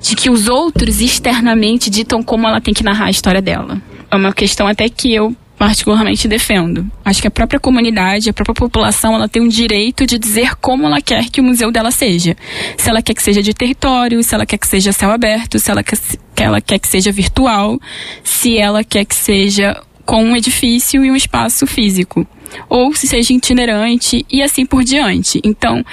de 0.00 0.16
que 0.16 0.28
os 0.28 0.48
outros 0.48 1.00
externamente 1.00 1.88
ditam 1.88 2.22
como 2.22 2.46
ela 2.46 2.60
tem 2.60 2.74
que 2.74 2.82
narrar 2.82 3.06
a 3.06 3.10
história 3.10 3.40
dela. 3.40 3.80
É 4.14 4.16
uma 4.16 4.32
questão 4.32 4.68
até 4.68 4.88
que 4.88 5.12
eu 5.12 5.34
particularmente 5.58 6.28
defendo. 6.28 6.88
Acho 7.04 7.20
que 7.20 7.26
a 7.26 7.30
própria 7.32 7.58
comunidade, 7.58 8.30
a 8.30 8.32
própria 8.32 8.54
população, 8.54 9.12
ela 9.12 9.28
tem 9.28 9.42
um 9.42 9.48
direito 9.48 10.06
de 10.06 10.20
dizer 10.20 10.54
como 10.54 10.86
ela 10.86 11.02
quer 11.02 11.28
que 11.30 11.40
o 11.40 11.44
museu 11.44 11.72
dela 11.72 11.90
seja. 11.90 12.36
Se 12.76 12.88
ela 12.88 13.02
quer 13.02 13.14
que 13.14 13.22
seja 13.22 13.42
de 13.42 13.52
território, 13.52 14.22
se 14.22 14.32
ela 14.32 14.46
quer 14.46 14.56
que 14.56 14.68
seja 14.68 14.92
céu 14.92 15.10
aberto, 15.10 15.58
se 15.58 15.68
ela 15.68 15.82
quer, 15.82 15.98
que 16.32 16.42
ela 16.44 16.60
quer 16.60 16.78
que 16.78 16.86
seja 16.86 17.10
virtual, 17.10 17.76
se 18.22 18.56
ela 18.56 18.84
quer 18.84 19.04
que 19.04 19.16
seja 19.16 19.82
com 20.06 20.22
um 20.22 20.36
edifício 20.36 21.04
e 21.04 21.10
um 21.10 21.16
espaço 21.16 21.66
físico, 21.66 22.24
ou 22.68 22.94
se 22.94 23.08
seja 23.08 23.32
itinerante 23.32 24.24
e 24.30 24.42
assim 24.42 24.64
por 24.64 24.84
diante. 24.84 25.40
Então, 25.42 25.84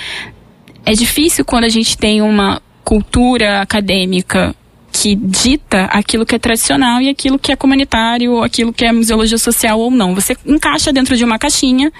é 0.85 0.91
difícil 0.91 1.43
quando 1.43 1.63
a 1.63 1.69
gente 1.69 1.97
tem 1.97 2.21
uma 2.21 2.61
cultura 2.83 3.61
acadêmica 3.61 4.55
que 4.91 5.15
dita 5.15 5.85
aquilo 5.85 6.25
que 6.25 6.35
é 6.35 6.39
tradicional 6.39 7.01
e 7.01 7.09
aquilo 7.09 7.39
que 7.39 7.51
é 7.51 7.55
comunitário, 7.55 8.33
ou 8.33 8.43
aquilo 8.43 8.73
que 8.73 8.85
é 8.85 8.91
museologia 8.91 9.37
social 9.37 9.79
ou 9.79 9.89
não. 9.89 10.13
Você 10.13 10.35
encaixa 10.45 10.91
dentro 10.91 11.15
de 11.15 11.23
uma 11.23 11.39
caixinha 11.39 11.91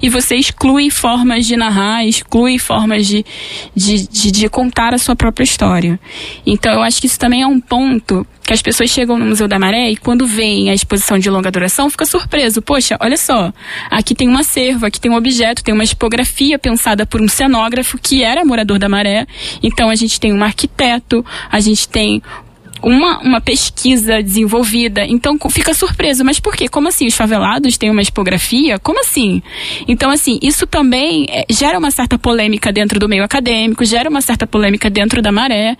e 0.00 0.08
você 0.08 0.36
exclui 0.36 0.90
formas 0.90 1.46
de 1.46 1.56
narrar, 1.56 2.04
exclui 2.04 2.58
formas 2.58 3.06
de, 3.06 3.24
de, 3.74 4.08
de, 4.08 4.30
de 4.30 4.48
contar 4.48 4.94
a 4.94 4.98
sua 4.98 5.14
própria 5.14 5.44
história. 5.44 6.00
Então 6.46 6.72
eu 6.72 6.82
acho 6.82 7.00
que 7.00 7.06
isso 7.06 7.18
também 7.18 7.42
é 7.42 7.46
um 7.46 7.60
ponto 7.60 8.26
que 8.48 8.54
as 8.54 8.62
pessoas 8.62 8.88
chegam 8.88 9.18
no 9.18 9.26
Museu 9.26 9.46
da 9.46 9.58
Maré 9.58 9.90
e 9.90 9.96
quando 9.98 10.26
veem 10.26 10.70
a 10.70 10.74
exposição 10.74 11.18
de 11.18 11.28
longa 11.28 11.50
duração 11.50 11.90
fica 11.90 12.06
surpreso. 12.06 12.62
Poxa, 12.62 12.96
olha 12.98 13.18
só, 13.18 13.52
aqui 13.90 14.14
tem 14.14 14.26
um 14.26 14.38
acervo, 14.38 14.86
aqui 14.86 14.98
tem 14.98 15.10
um 15.10 15.16
objeto, 15.16 15.62
tem 15.62 15.74
uma 15.74 15.84
tipografia 15.84 16.58
pensada 16.58 17.04
por 17.04 17.20
um 17.20 17.28
cenógrafo 17.28 17.98
que 17.98 18.22
era 18.22 18.46
morador 18.46 18.78
da 18.78 18.88
Maré. 18.88 19.26
Então 19.62 19.90
a 19.90 19.94
gente 19.94 20.18
tem 20.18 20.32
um 20.32 20.42
arquiteto, 20.42 21.22
a 21.52 21.60
gente 21.60 21.86
tem 21.90 22.22
uma, 22.82 23.18
uma 23.20 23.40
pesquisa 23.40 24.22
desenvolvida. 24.22 25.04
Então 25.04 25.36
fica 25.50 25.74
surpreso. 25.74 26.24
Mas 26.24 26.40
por 26.40 26.56
quê? 26.56 26.68
Como 26.68 26.88
assim? 26.88 27.06
Os 27.06 27.14
favelados 27.14 27.76
têm 27.76 27.90
uma 27.90 28.02
expografia? 28.02 28.78
Como 28.78 29.00
assim? 29.00 29.42
Então, 29.86 30.10
assim, 30.10 30.38
isso 30.42 30.66
também 30.66 31.26
é, 31.28 31.44
gera 31.50 31.78
uma 31.78 31.90
certa 31.90 32.18
polêmica 32.18 32.72
dentro 32.72 32.98
do 32.98 33.08
meio 33.08 33.24
acadêmico, 33.24 33.84
gera 33.84 34.08
uma 34.08 34.20
certa 34.20 34.46
polêmica 34.46 34.88
dentro 34.90 35.20
da 35.22 35.32
maré. 35.32 35.76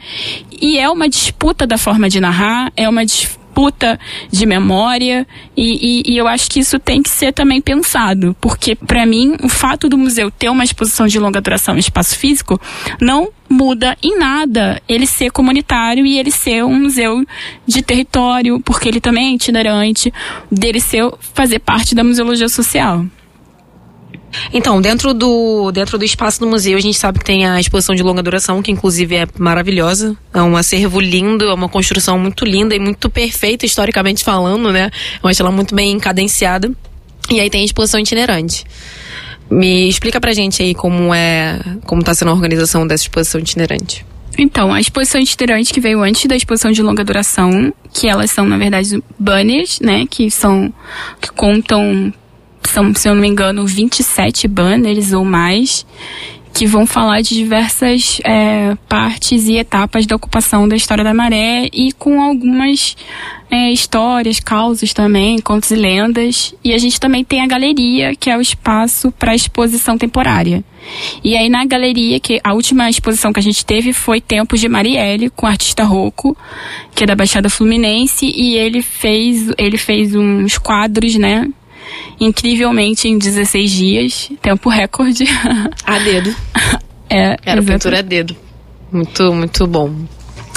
E 0.60 0.78
é 0.78 0.88
uma 0.88 1.08
disputa 1.08 1.66
da 1.66 1.78
forma 1.78 2.08
de 2.08 2.20
narrar, 2.20 2.72
é 2.76 2.88
uma 2.88 3.04
disputa 3.04 3.37
disputa 3.58 3.98
de 4.30 4.46
memória 4.46 5.26
e, 5.56 6.02
e, 6.06 6.12
e, 6.12 6.16
eu 6.16 6.28
acho 6.28 6.48
que 6.48 6.60
isso 6.60 6.78
tem 6.78 7.02
que 7.02 7.10
ser 7.10 7.32
também 7.32 7.60
pensado, 7.60 8.36
porque 8.40 8.76
para 8.76 9.04
mim 9.04 9.36
o 9.42 9.48
fato 9.48 9.88
do 9.88 9.98
museu 9.98 10.30
ter 10.30 10.48
uma 10.48 10.62
exposição 10.62 11.08
de 11.08 11.18
longa 11.18 11.40
duração 11.40 11.74
em 11.74 11.80
espaço 11.80 12.16
físico 12.16 12.60
não 13.00 13.30
muda 13.50 13.96
em 14.02 14.16
nada 14.16 14.80
ele 14.88 15.06
ser 15.06 15.32
comunitário 15.32 16.06
e 16.06 16.18
ele 16.18 16.30
ser 16.30 16.64
um 16.64 16.82
museu 16.82 17.24
de 17.66 17.82
território, 17.82 18.60
porque 18.60 18.88
ele 18.88 19.00
também 19.00 19.32
é 19.32 19.34
itinerante, 19.34 20.12
dele 20.52 20.80
ser 20.80 21.10
fazer 21.34 21.58
parte 21.58 21.94
da 21.94 22.04
museologia 22.04 22.48
social. 22.48 23.04
Então, 24.52 24.80
dentro 24.80 25.14
do, 25.14 25.70
dentro 25.72 25.98
do 25.98 26.04
espaço 26.04 26.40
do 26.40 26.46
museu, 26.46 26.76
a 26.76 26.80
gente 26.80 26.98
sabe 26.98 27.18
que 27.18 27.24
tem 27.24 27.46
a 27.46 27.60
exposição 27.60 27.94
de 27.94 28.02
longa 28.02 28.22
duração, 28.22 28.62
que 28.62 28.70
inclusive 28.70 29.16
é 29.16 29.26
maravilhosa. 29.38 30.16
É 30.32 30.42
um 30.42 30.56
acervo 30.56 31.00
lindo, 31.00 31.44
é 31.44 31.54
uma 31.54 31.68
construção 31.68 32.18
muito 32.18 32.44
linda 32.44 32.74
e 32.74 32.78
muito 32.78 33.08
perfeita, 33.10 33.64
historicamente 33.66 34.24
falando, 34.24 34.72
né? 34.72 34.90
Eu 35.22 35.28
acho 35.28 35.42
ela 35.42 35.50
muito 35.50 35.74
bem 35.74 35.98
cadenciada. 35.98 36.70
E 37.30 37.40
aí 37.40 37.50
tem 37.50 37.62
a 37.62 37.64
exposição 37.64 38.00
itinerante. 38.00 38.64
Me 39.50 39.88
explica 39.88 40.20
pra 40.20 40.32
gente 40.32 40.62
aí 40.62 40.74
como 40.74 41.14
é, 41.14 41.58
como 41.84 42.02
tá 42.02 42.14
sendo 42.14 42.30
a 42.30 42.34
organização 42.34 42.86
dessa 42.86 43.04
exposição 43.04 43.40
itinerante. 43.40 44.04
Então, 44.36 44.72
a 44.72 44.80
exposição 44.80 45.20
itinerante 45.20 45.72
que 45.72 45.80
veio 45.80 46.00
antes 46.00 46.26
da 46.26 46.36
exposição 46.36 46.70
de 46.70 46.80
longa 46.80 47.02
duração, 47.02 47.72
que 47.92 48.08
elas 48.08 48.30
são, 48.30 48.46
na 48.46 48.56
verdade, 48.56 49.02
banners, 49.18 49.80
né? 49.80 50.06
Que 50.08 50.30
são, 50.30 50.72
que 51.20 51.30
contam 51.32 52.12
são, 52.64 52.94
se 52.94 53.08
eu 53.08 53.14
não 53.14 53.22
me 53.22 53.28
engano, 53.28 53.66
27 53.66 54.48
banners 54.48 55.12
ou 55.12 55.24
mais 55.24 55.86
que 56.58 56.66
vão 56.66 56.86
falar 56.86 57.20
de 57.20 57.36
diversas 57.36 58.20
é, 58.24 58.76
partes 58.88 59.46
e 59.46 59.56
etapas 59.56 60.06
da 60.06 60.16
ocupação 60.16 60.66
da 60.66 60.74
história 60.74 61.04
da 61.04 61.14
maré 61.14 61.68
e 61.72 61.92
com 61.92 62.20
algumas 62.20 62.96
é, 63.48 63.70
histórias, 63.70 64.40
causas 64.40 64.92
também, 64.92 65.38
contos 65.38 65.70
e 65.70 65.76
lendas. 65.76 66.54
E 66.64 66.72
a 66.72 66.78
gente 66.78 66.98
também 66.98 67.22
tem 67.22 67.42
a 67.42 67.46
galeria, 67.46 68.14
que 68.16 68.28
é 68.28 68.36
o 68.36 68.40
espaço 68.40 69.12
para 69.12 69.36
exposição 69.36 69.96
temporária. 69.96 70.64
E 71.22 71.36
aí 71.36 71.48
na 71.48 71.64
galeria, 71.64 72.18
que 72.18 72.40
a 72.42 72.54
última 72.54 72.90
exposição 72.90 73.32
que 73.32 73.40
a 73.40 73.42
gente 73.42 73.64
teve 73.64 73.92
foi 73.92 74.20
Tempos 74.20 74.58
de 74.58 74.68
Marielle, 74.68 75.30
com 75.30 75.46
o 75.46 75.48
artista 75.48 75.84
Rocco, 75.84 76.36
que 76.94 77.04
é 77.04 77.06
da 77.06 77.14
Baixada 77.14 77.48
Fluminense, 77.48 78.26
e 78.26 78.56
ele 78.56 78.82
fez, 78.82 79.48
ele 79.56 79.78
fez 79.78 80.14
uns 80.14 80.58
quadros, 80.58 81.14
né, 81.14 81.48
incrivelmente 82.20 83.08
em 83.08 83.18
16 83.18 83.70
dias, 83.70 84.32
tempo 84.42 84.68
recorde. 84.68 85.24
A 85.84 85.98
dedo. 85.98 86.34
é, 87.08 87.36
Era 87.44 87.62
pintura 87.62 87.98
a 87.98 88.02
dedo. 88.02 88.36
Muito, 88.92 89.32
muito 89.32 89.66
bom. 89.66 89.94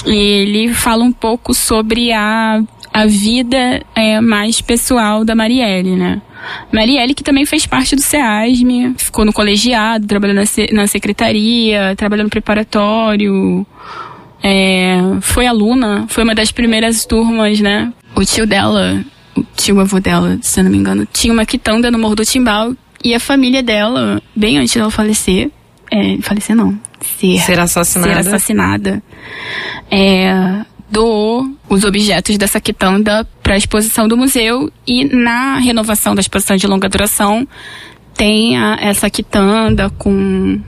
E 0.05 0.15
ele 0.15 0.73
fala 0.73 1.03
um 1.03 1.11
pouco 1.11 1.53
sobre 1.53 2.11
a, 2.11 2.61
a 2.93 3.05
vida 3.05 3.81
é, 3.95 4.19
mais 4.19 4.61
pessoal 4.61 5.23
da 5.23 5.35
Marielle, 5.35 5.95
né? 5.95 6.21
Marielle, 6.71 7.13
que 7.13 7.23
também 7.23 7.45
fez 7.45 7.67
parte 7.67 7.95
do 7.95 8.01
SEASM, 8.01 8.95
ficou 8.97 9.23
no 9.23 9.31
colegiado, 9.31 10.07
trabalhou 10.07 10.35
na, 10.35 10.43
na 10.71 10.87
secretaria, 10.87 11.95
trabalhou 11.95 12.23
no 12.23 12.29
preparatório, 12.31 13.65
é, 14.43 14.97
foi 15.21 15.45
aluna, 15.45 16.05
foi 16.07 16.23
uma 16.23 16.33
das 16.33 16.51
primeiras 16.51 17.05
turmas, 17.05 17.59
né? 17.59 17.93
O 18.15 18.25
tio 18.25 18.47
dela 18.47 19.03
o 19.41 19.47
tio 19.55 19.79
avô 19.79 19.99
dela, 19.99 20.37
se 20.41 20.59
eu 20.59 20.63
não 20.63 20.71
me 20.71 20.77
engano, 20.77 21.07
tinha 21.11 21.33
uma 21.33 21.45
quitanda 21.45 21.91
no 21.91 21.99
Morro 21.99 22.15
do 22.15 22.25
Timbal 22.25 22.73
e 23.03 23.13
a 23.13 23.19
família 23.19 23.61
dela, 23.61 24.21
bem 24.35 24.57
antes 24.57 24.73
dela 24.73 24.91
falecer, 24.91 25.49
é, 25.91 26.17
falecer 26.21 26.55
não, 26.55 26.79
ser, 27.01 27.39
ser 27.39 27.59
assassinada, 27.59 28.13
ser 28.13 28.19
assassinada 28.29 29.03
é, 29.89 30.65
doou 30.89 31.49
os 31.69 31.83
objetos 31.83 32.37
dessa 32.37 32.59
quitanda 32.59 33.27
para 33.41 33.55
a 33.55 33.57
exposição 33.57 34.07
do 34.07 34.15
museu 34.15 34.71
e 34.87 35.03
na 35.03 35.57
renovação 35.57 36.15
da 36.15 36.21
exposição 36.21 36.55
de 36.55 36.67
longa 36.67 36.87
duração 36.87 37.47
tem 38.13 38.57
a, 38.57 38.77
essa 38.79 39.09
quitanda 39.09 39.89
com, 39.89 40.61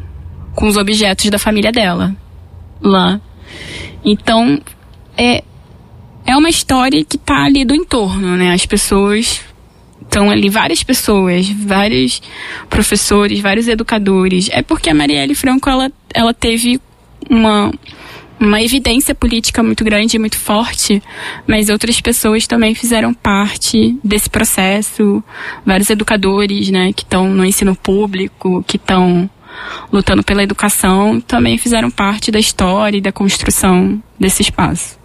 com 0.55 0.67
os 0.67 0.77
objetos 0.77 1.29
da 1.29 1.37
família 1.37 1.71
dela 1.71 2.15
lá. 2.81 3.19
Então, 4.03 4.59
é, 5.17 5.43
é 6.25 6.35
uma 6.35 6.49
história 6.49 7.03
que 7.03 7.17
tá 7.17 7.43
ali 7.45 7.65
do 7.65 7.75
entorno, 7.75 8.35
né? 8.35 8.53
As 8.53 8.65
pessoas 8.65 9.41
estão 10.01 10.29
ali, 10.29 10.49
várias 10.49 10.83
pessoas, 10.83 11.49
vários 11.49 12.21
professores, 12.69 13.39
vários 13.39 13.67
educadores. 13.67 14.49
É 14.51 14.61
porque 14.61 14.89
a 14.89 14.93
Marielle 14.93 15.35
Franco, 15.35 15.69
ela, 15.69 15.91
ela 16.13 16.33
teve 16.33 16.79
uma, 17.29 17.71
uma 18.39 18.61
evidência 18.61 19.15
política 19.15 19.63
muito 19.63 19.83
grande, 19.83 20.19
muito 20.19 20.37
forte, 20.37 21.01
mas 21.47 21.69
outras 21.69 21.99
pessoas 21.99 22.45
também 22.45 22.75
fizeram 22.75 23.13
parte 23.13 23.97
desse 24.03 24.29
processo. 24.29 25.23
Vários 25.65 25.89
educadores, 25.89 26.69
né, 26.69 26.93
que 26.93 27.03
estão 27.03 27.29
no 27.29 27.43
ensino 27.43 27.75
público, 27.75 28.63
que 28.67 28.77
estão 28.77 29.29
lutando 29.91 30.23
pela 30.23 30.43
educação, 30.43 31.19
também 31.21 31.57
fizeram 31.57 31.89
parte 31.89 32.31
da 32.31 32.39
história 32.39 32.97
e 32.97 33.01
da 33.01 33.11
construção 33.11 34.01
desse 34.19 34.41
espaço. 34.41 35.02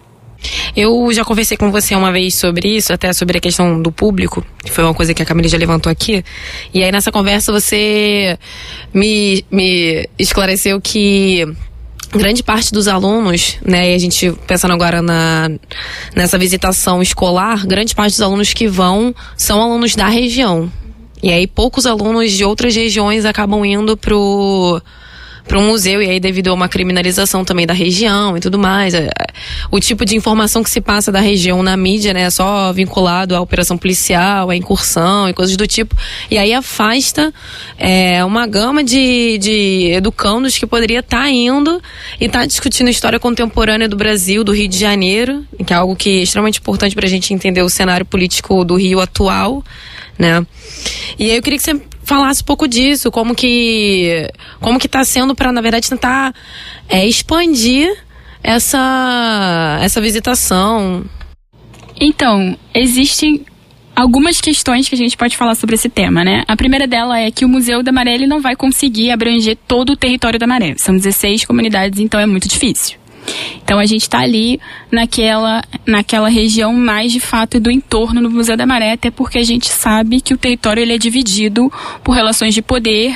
Eu 0.75 1.11
já 1.11 1.25
conversei 1.25 1.57
com 1.57 1.71
você 1.71 1.95
uma 1.95 2.11
vez 2.11 2.35
sobre 2.35 2.75
isso, 2.75 2.93
até 2.93 3.11
sobre 3.13 3.37
a 3.37 3.41
questão 3.41 3.81
do 3.81 3.91
público, 3.91 4.45
que 4.63 4.71
foi 4.71 4.83
uma 4.83 4.93
coisa 4.93 5.13
que 5.13 5.21
a 5.21 5.25
Camila 5.25 5.47
já 5.47 5.57
levantou 5.57 5.91
aqui. 5.91 6.23
E 6.73 6.83
aí 6.83 6.91
nessa 6.91 7.11
conversa 7.11 7.51
você 7.51 8.37
me, 8.93 9.43
me 9.51 10.07
esclareceu 10.17 10.79
que 10.79 11.45
grande 12.11 12.41
parte 12.41 12.71
dos 12.71 12.87
alunos, 12.87 13.57
né, 13.63 13.91
e 13.91 13.95
a 13.95 13.97
gente 13.97 14.31
pensando 14.47 14.73
agora 14.73 15.01
na, 15.01 15.49
nessa 16.15 16.37
visitação 16.37 17.01
escolar, 17.01 17.65
grande 17.67 17.93
parte 17.93 18.13
dos 18.13 18.21
alunos 18.21 18.53
que 18.53 18.67
vão 18.67 19.13
são 19.37 19.61
alunos 19.61 19.95
da 19.95 20.07
região. 20.07 20.71
E 21.21 21.31
aí 21.31 21.45
poucos 21.45 21.85
alunos 21.85 22.31
de 22.31 22.45
outras 22.45 22.75
regiões 22.75 23.25
acabam 23.25 23.63
indo 23.65 23.97
pro 23.97 24.81
para 25.49 25.57
um 25.57 25.65
museu, 25.65 25.99
e 25.99 26.07
aí 26.07 26.19
devido 26.19 26.49
a 26.49 26.53
uma 26.53 26.69
criminalização 26.69 27.43
também 27.43 27.65
da 27.65 27.73
região 27.73 28.37
e 28.37 28.39
tudo 28.39 28.59
mais, 28.59 28.93
é, 28.93 29.09
o 29.71 29.79
tipo 29.79 30.05
de 30.05 30.15
informação 30.15 30.61
que 30.61 30.69
se 30.69 30.79
passa 30.79 31.11
da 31.11 31.19
região 31.19 31.63
na 31.63 31.75
mídia, 31.75 32.13
né, 32.13 32.21
é 32.21 32.29
só 32.29 32.71
vinculado 32.71 33.35
à 33.35 33.41
operação 33.41 33.75
policial, 33.75 34.51
à 34.51 34.55
incursão 34.55 35.27
e 35.27 35.33
coisas 35.33 35.57
do 35.57 35.65
tipo, 35.65 35.95
e 36.29 36.37
aí 36.37 36.53
afasta 36.53 37.33
é, 37.79 38.23
uma 38.23 38.45
gama 38.45 38.83
de, 38.83 39.39
de 39.39 39.91
educandos 39.91 40.55
que 40.55 40.67
poderia 40.67 40.99
estar 40.99 41.23
tá 41.23 41.29
indo 41.31 41.81
e 42.21 42.25
estar 42.25 42.41
tá 42.41 42.45
discutindo 42.45 42.87
história 42.87 43.19
contemporânea 43.19 43.89
do 43.89 43.95
Brasil, 43.95 44.43
do 44.43 44.53
Rio 44.53 44.67
de 44.67 44.77
Janeiro, 44.77 45.43
que 45.65 45.73
é 45.73 45.75
algo 45.75 45.95
que 45.95 46.19
é 46.19 46.21
extremamente 46.21 46.59
importante 46.59 46.93
para 46.93 47.07
a 47.07 47.09
gente 47.09 47.33
entender 47.33 47.63
o 47.63 47.69
cenário 47.69 48.05
político 48.05 48.63
do 48.63 48.75
Rio 48.75 48.99
atual, 48.99 49.63
né? 50.15 50.45
E 51.17 51.31
aí 51.31 51.37
eu 51.37 51.41
queria 51.41 51.57
que 51.57 51.63
você 51.63 51.81
falasse 52.09 52.41
um 52.41 52.45
pouco 52.45 52.67
disso, 52.67 53.11
como 53.11 53.35
que 53.35 54.27
como 54.59 54.79
que 54.79 54.87
está 54.87 55.05
sendo 55.05 55.35
para 55.35 55.51
na 55.51 55.61
verdade 55.61 55.89
tentar 55.89 56.33
é, 56.89 57.05
expandir 57.05 57.95
essa 58.43 59.79
essa 59.81 60.01
visitação. 60.01 61.05
Então, 62.01 62.57
existem 62.73 63.45
algumas 63.95 64.39
questões 64.41 64.87
que 64.87 64.95
a 64.95 64.97
gente 64.97 65.17
pode 65.17 65.35
falar 65.35 65.55
sobre 65.55 65.75
esse 65.75 65.89
tema, 65.89 66.23
né? 66.23 66.43
A 66.47 66.55
primeira 66.55 66.87
dela 66.87 67.19
é 67.19 67.29
que 67.29 67.45
o 67.45 67.49
Museu 67.49 67.83
da 67.83 67.91
Maré 67.91 68.15
ele 68.15 68.27
não 68.27 68.41
vai 68.41 68.55
conseguir 68.55 69.11
abranger 69.11 69.57
todo 69.67 69.91
o 69.91 69.97
território 69.97 70.39
da 70.39 70.47
Maré. 70.47 70.75
São 70.77 70.95
16 70.95 71.45
comunidades, 71.45 71.99
então 71.99 72.19
é 72.19 72.25
muito 72.25 72.47
difícil. 72.47 72.98
Então 73.63 73.79
a 73.79 73.85
gente 73.85 74.01
está 74.03 74.19
ali 74.19 74.59
naquela, 74.91 75.63
naquela 75.85 76.29
região 76.29 76.73
mais 76.73 77.11
de 77.11 77.19
fato 77.19 77.59
do 77.59 77.69
entorno 77.71 78.21
do 78.21 78.29
Museu 78.29 78.57
da 78.57 78.65
Maré, 78.65 78.93
até 78.93 79.11
porque 79.11 79.37
a 79.37 79.43
gente 79.43 79.67
sabe 79.69 80.21
que 80.21 80.33
o 80.33 80.37
território 80.37 80.81
ele 80.81 80.93
é 80.93 80.97
dividido 80.97 81.71
por 82.03 82.13
relações 82.13 82.53
de 82.53 82.61
poder, 82.61 83.15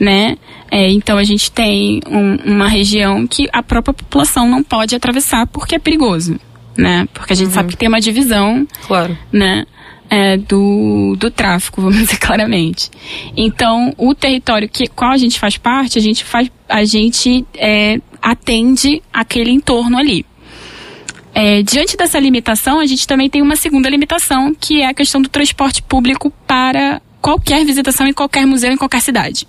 né? 0.00 0.36
É, 0.70 0.90
então 0.90 1.18
a 1.18 1.24
gente 1.24 1.50
tem 1.52 2.00
um, 2.08 2.36
uma 2.54 2.66
região 2.68 3.26
que 3.26 3.48
a 3.52 3.62
própria 3.62 3.92
população 3.94 4.48
não 4.48 4.62
pode 4.62 4.94
atravessar 4.94 5.46
porque 5.46 5.74
é 5.74 5.78
perigoso. 5.78 6.38
né? 6.76 7.06
Porque 7.12 7.34
a 7.34 7.36
gente 7.36 7.48
Uhum. 7.48 7.54
sabe 7.54 7.68
que 7.72 7.76
tem 7.76 7.88
uma 7.88 8.00
divisão, 8.00 8.66
Claro. 8.86 9.16
né? 9.30 9.64
é, 10.08 10.36
do, 10.36 11.16
do 11.18 11.30
tráfico, 11.30 11.80
vamos 11.82 11.98
dizer 11.98 12.18
claramente. 12.18 12.90
Então, 13.36 13.94
o 13.96 14.14
território 14.14 14.68
que 14.68 14.86
qual 14.86 15.10
a 15.10 15.16
gente 15.16 15.38
faz 15.40 15.56
parte, 15.56 15.98
a 15.98 16.02
gente 16.02 16.22
faz, 16.22 16.50
a 16.68 16.84
gente 16.84 17.46
é, 17.54 17.98
atende 18.22 19.02
aquele 19.12 19.50
entorno 19.50 19.98
ali. 19.98 20.24
É, 21.34 21.62
diante 21.62 21.96
dessa 21.96 22.18
limitação, 22.20 22.78
a 22.78 22.86
gente 22.86 23.06
também 23.06 23.28
tem 23.28 23.42
uma 23.42 23.56
segunda 23.56 23.88
limitação, 23.88 24.54
que 24.54 24.82
é 24.82 24.86
a 24.86 24.94
questão 24.94 25.20
do 25.20 25.28
transporte 25.28 25.82
público 25.82 26.30
para 26.46 27.00
qualquer 27.20 27.64
visitação 27.64 28.06
em 28.06 28.12
qualquer 28.12 28.46
museu, 28.46 28.70
em 28.72 28.76
qualquer 28.76 29.00
cidade. 29.00 29.46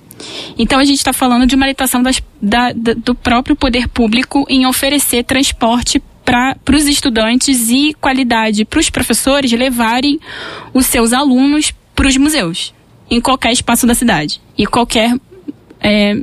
Então, 0.57 0.79
a 0.79 0.85
gente 0.85 0.97
está 0.97 1.11
falando 1.11 1.45
de 1.45 1.55
uma 1.55 1.65
limitação 1.65 2.01
das- 2.01 2.21
da- 2.41 2.71
da- 2.71 2.93
do 2.93 3.13
próprio 3.13 3.55
poder 3.55 3.89
público 3.89 4.45
em 4.47 4.65
oferecer 4.65 5.23
transporte 5.23 6.01
para 6.23 6.55
os 6.71 6.85
estudantes 6.87 7.69
e 7.69 7.93
qualidade 7.99 8.63
para 8.63 8.79
os 8.79 8.89
professores 8.89 9.51
levarem 9.51 10.19
os 10.73 10.85
seus 10.85 11.11
alunos 11.11 11.73
para 11.93 12.07
os 12.07 12.15
museus, 12.15 12.73
em 13.09 13.19
qualquer 13.19 13.51
espaço 13.51 13.85
da 13.85 13.93
cidade. 13.93 14.39
E 14.57 14.65
qualquer 14.65 15.17
é, 15.83 16.15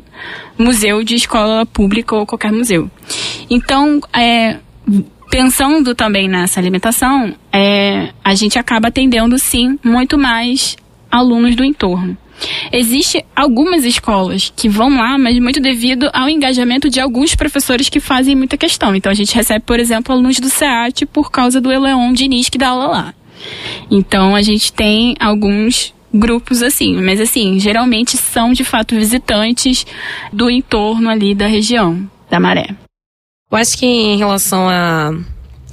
museu 0.59 1.05
de 1.05 1.15
escola 1.15 1.67
pública 1.67 2.17
ou 2.17 2.27
qualquer 2.27 2.51
museu. 2.51 2.91
Então, 3.49 4.01
é, 4.13 4.57
pensando 5.31 5.95
também 5.95 6.29
nessa 6.29 6.61
limitação, 6.61 7.35
é, 7.53 8.09
a 8.25 8.35
gente 8.35 8.59
acaba 8.59 8.89
atendendo 8.89 9.39
sim 9.39 9.79
muito 9.85 10.19
mais 10.19 10.77
alunos 11.11 11.55
do 11.55 11.65
entorno. 11.65 12.17
Existem 12.73 13.23
algumas 13.37 13.85
escolas 13.85 14.53
que 14.57 14.69
vão 14.69 14.89
lá, 14.97 15.19
mas 15.19 15.39
muito 15.39 15.61
devido 15.61 16.09
ao 16.13 16.29
engajamento 16.29 16.89
de 16.89 16.99
alguns 16.99 17.35
professores 17.35 17.89
que 17.89 18.01
fazem 18.01 18.35
muita 18.35 18.57
questão. 18.57 18.95
Então 18.95 19.13
a 19.13 19.15
gente 19.15 19.35
recebe, 19.35 19.65
por 19.65 19.79
exemplo, 19.79 20.15
alunos 20.15 20.41
do 20.41 20.49
SEAT 20.49 21.05
por 21.07 21.31
causa 21.31 21.61
do 21.61 21.71
Eleon 21.71 22.13
Diniz 22.13 22.49
que 22.49 22.57
dá 22.57 22.69
aula 22.69 22.87
lá. 22.87 23.15
Então 23.91 24.35
a 24.35 24.43
gente 24.43 24.73
tem 24.73 25.15
alguns 25.21 25.95
grupos 26.13 26.63
assim, 26.63 27.01
mas 27.01 27.21
assim, 27.21 27.59
geralmente 27.59 28.17
são 28.17 28.53
de 28.53 28.65
fato 28.65 28.95
visitantes 28.95 29.87
do 30.33 30.51
entorno 30.51 31.09
ali 31.09 31.35
da 31.35 31.47
região 31.47 32.09
da 32.29 32.41
Maré. 32.41 32.69
Eu 33.51 33.59
acho 33.59 33.77
que 33.77 33.87
em 33.87 34.17
relação 34.17 34.69
a, 34.69 35.13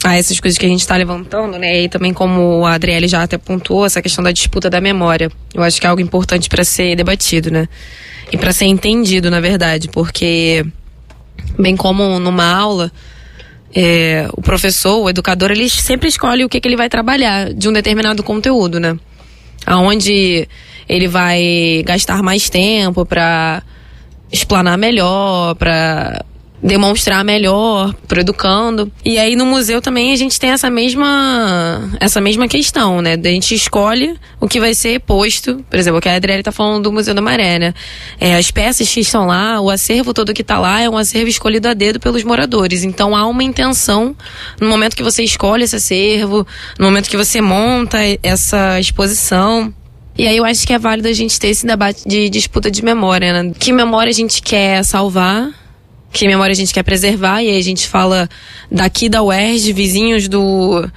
a 0.04 0.16
essas 0.16 0.40
coisas 0.40 0.58
que 0.58 0.66
a 0.66 0.70
gente 0.70 0.80
está 0.80 0.96
levantando, 0.96 1.58
né, 1.58 1.84
e 1.84 1.90
também 1.90 2.14
como 2.14 2.66
a 2.66 2.74
Adriele 2.74 3.08
já 3.08 3.24
até 3.24 3.38
pontuou, 3.38 3.86
essa 3.86 4.02
questão 4.02 4.24
da 4.24 4.32
disputa 4.32 4.70
da 4.70 4.82
memória, 4.82 5.32
eu 5.54 5.64
acho 5.64 5.80
que 5.80 5.86
é 5.86 5.90
algo 5.90 6.02
importante 6.02 6.50
para 6.50 6.64
ser 6.64 6.96
debatido, 6.96 7.52
né? 7.52 7.68
E 8.32 8.38
para 8.38 8.52
ser 8.52 8.66
entendido, 8.66 9.32
na 9.32 9.40
verdade, 9.40 9.88
porque, 9.88 10.66
bem 11.58 11.78
como 11.78 12.20
numa 12.20 12.46
aula, 12.46 12.92
é, 13.74 14.28
o 14.34 14.42
professor, 14.42 15.04
o 15.04 15.10
educador, 15.10 15.52
ele 15.52 15.70
sempre 15.70 16.10
escolhe 16.10 16.44
o 16.44 16.50
que, 16.50 16.60
que 16.60 16.68
ele 16.68 16.76
vai 16.76 16.90
trabalhar 16.90 17.54
de 17.54 17.70
um 17.70 17.74
determinado 17.74 18.24
conteúdo, 18.24 18.80
né? 18.80 18.98
Aonde 19.66 20.48
ele 20.88 21.08
vai 21.08 21.84
gastar 21.86 22.24
mais 22.24 22.50
tempo 22.50 23.06
para 23.06 23.62
explanar 24.32 24.78
melhor, 24.78 25.56
para 25.56 26.24
demonstrar 26.62 27.24
melhor 27.24 27.94
pro 28.08 28.20
educando. 28.20 28.92
E 29.06 29.18
aí 29.18 29.36
no 29.36 29.46
museu 29.46 29.82
também 29.82 30.12
a 30.12 30.16
gente 30.16 30.40
tem 30.40 30.50
essa 30.50 30.70
mesma 30.70 31.90
essa 32.00 32.20
mesma 32.20 32.48
questão, 32.48 33.02
né? 33.02 33.14
A 33.14 33.28
gente 33.28 33.54
escolhe 33.54 34.16
o 34.40 34.48
que 34.48 34.60
vai 34.60 34.74
ser 34.74 35.00
posto, 35.02 35.64
por 35.70 35.78
exemplo, 35.78 36.02
que 36.02 36.10
a 36.10 36.16
Adriele 36.16 36.44
tá 36.44 36.52
falando 36.52 36.84
do 36.84 36.92
Museu 36.92 37.14
da 37.14 37.22
Maré, 37.22 37.60
né? 37.60 37.74
É, 38.20 38.36
as 38.36 38.52
peças 38.52 38.90
que 38.92 39.00
estão 39.00 39.28
lá, 39.28 39.60
o 39.62 39.70
acervo 39.70 40.14
todo 40.14 40.34
que 40.34 40.44
tá 40.44 40.60
lá 40.60 40.82
é 40.82 40.90
um 40.90 40.98
acervo 40.98 41.28
escolhido 41.28 41.68
a 41.68 41.74
dedo 41.74 42.00
pelos 42.00 42.24
moradores. 42.24 42.84
Então 42.84 43.16
há 43.16 43.26
uma 43.28 43.44
intenção 43.44 44.16
no 44.60 44.68
momento 44.68 44.96
que 44.96 45.04
você 45.04 45.24
escolhe 45.24 45.64
esse 45.64 45.76
acervo, 45.76 46.46
no 46.80 46.86
momento 46.86 47.10
que 47.10 47.18
você 47.18 47.42
monta 47.42 48.00
essa 48.24 48.80
exposição. 48.80 49.74
E 50.18 50.28
aí 50.28 50.36
eu 50.36 50.46
acho 50.46 50.66
que 50.66 50.74
é 50.74 50.80
válido 50.80 51.08
a 51.08 51.14
gente 51.14 51.40
ter 51.40 51.50
esse 51.50 51.66
debate 51.66 52.08
de 52.08 52.28
disputa 52.30 52.72
de 52.72 52.84
memória, 52.84 53.44
né? 53.44 53.54
Que 53.60 53.72
memória 53.72 54.10
a 54.10 54.14
gente 54.14 54.42
quer 54.42 54.84
salvar, 54.84 55.52
que 56.18 56.28
memória 56.28 56.52
a 56.52 56.56
gente 56.56 56.74
quer 56.74 56.84
preservar, 56.84 57.44
e 57.44 57.50
aí 57.50 57.60
a 57.60 57.64
gente 57.64 57.88
fala 57.88 58.28
daqui 58.72 59.08
da 59.08 59.22
UERJ, 59.22 59.72
vizinhos 59.72 60.28
do 60.28 60.90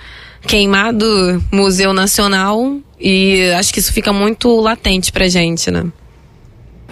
queimado 0.46 1.06
Museu 1.52 1.92
Nacional, 1.92 2.78
e 2.98 3.50
acho 3.58 3.72
que 3.72 3.80
isso 3.80 3.92
fica 3.92 4.12
muito 4.12 4.48
latente 4.60 5.12
pra 5.12 5.28
gente, 5.28 5.70
né? 5.70 5.84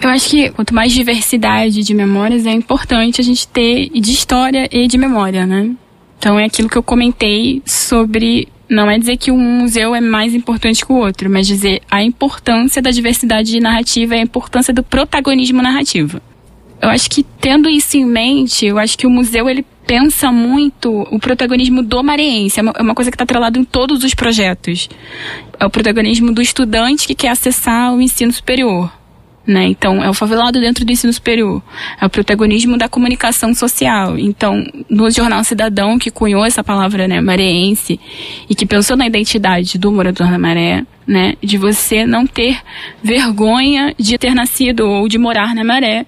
Eu 0.01 0.09
acho 0.09 0.29
que 0.29 0.49
quanto 0.51 0.73
mais 0.73 0.93
diversidade 0.93 1.81
de 1.83 1.93
memórias 1.93 2.45
é 2.45 2.51
importante 2.51 3.19
a 3.19 3.23
gente 3.23 3.47
ter 3.47 3.89
de 3.89 4.11
história 4.11 4.69
e 4.71 4.87
de 4.87 4.97
memória, 4.97 5.45
né? 5.45 5.71
Então 6.17 6.39
é 6.39 6.45
aquilo 6.45 6.69
que 6.69 6.77
eu 6.77 6.83
comentei 6.83 7.61
sobre 7.65 8.47
não 8.69 8.89
é 8.89 8.99
dizer 8.99 9.17
que 9.17 9.31
um 9.31 9.59
museu 9.61 9.95
é 9.95 9.99
mais 9.99 10.35
importante 10.35 10.85
que 10.85 10.91
o 10.91 10.95
outro, 10.95 11.29
mas 11.29 11.47
dizer 11.47 11.81
a 11.89 12.03
importância 12.03 12.79
da 12.79 12.91
diversidade 12.91 13.49
de 13.51 13.59
narrativa 13.59 14.15
e 14.15 14.19
a 14.19 14.21
importância 14.21 14.71
do 14.71 14.83
protagonismo 14.83 15.61
narrativo. 15.61 16.21
Eu 16.81 16.89
acho 16.89 17.09
que 17.09 17.23
tendo 17.23 17.69
isso 17.69 17.97
em 17.97 18.05
mente, 18.05 18.65
eu 18.65 18.77
acho 18.77 18.97
que 18.97 19.05
o 19.05 19.09
museu 19.09 19.49
ele 19.49 19.65
pensa 19.85 20.31
muito 20.31 21.01
o 21.11 21.19
protagonismo 21.19 21.81
do 21.81 22.03
mareense. 22.03 22.59
É 22.59 22.63
uma, 22.63 22.73
é 22.77 22.81
uma 22.81 22.95
coisa 22.95 23.09
que 23.11 23.15
está 23.15 23.23
atrelada 23.23 23.57
em 23.57 23.63
todos 23.63 24.03
os 24.03 24.13
projetos. 24.13 24.87
É 25.59 25.65
o 25.65 25.69
protagonismo 25.69 26.31
do 26.31 26.41
estudante 26.41 27.07
que 27.07 27.15
quer 27.15 27.29
acessar 27.29 27.93
o 27.93 27.99
ensino 27.99 28.31
superior. 28.31 28.91
Né? 29.47 29.65
Então, 29.65 30.03
é 30.03 30.07
o 30.07 30.13
favelado 30.13 30.59
dentro 30.61 30.85
do 30.85 30.91
ensino 30.91 31.11
superior. 31.11 31.61
É 31.99 32.05
o 32.05 32.09
protagonismo 32.09 32.77
da 32.77 32.87
comunicação 32.87 33.51
social. 33.55 34.17
Então, 34.17 34.63
no 34.87 35.09
Jornal 35.09 35.43
Cidadão, 35.43 35.97
que 35.97 36.11
cunhou 36.11 36.45
essa 36.45 36.63
palavra, 36.63 37.07
né, 37.07 37.19
mareense, 37.19 37.99
e 38.47 38.53
que 38.53 38.67
pensou 38.67 38.95
na 38.95 39.07
identidade 39.07 39.79
do 39.79 39.91
morador 39.91 40.29
da 40.29 40.37
maré, 40.37 40.85
né, 41.07 41.33
de 41.41 41.57
você 41.57 42.05
não 42.05 42.27
ter 42.27 42.59
vergonha 43.01 43.95
de 43.97 44.19
ter 44.19 44.35
nascido 44.35 44.87
ou 44.87 45.07
de 45.07 45.17
morar 45.17 45.55
na 45.55 45.63
maré, 45.63 46.05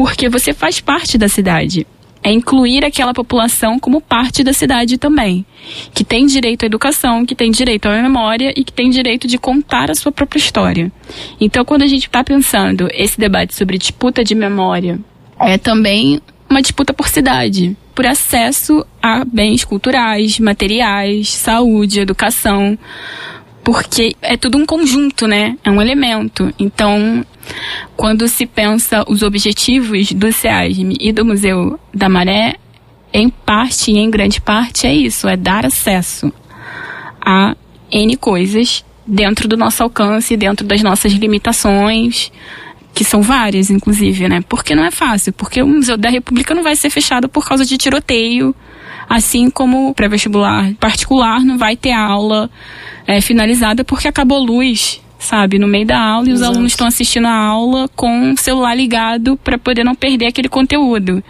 porque 0.00 0.30
você 0.30 0.54
faz 0.54 0.80
parte 0.80 1.18
da 1.18 1.28
cidade. 1.28 1.86
É 2.22 2.32
incluir 2.32 2.86
aquela 2.86 3.12
população 3.12 3.78
como 3.78 4.00
parte 4.00 4.42
da 4.42 4.50
cidade 4.50 4.96
também, 4.96 5.44
que 5.92 6.02
tem 6.02 6.24
direito 6.24 6.62
à 6.62 6.66
educação, 6.66 7.26
que 7.26 7.34
tem 7.34 7.50
direito 7.50 7.86
à 7.86 8.00
memória 8.00 8.50
e 8.56 8.64
que 8.64 8.72
tem 8.72 8.88
direito 8.88 9.28
de 9.28 9.36
contar 9.36 9.90
a 9.90 9.94
sua 9.94 10.10
própria 10.10 10.38
história. 10.38 10.90
Então, 11.38 11.66
quando 11.66 11.82
a 11.82 11.86
gente 11.86 12.06
está 12.06 12.24
pensando 12.24 12.88
esse 12.94 13.20
debate 13.20 13.54
sobre 13.54 13.76
disputa 13.76 14.24
de 14.24 14.34
memória, 14.34 14.98
é 15.38 15.58
também 15.58 16.18
uma 16.48 16.62
disputa 16.62 16.94
por 16.94 17.06
cidade, 17.06 17.76
por 17.94 18.06
acesso 18.06 18.86
a 19.02 19.22
bens 19.22 19.66
culturais, 19.66 20.38
materiais, 20.38 21.28
saúde, 21.28 22.00
educação, 22.00 22.78
porque 23.62 24.16
é 24.22 24.38
tudo 24.38 24.56
um 24.56 24.64
conjunto, 24.64 25.26
né? 25.26 25.58
É 25.62 25.70
um 25.70 25.80
elemento. 25.80 26.52
Então, 26.58 27.22
quando 27.96 28.26
se 28.28 28.46
pensa 28.46 29.04
os 29.08 29.22
objetivos 29.22 30.12
do 30.12 30.32
SEASM 30.32 30.94
e 31.00 31.12
do 31.12 31.24
Museu 31.24 31.78
da 31.92 32.08
Maré, 32.08 32.56
em 33.12 33.28
parte 33.28 33.90
e 33.90 33.98
em 33.98 34.10
grande 34.10 34.40
parte 34.40 34.86
é 34.86 34.94
isso, 34.94 35.28
é 35.28 35.36
dar 35.36 35.66
acesso 35.66 36.32
a 37.20 37.56
N 37.90 38.16
coisas 38.16 38.84
dentro 39.06 39.48
do 39.48 39.56
nosso 39.56 39.82
alcance, 39.82 40.36
dentro 40.36 40.66
das 40.66 40.82
nossas 40.82 41.12
limitações, 41.12 42.30
que 42.94 43.04
são 43.04 43.22
várias, 43.22 43.70
inclusive, 43.70 44.28
né? 44.28 44.42
Porque 44.48 44.74
não 44.74 44.84
é 44.84 44.90
fácil, 44.90 45.32
porque 45.32 45.62
o 45.62 45.66
Museu 45.66 45.96
da 45.96 46.08
República 46.08 46.54
não 46.54 46.62
vai 46.62 46.76
ser 46.76 46.90
fechado 46.90 47.28
por 47.28 47.46
causa 47.46 47.64
de 47.64 47.76
tiroteio, 47.76 48.54
assim 49.08 49.50
como 49.50 49.88
o 49.88 49.94
pré-vestibular 49.94 50.72
particular 50.78 51.40
não 51.40 51.58
vai 51.58 51.76
ter 51.76 51.92
aula 51.92 52.48
é, 53.06 53.20
finalizada 53.20 53.84
porque 53.84 54.06
acabou 54.06 54.38
luz, 54.38 55.02
sabe, 55.20 55.58
no 55.58 55.68
meio 55.68 55.86
da 55.86 56.00
aula 56.00 56.28
e 56.28 56.32
os 56.32 56.40
Exato. 56.40 56.52
alunos 56.52 56.72
estão 56.72 56.86
assistindo 56.86 57.26
a 57.26 57.34
aula 57.34 57.88
com 57.94 58.32
o 58.32 58.36
celular 58.38 58.74
ligado 58.74 59.36
para 59.36 59.58
poder 59.58 59.84
não 59.84 59.94
perder 59.94 60.26
aquele 60.26 60.48
conteúdo. 60.48 61.22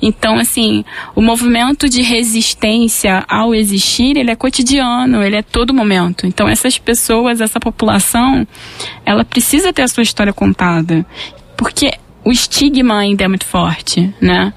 Então, 0.00 0.38
assim, 0.38 0.84
o 1.16 1.22
movimento 1.22 1.88
de 1.88 2.02
resistência 2.02 3.24
ao 3.26 3.54
existir, 3.54 4.16
ele 4.18 4.30
é 4.30 4.36
cotidiano, 4.36 5.24
ele 5.24 5.36
é 5.36 5.42
todo 5.42 5.72
momento. 5.72 6.26
Então, 6.26 6.46
essas 6.46 6.78
pessoas, 6.78 7.40
essa 7.40 7.58
população, 7.58 8.46
ela 9.06 9.24
precisa 9.24 9.72
ter 9.72 9.82
a 9.82 9.88
sua 9.88 10.02
história 10.02 10.32
contada, 10.32 11.04
porque 11.56 11.90
o 12.22 12.30
estigma 12.30 12.98
ainda 12.98 13.24
é 13.24 13.28
muito 13.28 13.46
forte, 13.46 14.12
né? 14.20 14.52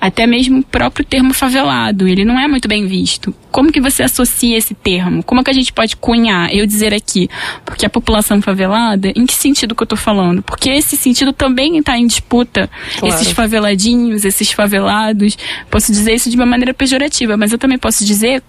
Até 0.00 0.26
mesmo 0.26 0.60
o 0.60 0.62
próprio 0.62 1.04
termo 1.04 1.34
favelado, 1.34 2.06
ele 2.06 2.24
não 2.24 2.38
é 2.38 2.46
muito 2.46 2.68
bem 2.68 2.86
visto. 2.86 3.34
Como 3.50 3.72
que 3.72 3.80
você 3.80 4.04
associa 4.04 4.56
esse 4.56 4.72
termo? 4.72 5.24
Como 5.24 5.40
é 5.40 5.44
que 5.44 5.50
a 5.50 5.54
gente 5.54 5.72
pode 5.72 5.96
cunhar, 5.96 6.54
eu 6.54 6.64
dizer 6.64 6.94
aqui, 6.94 7.28
porque 7.64 7.84
a 7.84 7.90
população 7.90 8.40
favelada, 8.40 9.12
em 9.16 9.26
que 9.26 9.34
sentido 9.34 9.74
que 9.74 9.82
eu 9.82 9.86
tô 9.86 9.96
falando? 9.96 10.42
Porque 10.42 10.70
esse 10.70 10.96
sentido 10.96 11.32
também 11.32 11.76
está 11.78 11.98
em 11.98 12.06
disputa. 12.06 12.70
Claro. 12.98 13.14
Esses 13.14 13.32
faveladinhos, 13.32 14.24
esses 14.24 14.52
favelados, 14.52 15.36
posso 15.68 15.90
dizer 15.90 16.14
isso 16.14 16.30
de 16.30 16.36
uma 16.36 16.46
maneira 16.46 16.72
pejorativa, 16.72 17.36
mas 17.36 17.50
eu 17.50 17.58
também 17.58 17.78
posso 17.78 18.04
dizer 18.04 18.42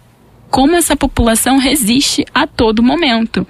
como 0.51 0.75
essa 0.75 0.95
população 0.95 1.57
resiste 1.57 2.25
a 2.33 2.45
todo 2.45 2.83
momento. 2.83 3.47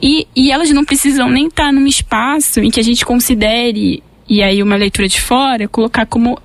E, 0.00 0.26
e 0.34 0.50
elas 0.50 0.70
não 0.70 0.84
precisam 0.84 1.30
nem 1.30 1.46
estar 1.46 1.72
num 1.72 1.86
espaço 1.86 2.60
em 2.60 2.70
que 2.70 2.80
a 2.80 2.82
gente 2.82 3.04
considere, 3.04 4.02
e 4.28 4.42
aí 4.42 4.62
uma 4.62 4.76
leitura 4.76 5.08
de 5.08 5.20
fora, 5.20 5.68
colocar 5.68 6.06
como, 6.06 6.38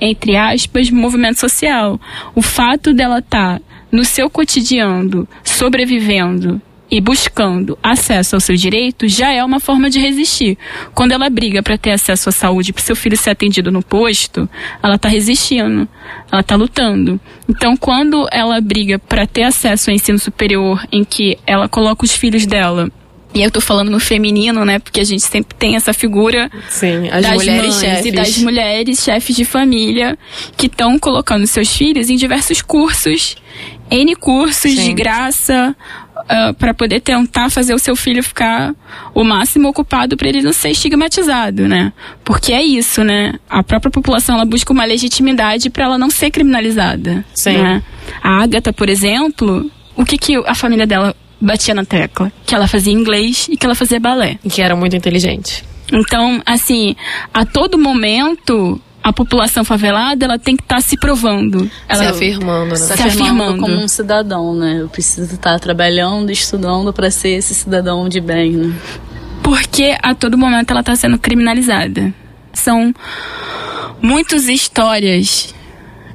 entre 0.00 0.36
aspas, 0.36 0.90
movimento 0.90 1.40
social. 1.40 2.00
O 2.34 2.42
fato 2.42 2.92
dela 2.92 3.18
estar 3.18 3.60
no 3.90 4.04
seu 4.04 4.30
cotidiano, 4.30 5.28
sobrevivendo 5.44 6.60
e 6.92 7.00
buscando 7.00 7.78
acesso 7.82 8.36
ao 8.36 8.40
seu 8.40 8.54
direito 8.54 9.08
já 9.08 9.32
é 9.32 9.42
uma 9.42 9.58
forma 9.58 9.88
de 9.88 9.98
resistir. 9.98 10.58
Quando 10.94 11.12
ela 11.12 11.30
briga 11.30 11.62
para 11.62 11.78
ter 11.78 11.90
acesso 11.90 12.28
à 12.28 12.32
saúde, 12.32 12.70
para 12.70 12.82
seu 12.82 12.94
filho 12.94 13.16
ser 13.16 13.30
atendido 13.30 13.70
no 13.70 13.82
posto, 13.82 14.46
ela 14.82 14.96
está 14.96 15.08
resistindo, 15.08 15.88
ela 16.30 16.42
está 16.42 16.54
lutando. 16.54 17.18
Então, 17.48 17.78
quando 17.78 18.28
ela 18.30 18.60
briga 18.60 18.98
para 18.98 19.26
ter 19.26 19.44
acesso 19.44 19.88
ao 19.88 19.96
ensino 19.96 20.18
superior, 20.18 20.86
em 20.92 21.02
que 21.02 21.38
ela 21.46 21.66
coloca 21.66 22.04
os 22.04 22.14
filhos 22.14 22.44
dela 22.44 22.90
e 23.34 23.42
eu 23.42 23.50
tô 23.50 23.60
falando 23.60 23.90
no 23.90 23.98
feminino, 23.98 24.64
né? 24.64 24.78
Porque 24.78 25.00
a 25.00 25.04
gente 25.04 25.22
sempre 25.22 25.56
tem 25.56 25.76
essa 25.76 25.92
figura 25.92 26.50
Sim, 26.68 27.08
as 27.10 27.22
das 27.22 27.34
mulheres 27.34 27.66
mães 27.66 27.80
chefes. 27.80 28.06
e 28.06 28.10
das 28.12 28.38
mulheres 28.38 29.02
chefes 29.02 29.36
de 29.36 29.44
família 29.44 30.18
que 30.56 30.66
estão 30.66 30.98
colocando 30.98 31.46
seus 31.46 31.74
filhos 31.74 32.10
em 32.10 32.16
diversos 32.16 32.60
cursos, 32.60 33.36
N 33.90 34.14
cursos 34.16 34.72
Sim. 34.72 34.84
de 34.84 34.92
graça, 34.92 35.76
para 36.58 36.72
poder 36.74 37.00
tentar 37.00 37.50
fazer 37.50 37.74
o 37.74 37.78
seu 37.78 37.96
filho 37.96 38.22
ficar 38.22 38.74
o 39.14 39.24
máximo 39.24 39.68
ocupado 39.68 40.16
para 40.16 40.28
ele 40.28 40.42
não 40.42 40.52
ser 40.52 40.70
estigmatizado, 40.70 41.66
né? 41.68 41.92
Porque 42.24 42.52
é 42.52 42.62
isso, 42.62 43.02
né? 43.02 43.34
A 43.48 43.62
própria 43.62 43.90
população 43.90 44.36
ela 44.36 44.44
busca 44.44 44.72
uma 44.72 44.84
legitimidade 44.84 45.70
para 45.70 45.84
ela 45.84 45.98
não 45.98 46.10
ser 46.10 46.30
criminalizada. 46.30 47.24
Sim. 47.34 47.58
né? 47.58 47.82
A 48.22 48.42
Agatha, 48.42 48.72
por 48.72 48.88
exemplo, 48.88 49.70
o 49.96 50.04
que, 50.04 50.16
que 50.16 50.36
a 50.46 50.54
família 50.54 50.86
dela 50.86 51.14
batia 51.42 51.74
na 51.74 51.84
tecla? 51.84 52.32
Que 52.46 52.54
ela 52.54 52.66
fazia 52.68 52.92
inglês 52.92 53.48
e 53.50 53.56
que 53.56 53.66
ela 53.66 53.74
fazia 53.74 53.98
balé. 53.98 54.38
E 54.44 54.48
que 54.48 54.62
era 54.62 54.76
muito 54.76 54.96
inteligente. 54.96 55.64
Então, 55.92 56.40
assim, 56.46 56.96
a 57.34 57.44
todo 57.44 57.76
momento, 57.76 58.80
a 59.02 59.12
população 59.12 59.64
favelada, 59.64 60.24
ela 60.24 60.38
tem 60.38 60.56
que 60.56 60.62
estar 60.62 60.80
se 60.80 60.96
provando. 60.96 61.70
Ela 61.88 62.04
se 62.04 62.10
afirmando, 62.10 62.70
né? 62.70 62.76
se, 62.76 62.86
Se 62.86 62.92
afirmando, 62.92 63.42
afirmando. 63.42 63.60
como 63.60 63.74
um 63.74 63.88
cidadão, 63.88 64.54
né? 64.54 64.78
Eu 64.80 64.88
preciso 64.88 65.34
estar 65.34 65.58
trabalhando, 65.58 66.30
estudando 66.30 66.92
para 66.92 67.10
ser 67.10 67.30
esse 67.30 67.54
cidadão 67.54 68.08
de 68.08 68.20
bem, 68.20 68.52
né? 68.52 68.74
Porque 69.42 69.96
a 70.02 70.14
todo 70.14 70.38
momento 70.38 70.70
ela 70.70 70.80
está 70.80 70.94
sendo 70.94 71.18
criminalizada. 71.18 72.14
São 72.52 72.94
muitas 74.00 74.48
histórias, 74.48 75.52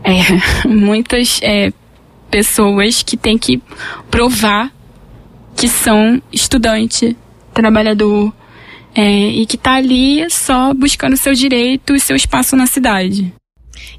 é, 0.04 0.14
muitas 0.68 1.40
é, 1.44 1.72
pessoas 2.32 3.04
que 3.04 3.18
têm 3.18 3.38
que 3.38 3.62
provar 4.10 4.72
que 5.58 5.68
são 5.68 6.22
estudante, 6.32 7.18
trabalhador, 7.52 8.32
é, 8.96 9.02
e 9.02 9.46
que 9.46 9.58
tá 9.58 9.74
ali 9.74 10.30
só 10.30 10.72
buscando 10.74 11.18
seu 11.18 11.34
direito 11.34 11.96
e 11.96 12.00
seu 12.00 12.16
espaço 12.16 12.56
na 12.56 12.68
cidade. 12.68 13.34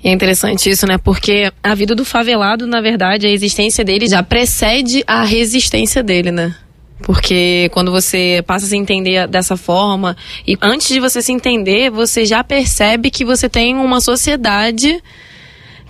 É 0.03 0.11
interessante 0.11 0.71
isso, 0.71 0.87
né? 0.87 0.99
Porque 0.99 1.53
a 1.63 1.75
vida 1.75 1.95
do 1.95 2.05
favelado, 2.05 2.67
na 2.67 2.81
verdade, 2.81 3.27
a 3.27 3.31
existência 3.31 3.85
dele 3.85 4.07
já 4.07 4.23
precede 4.23 5.03
a 5.07 5.25
resistência 5.25 6.03
dele, 6.03 6.31
né? 6.31 6.55
Porque 7.03 7.69
quando 7.73 7.91
você 7.91 8.43
passa 8.47 8.67
a 8.67 8.69
se 8.69 8.77
entender 8.77 9.27
dessa 9.27 9.57
forma, 9.57 10.17
e 10.47 10.57
antes 10.61 10.89
de 10.89 11.01
você 11.01 11.21
se 11.21 11.33
entender, 11.33 11.91
você 11.91 12.25
já 12.25 12.43
percebe 12.45 13.11
que 13.11 13.25
você 13.25 13.49
tem 13.49 13.75
uma 13.75 14.01
sociedade 14.01 15.01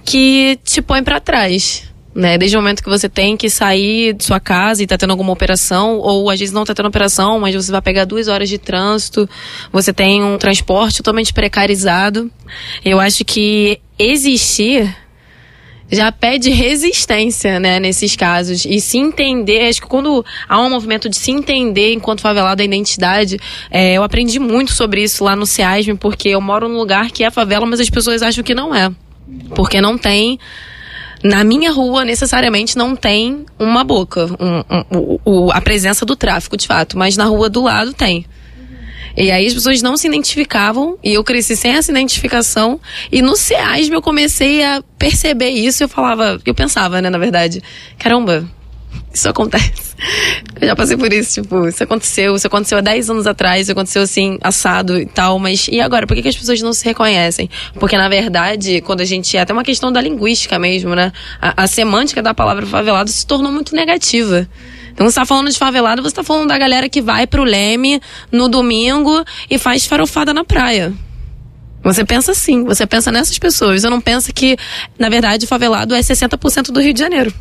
que 0.04 0.59
te 0.64 0.81
põe 0.81 1.02
pra 1.02 1.20
trás. 1.20 1.88
Né? 2.18 2.37
Desde 2.37 2.57
o 2.57 2.61
momento 2.61 2.83
que 2.83 2.88
você 2.88 3.09
tem 3.09 3.37
que 3.37 3.48
sair 3.48 4.12
de 4.12 4.24
sua 4.24 4.40
casa 4.40 4.83
e 4.83 4.88
tá 4.88 4.98
tendo 4.98 5.11
alguma 5.11 5.33
operação, 5.33 5.98
ou 5.98 6.28
às 6.28 6.40
vezes 6.40 6.52
não 6.52 6.64
tá 6.64 6.74
tendo 6.74 6.88
operação, 6.88 7.38
mas 7.38 7.54
você 7.54 7.70
vai 7.70 7.81
pegar 7.81 8.04
duas 8.04 8.26
horas 8.26 8.48
de 8.48 8.59
trânsito, 8.59 9.31
você 9.70 9.92
tem 9.92 10.20
um 10.24 10.37
transporte 10.37 10.96
totalmente 10.96 11.33
precarizado. 11.33 12.28
Eu 12.85 12.98
acho 12.98 13.24
que 13.24 13.81
existir 13.96 14.92
já 15.88 16.11
pede 16.11 16.50
resistência, 16.50 17.61
né, 17.61 17.78
nesses 17.78 18.16
casos. 18.16 18.64
E 18.64 18.81
se 18.81 18.98
entender, 18.98 19.68
acho 19.68 19.81
que 19.81 19.87
quando 19.87 20.26
há 20.48 20.61
um 20.61 20.68
movimento 20.68 21.09
de 21.09 21.16
se 21.16 21.31
entender 21.31 21.92
enquanto 21.92 22.20
favelado 22.20 22.61
a 22.61 22.64
identidade, 22.64 23.38
é, 23.70 23.94
eu 23.94 24.02
aprendi 24.02 24.40
muito 24.40 24.72
sobre 24.72 25.04
isso 25.04 25.22
lá 25.22 25.37
no 25.37 25.46
SEASM, 25.46 25.94
porque 25.94 26.31
eu 26.31 26.40
moro 26.40 26.68
num 26.68 26.76
lugar 26.76 27.12
que 27.12 27.22
é 27.22 27.31
favela, 27.31 27.64
mas 27.64 27.78
as 27.78 27.88
pessoas 27.88 28.22
acham 28.22 28.42
que 28.42 28.57
não 28.57 28.74
é. 28.74 28.90
Porque 29.54 29.81
não 29.81 29.96
tem. 29.96 30.38
Na 31.22 31.42
minha 31.42 31.72
rua, 31.72 32.04
necessariamente, 32.04 32.76
não 32.76 32.94
tem 32.94 33.44
uma 33.59 33.83
boca, 33.83 34.26
um- 34.38 34.96
um- 34.96 35.18
o- 35.24 35.50
a 35.52 35.61
presença 35.61 36.07
do 36.07 36.14
tráfico, 36.14 36.57
de 36.57 36.66
fato. 36.66 36.96
Mas 36.96 37.16
na 37.16 37.24
rua 37.24 37.48
do 37.48 37.62
lado 37.62 37.92
tem. 37.92 38.24
E 39.16 39.33
aí 39.33 39.46
as 39.48 39.54
pessoas 39.54 39.83
não 39.83 39.96
se 39.96 40.07
identificavam 40.07 40.96
e 41.02 41.14
eu 41.14 41.24
cresci 41.24 41.57
sem 41.57 41.72
essa 41.72 41.90
identificação. 41.90 42.81
E 43.11 43.20
no 43.20 43.35
SEASM 43.35 43.92
eu 43.94 44.00
comecei 44.02 44.62
a 44.62 44.81
perceber 44.96 45.50
isso. 45.50 45.83
Eu 45.83 45.88
falava, 45.88 46.40
eu 46.46 46.54
pensava, 46.54 47.02
né, 47.02 47.11
na 47.11 47.18
verdade, 47.18 47.61
caramba, 47.98 48.48
isso 49.12 49.29
acontece. 49.29 49.96
Eu 50.61 50.68
já 50.68 50.77
passei 50.77 50.96
por 50.96 51.12
isso, 51.12 51.42
tipo, 51.42 51.66
isso 51.66 51.83
aconteceu, 51.83 52.37
isso 52.37 52.46
aconteceu 52.46 52.79
há 52.79 52.81
10 52.81 53.11
anos 53.11 53.27
atrás, 53.27 53.62
isso 53.62 53.72
aconteceu 53.72 54.03
assim, 54.03 54.38
assado 54.40 54.98
e 54.98 55.07
tal, 55.07 55.38
mas 55.38 55.68
e 55.68 55.81
agora? 55.81 56.07
Por 56.07 56.14
que, 56.14 56.22
que 56.22 56.29
as 56.29 56.37
pessoas 56.37 56.61
não 56.62 56.72
se 56.72 56.85
reconhecem? 56.85 57.51
Porque, 57.74 57.96
na 57.96 58.09
verdade, 58.09 58.81
quando 58.83 59.01
a 59.01 59.05
gente. 59.05 59.37
É 59.37 59.40
até 59.40 59.53
uma 59.53 59.64
questão 59.64 59.90
da 59.90 60.01
linguística 60.01 60.59
mesmo, 60.59 60.94
né? 60.94 61.12
A, 61.40 61.64
a 61.64 61.66
semântica 61.66 62.22
da 62.22 62.33
palavra 62.33 62.66
favelado 62.66 63.11
se 63.11 63.27
tornou 63.27 63.51
muito 63.51 63.74
negativa. 63.74 64.48
Então, 64.92 65.09
você 65.09 65.14
tá 65.14 65.27
falando 65.27 65.51
de 65.51 65.57
favelado, 65.57 66.03
você 66.03 66.14
tá 66.14 66.24
falando 66.24 66.48
da 66.48 66.59
galera 66.59 66.88
que 66.88 67.01
vai 67.01 67.27
pro 67.27 67.44
Leme 67.44 68.01
no 68.33 68.48
domingo 68.48 69.24
e 69.48 69.59
faz 69.59 69.87
farofada 69.87 70.35
na 70.35 70.44
praia. 70.44 70.92
Você 71.83 72.05
pensa 72.05 72.33
assim, 72.33 72.64
você 72.64 72.87
pensa 72.87 73.11
nessas 73.11 73.38
pessoas. 73.38 73.81
Você 73.81 73.88
não 73.88 74.01
pensa 74.01 74.33
que, 74.33 74.57
na 74.98 75.09
verdade, 75.09 75.46
favelado 75.46 75.94
é 75.94 76.01
60% 76.01 76.72
do 76.72 76.81
Rio 76.81 76.92
de 76.92 76.98
Janeiro. 76.98 77.33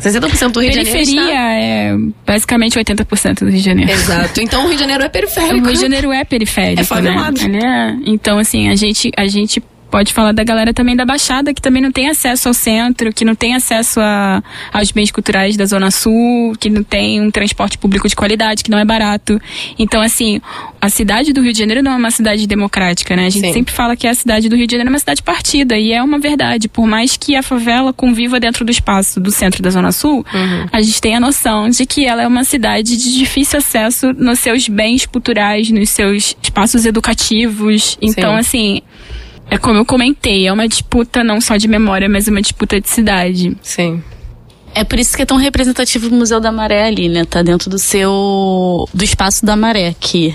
60% 0.00 0.52
do 0.52 0.60
Rio 0.60 0.70
de 0.70 0.76
Janeiro. 0.76 0.92
Periferia 0.98 1.22
está- 1.24 1.52
é 1.54 1.96
basicamente 2.26 2.78
80% 2.78 3.40
do 3.40 3.46
Rio 3.50 3.58
de 3.58 3.64
Janeiro. 3.64 3.90
Exato. 3.92 4.40
Então 4.40 4.64
o 4.64 4.66
Rio 4.68 4.74
de 4.74 4.80
Janeiro 4.80 5.02
é 5.04 5.08
periférico. 5.08 5.54
O 5.58 5.64
Rio 5.66 5.74
de 5.74 5.80
Janeiro 5.80 6.12
é 6.12 6.24
periférico, 6.24 6.80
É 6.80 6.84
favelado. 6.84 7.48
né? 7.48 7.96
É. 8.04 8.10
Então, 8.10 8.38
assim, 8.38 8.68
a 8.68 8.74
gente, 8.74 9.10
a 9.16 9.26
gente 9.26 9.62
pode 9.90 10.12
falar 10.12 10.32
da 10.32 10.44
galera 10.44 10.72
também 10.72 10.94
da 10.94 11.04
Baixada, 11.04 11.52
que 11.52 11.60
também 11.60 11.82
não 11.82 11.90
tem 11.90 12.08
acesso 12.08 12.48
ao 12.48 12.54
centro, 12.54 13.12
que 13.12 13.24
não 13.24 13.34
tem 13.34 13.54
acesso 13.54 14.00
a, 14.00 14.42
aos 14.72 14.90
bens 14.90 15.10
culturais 15.10 15.56
da 15.56 15.64
Zona 15.64 15.90
Sul, 15.90 16.54
que 16.58 16.70
não 16.70 16.82
tem 16.82 17.20
um 17.20 17.30
transporte 17.30 17.78
público 17.78 18.08
de 18.08 18.14
qualidade, 18.14 18.62
que 18.62 18.70
não 18.70 18.78
é 18.78 18.84
barato. 18.84 19.40
Então, 19.78 20.00
assim, 20.00 20.40
a 20.80 20.88
cidade 20.88 21.32
do 21.32 21.42
Rio 21.42 21.52
de 21.52 21.58
Janeiro 21.58 21.82
não 21.82 21.92
é 21.92 21.96
uma 21.96 22.10
cidade 22.10 22.46
democrática, 22.46 23.16
né? 23.16 23.26
A 23.26 23.30
gente 23.30 23.46
Sim. 23.46 23.52
sempre 23.52 23.74
fala 23.74 23.96
que 23.96 24.06
a 24.06 24.14
cidade 24.14 24.48
do 24.48 24.56
Rio 24.56 24.66
de 24.66 24.72
Janeiro 24.72 24.90
é 24.90 24.92
uma 24.92 24.98
cidade 24.98 25.22
partida, 25.22 25.76
e 25.76 25.92
é 25.92 26.02
uma 26.02 26.18
verdade. 26.18 26.68
Por 26.68 26.86
mais 26.86 27.16
que 27.16 27.34
a 27.34 27.42
favela 27.42 27.92
conviva 27.92 28.38
dentro 28.38 28.64
do 28.64 28.70
espaço 28.70 29.20
do 29.20 29.30
centro 29.30 29.62
da 29.62 29.70
Zona 29.70 29.92
Sul, 29.92 30.24
a 30.72 30.80
gente 30.82 31.00
tem 31.00 31.14
a 31.14 31.20
noção 31.20 31.68
de 31.68 31.86
que 31.86 32.04
ela 32.04 32.22
é 32.22 32.26
uma 32.26 32.44
cidade 32.44 32.96
de 32.96 33.18
difícil 33.18 33.58
acesso 33.58 34.12
nos 34.12 34.38
seus 34.38 34.68
bens 34.68 35.06
culturais, 35.06 35.70
nos 35.70 35.90
seus 35.90 36.36
espaços 36.42 36.84
educativos. 36.84 37.98
Então, 38.00 38.36
assim, 38.36 38.82
é 39.50 39.56
como 39.58 39.78
eu 39.78 39.84
comentei, 39.84 40.46
é 40.46 40.52
uma 40.52 40.68
disputa 40.68 41.24
não 41.24 41.40
só 41.40 41.56
de 41.56 41.68
memória, 41.68 42.08
mas 42.08 42.28
uma 42.28 42.40
disputa 42.40 42.80
de 42.80 42.88
cidade. 42.88 43.56
Sim. 43.62 44.02
É 44.74 44.84
por 44.84 44.98
isso 44.98 45.16
que 45.16 45.22
é 45.22 45.26
tão 45.26 45.38
representativo 45.38 46.08
o 46.08 46.12
Museu 46.12 46.38
da 46.38 46.52
Maré 46.52 46.86
ali, 46.86 47.08
né? 47.08 47.24
Tá 47.24 47.42
dentro 47.42 47.70
do 47.70 47.78
seu. 47.78 48.88
do 48.92 49.02
espaço 49.02 49.44
da 49.44 49.56
Maré, 49.56 49.94
que 49.98 50.34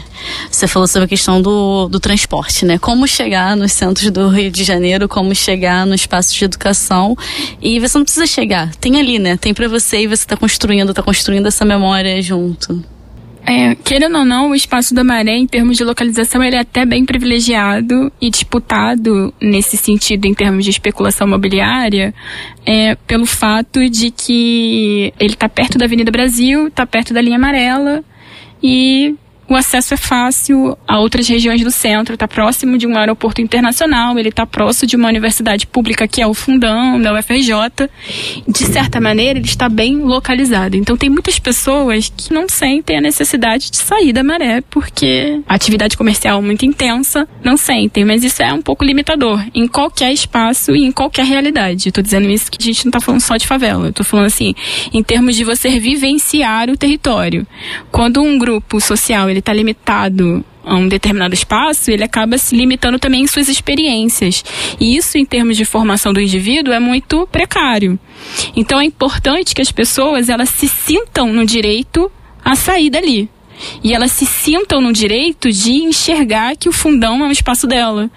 você 0.51 0.67
falou 0.67 0.87
sobre 0.87 1.05
a 1.05 1.07
questão 1.07 1.41
do, 1.41 1.87
do 1.87 1.99
transporte, 1.99 2.65
né? 2.65 2.77
Como 2.77 3.07
chegar 3.07 3.55
nos 3.55 3.71
centros 3.71 4.09
do 4.11 4.27
Rio 4.27 4.51
de 4.51 4.63
Janeiro, 4.63 5.07
como 5.07 5.33
chegar 5.35 5.85
no 5.85 5.93
espaço 5.93 6.35
de 6.35 6.43
educação. 6.43 7.15
E 7.61 7.79
você 7.79 7.97
não 7.97 8.03
precisa 8.03 8.25
chegar, 8.25 8.75
tem 8.75 8.99
ali, 8.99 9.19
né? 9.19 9.37
Tem 9.37 9.53
pra 9.53 9.67
você 9.67 10.01
e 10.01 10.07
você 10.07 10.25
tá 10.25 10.35
construindo, 10.35 10.93
tá 10.93 11.03
construindo 11.03 11.47
essa 11.47 11.63
memória 11.63 12.21
junto. 12.21 12.83
É, 13.45 13.75
querendo 13.75 14.17
ou 14.17 14.25
não, 14.25 14.51
o 14.51 14.55
espaço 14.55 14.93
da 14.95 15.03
maré, 15.03 15.35
em 15.35 15.45
termos 15.45 15.75
de 15.75 15.83
localização, 15.83 16.41
ele 16.41 16.55
é 16.55 16.59
até 16.59 16.85
bem 16.85 17.05
privilegiado 17.05 18.11
e 18.21 18.29
disputado 18.29 19.33
nesse 19.41 19.75
sentido, 19.75 20.25
em 20.25 20.33
termos 20.33 20.63
de 20.63 20.71
especulação 20.71 21.27
imobiliária, 21.27 22.13
é, 22.65 22.95
pelo 22.95 23.25
fato 23.25 23.89
de 23.89 24.11
que 24.11 25.13
ele 25.19 25.33
está 25.33 25.49
perto 25.49 25.77
da 25.77 25.85
Avenida 25.85 26.09
Brasil, 26.09 26.67
está 26.67 26.85
perto 26.85 27.13
da 27.13 27.21
linha 27.21 27.35
amarela 27.35 28.03
e 28.61 29.15
o 29.53 29.55
acesso 29.55 29.93
é 29.93 29.97
fácil 29.97 30.75
a 30.87 30.99
outras 30.99 31.27
regiões 31.27 31.61
do 31.61 31.69
centro, 31.69 32.15
está 32.15 32.27
próximo 32.27 32.75
de 32.75 32.87
um 32.87 32.97
aeroporto 32.97 33.39
internacional, 33.39 34.17
ele 34.17 34.29
está 34.29 34.45
próximo 34.47 34.87
de 34.87 34.95
uma 34.95 35.07
universidade 35.07 35.67
pública 35.67 36.07
que 36.07 36.21
é 36.21 36.27
o 36.27 36.33
Fundão, 36.33 36.99
da 36.99 37.13
UFRJ. 37.13 37.53
De 38.47 38.65
certa 38.65 38.99
maneira, 38.99 39.37
ele 39.37 39.47
está 39.47 39.69
bem 39.69 39.97
localizado. 39.97 40.75
Então, 40.75 40.97
tem 40.97 41.09
muitas 41.09 41.37
pessoas 41.37 42.11
que 42.15 42.33
não 42.33 42.49
sentem 42.49 42.97
a 42.97 43.01
necessidade 43.01 43.69
de 43.69 43.77
sair 43.77 44.11
da 44.11 44.23
maré, 44.23 44.61
porque 44.61 45.39
a 45.47 45.53
atividade 45.53 45.95
comercial 45.95 46.39
é 46.39 46.41
muito 46.41 46.65
intensa, 46.65 47.27
não 47.43 47.55
sentem, 47.55 48.03
mas 48.03 48.23
isso 48.23 48.41
é 48.41 48.51
um 48.51 48.61
pouco 48.61 48.83
limitador 48.83 49.43
em 49.53 49.67
qualquer 49.67 50.11
espaço 50.11 50.75
e 50.75 50.83
em 50.83 50.91
qualquer 50.91 51.25
realidade. 51.25 51.91
Tô 51.91 52.01
dizendo 52.01 52.27
isso 52.27 52.51
que 52.51 52.57
a 52.59 52.65
gente 52.65 52.85
não 52.85 52.91
tá 52.91 52.99
falando 52.99 53.21
só 53.21 53.37
de 53.37 53.45
favela, 53.45 53.91
tô 53.91 54.03
falando 54.03 54.25
assim, 54.25 54.55
em 54.91 55.03
termos 55.03 55.35
de 55.35 55.43
você 55.43 55.79
vivenciar 55.79 56.71
o 56.71 56.77
território. 56.77 57.45
Quando 57.91 58.19
um 58.19 58.39
grupo 58.39 58.81
social 58.81 59.29
ele 59.29 59.42
está 59.43 59.53
limitado 59.53 60.43
a 60.65 60.75
um 60.75 60.87
determinado 60.87 61.33
espaço, 61.33 61.91
ele 61.91 62.03
acaba 62.03 62.37
se 62.37 62.55
limitando 62.55 62.97
também 62.97 63.21
em 63.21 63.27
suas 63.27 63.49
experiências. 63.49 64.43
E 64.79 64.95
isso, 64.95 65.17
em 65.17 65.25
termos 65.25 65.57
de 65.57 65.65
formação 65.65 66.13
do 66.13 66.21
indivíduo, 66.21 66.73
é 66.73 66.79
muito 66.79 67.27
precário. 67.27 67.99
Então 68.55 68.79
é 68.79 68.85
importante 68.85 69.53
que 69.53 69.61
as 69.61 69.71
pessoas 69.71 70.29
elas 70.29 70.49
se 70.49 70.67
sintam 70.67 71.33
no 71.33 71.45
direito 71.45 72.09
a 72.43 72.55
sair 72.55 72.89
dali. 72.89 73.29
E 73.83 73.93
elas 73.93 74.11
se 74.11 74.25
sintam 74.25 74.81
no 74.81 74.91
direito 74.91 75.51
de 75.51 75.73
enxergar 75.73 76.55
que 76.55 76.67
o 76.67 76.73
fundão 76.73 77.23
é 77.23 77.27
um 77.27 77.31
espaço 77.31 77.67
dela, 77.67 78.09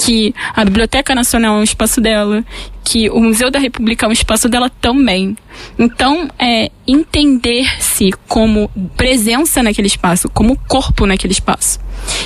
que 0.00 0.34
a 0.54 0.64
Biblioteca 0.64 1.14
Nacional 1.14 1.58
é 1.58 1.60
um 1.60 1.62
espaço 1.62 2.00
dela, 2.00 2.42
que 2.82 3.10
o 3.10 3.20
Museu 3.20 3.50
da 3.50 3.58
República 3.58 4.06
é 4.06 4.08
um 4.08 4.12
espaço 4.12 4.48
dela 4.48 4.70
também. 4.80 5.36
Então, 5.78 6.28
é 6.38 6.70
entender-se 6.86 8.10
como 8.26 8.70
presença 8.96 9.62
naquele 9.62 9.86
espaço, 9.86 10.28
como 10.30 10.58
corpo 10.66 11.06
naquele 11.06 11.32
espaço. 11.32 11.78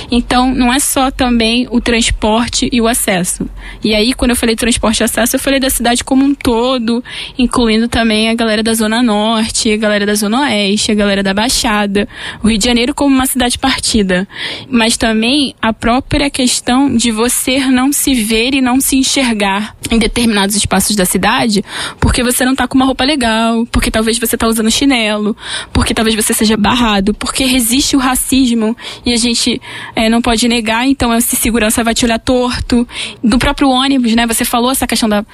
Então, 0.09 0.53
não 0.53 0.73
é 0.73 0.79
só 0.79 1.11
também 1.11 1.67
o 1.69 1.81
transporte 1.81 2.69
e 2.71 2.79
o 2.79 2.87
acesso. 2.87 3.47
E 3.83 3.93
aí, 3.93 4.13
quando 4.13 4.31
eu 4.31 4.35
falei 4.35 4.55
transporte 4.55 5.01
e 5.01 5.03
acesso, 5.03 5.35
eu 5.35 5.39
falei 5.39 5.59
da 5.59 5.69
cidade 5.69 6.03
como 6.03 6.23
um 6.23 6.33
todo, 6.33 7.03
incluindo 7.37 7.87
também 7.87 8.29
a 8.29 8.33
galera 8.33 8.63
da 8.63 8.73
Zona 8.73 9.03
Norte, 9.03 9.71
a 9.71 9.77
galera 9.77 10.05
da 10.05 10.15
Zona 10.15 10.41
Oeste, 10.41 10.91
a 10.91 10.95
galera 10.95 11.21
da 11.21 11.33
Baixada, 11.33 12.07
o 12.41 12.47
Rio 12.47 12.57
de 12.57 12.65
Janeiro 12.65 12.95
como 12.95 13.13
uma 13.13 13.25
cidade 13.25 13.57
partida. 13.59 14.27
Mas 14.69 14.97
também 14.97 15.53
a 15.61 15.73
própria 15.73 16.29
questão 16.29 16.95
de 16.95 17.11
você 17.11 17.57
não 17.71 17.91
se 17.91 18.13
ver 18.13 18.53
e 18.53 18.61
não 18.61 18.79
se 18.79 18.95
enxergar 18.95 19.75
em 19.91 19.99
determinados 19.99 20.55
espaços 20.55 20.95
da 20.95 21.05
cidade, 21.05 21.63
porque 21.99 22.23
você 22.23 22.43
não 22.43 22.55
tá 22.55 22.67
com 22.67 22.75
uma 22.75 22.85
roupa 22.85 23.03
legal, 23.03 23.65
porque 23.71 23.91
talvez 23.91 24.17
você 24.17 24.37
tá 24.37 24.47
usando 24.47 24.71
chinelo, 24.71 25.35
porque 25.71 25.93
talvez 25.93 26.15
você 26.15 26.33
seja 26.33 26.57
barrado, 26.57 27.13
porque 27.13 27.45
resiste 27.45 27.95
o 27.95 27.99
racismo 27.99 28.75
e 29.05 29.13
a 29.13 29.17
gente 29.17 29.61
é, 29.95 30.09
não 30.09 30.21
pode 30.21 30.47
negar, 30.47 30.87
então 30.87 31.13
esse 31.13 31.35
segurança 31.35 31.83
vai 31.83 31.93
te 31.93 32.05
olhar 32.05 32.19
torto. 32.19 32.87
Do 33.23 33.37
próprio 33.37 33.69
ônibus, 33.69 34.15
né? 34.15 34.25
Você 34.27 34.45
falou 34.45 34.71
essa 34.71 34.87
questão 34.87 35.07
da, 35.07 35.25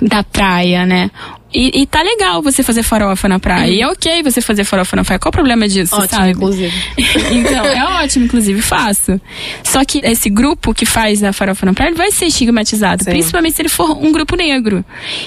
da 0.00 0.22
praia, 0.22 0.86
né? 0.86 1.10
E, 1.56 1.80
e, 1.80 1.86
tá 1.86 2.02
legal 2.02 2.42
você 2.42 2.62
fazer 2.62 2.82
farofa 2.82 3.26
na 3.26 3.38
praia. 3.38 3.70
E 3.70 3.80
é 3.80 3.88
ok 3.88 4.22
você 4.22 4.42
fazer 4.42 4.62
farofa 4.62 4.94
na 4.94 5.02
praia. 5.02 5.18
Qual 5.18 5.30
o 5.30 5.32
problema 5.32 5.66
disso, 5.66 5.94
ótimo, 5.94 6.08
sabe? 6.08 6.32
inclusive. 6.32 6.74
então, 7.32 7.64
é 7.64 8.02
ótimo, 8.02 8.26
inclusive, 8.26 8.60
faço. 8.60 9.18
Só 9.64 9.82
que 9.82 10.00
esse 10.04 10.28
grupo 10.28 10.74
que 10.74 10.84
faz 10.84 11.24
a 11.24 11.32
farofa 11.32 11.64
na 11.64 11.72
praia, 11.72 11.88
ele 11.88 11.96
vai 11.96 12.10
ser 12.10 12.26
estigmatizado. 12.26 13.04
Sim. 13.04 13.10
Principalmente 13.10 13.56
se 13.56 13.62
ele 13.62 13.70
for 13.70 13.96
um 13.96 14.12
grupo 14.12 14.36
negro. 14.36 14.84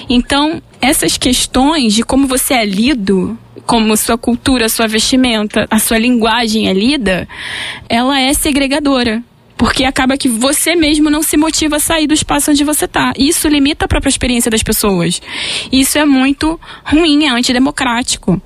Então, 0.08 0.62
essas 0.80 1.18
questões 1.18 1.94
de 1.94 2.04
como 2.04 2.28
você 2.28 2.54
é 2.54 2.64
lido, 2.64 3.36
como 3.66 3.96
sua 3.96 4.16
cultura, 4.16 4.68
sua 4.68 4.86
vestimenta, 4.86 5.66
a 5.68 5.80
sua 5.80 5.98
linguagem 5.98 6.68
é 6.68 6.72
lida, 6.72 7.26
ela 7.88 8.20
é 8.20 8.32
segregadora. 8.34 9.20
Porque 9.60 9.84
acaba 9.84 10.16
que 10.16 10.26
você 10.26 10.74
mesmo 10.74 11.10
não 11.10 11.22
se 11.22 11.36
motiva 11.36 11.76
a 11.76 11.78
sair 11.78 12.06
do 12.06 12.14
espaço 12.14 12.50
onde 12.50 12.64
você 12.64 12.86
está. 12.86 13.12
Isso 13.14 13.46
limita 13.46 13.84
a 13.84 13.88
própria 13.88 14.08
experiência 14.08 14.50
das 14.50 14.62
pessoas. 14.62 15.20
Isso 15.70 15.98
é 15.98 16.06
muito 16.06 16.58
ruim, 16.82 17.26
é 17.26 17.28
antidemocrático. 17.28 18.40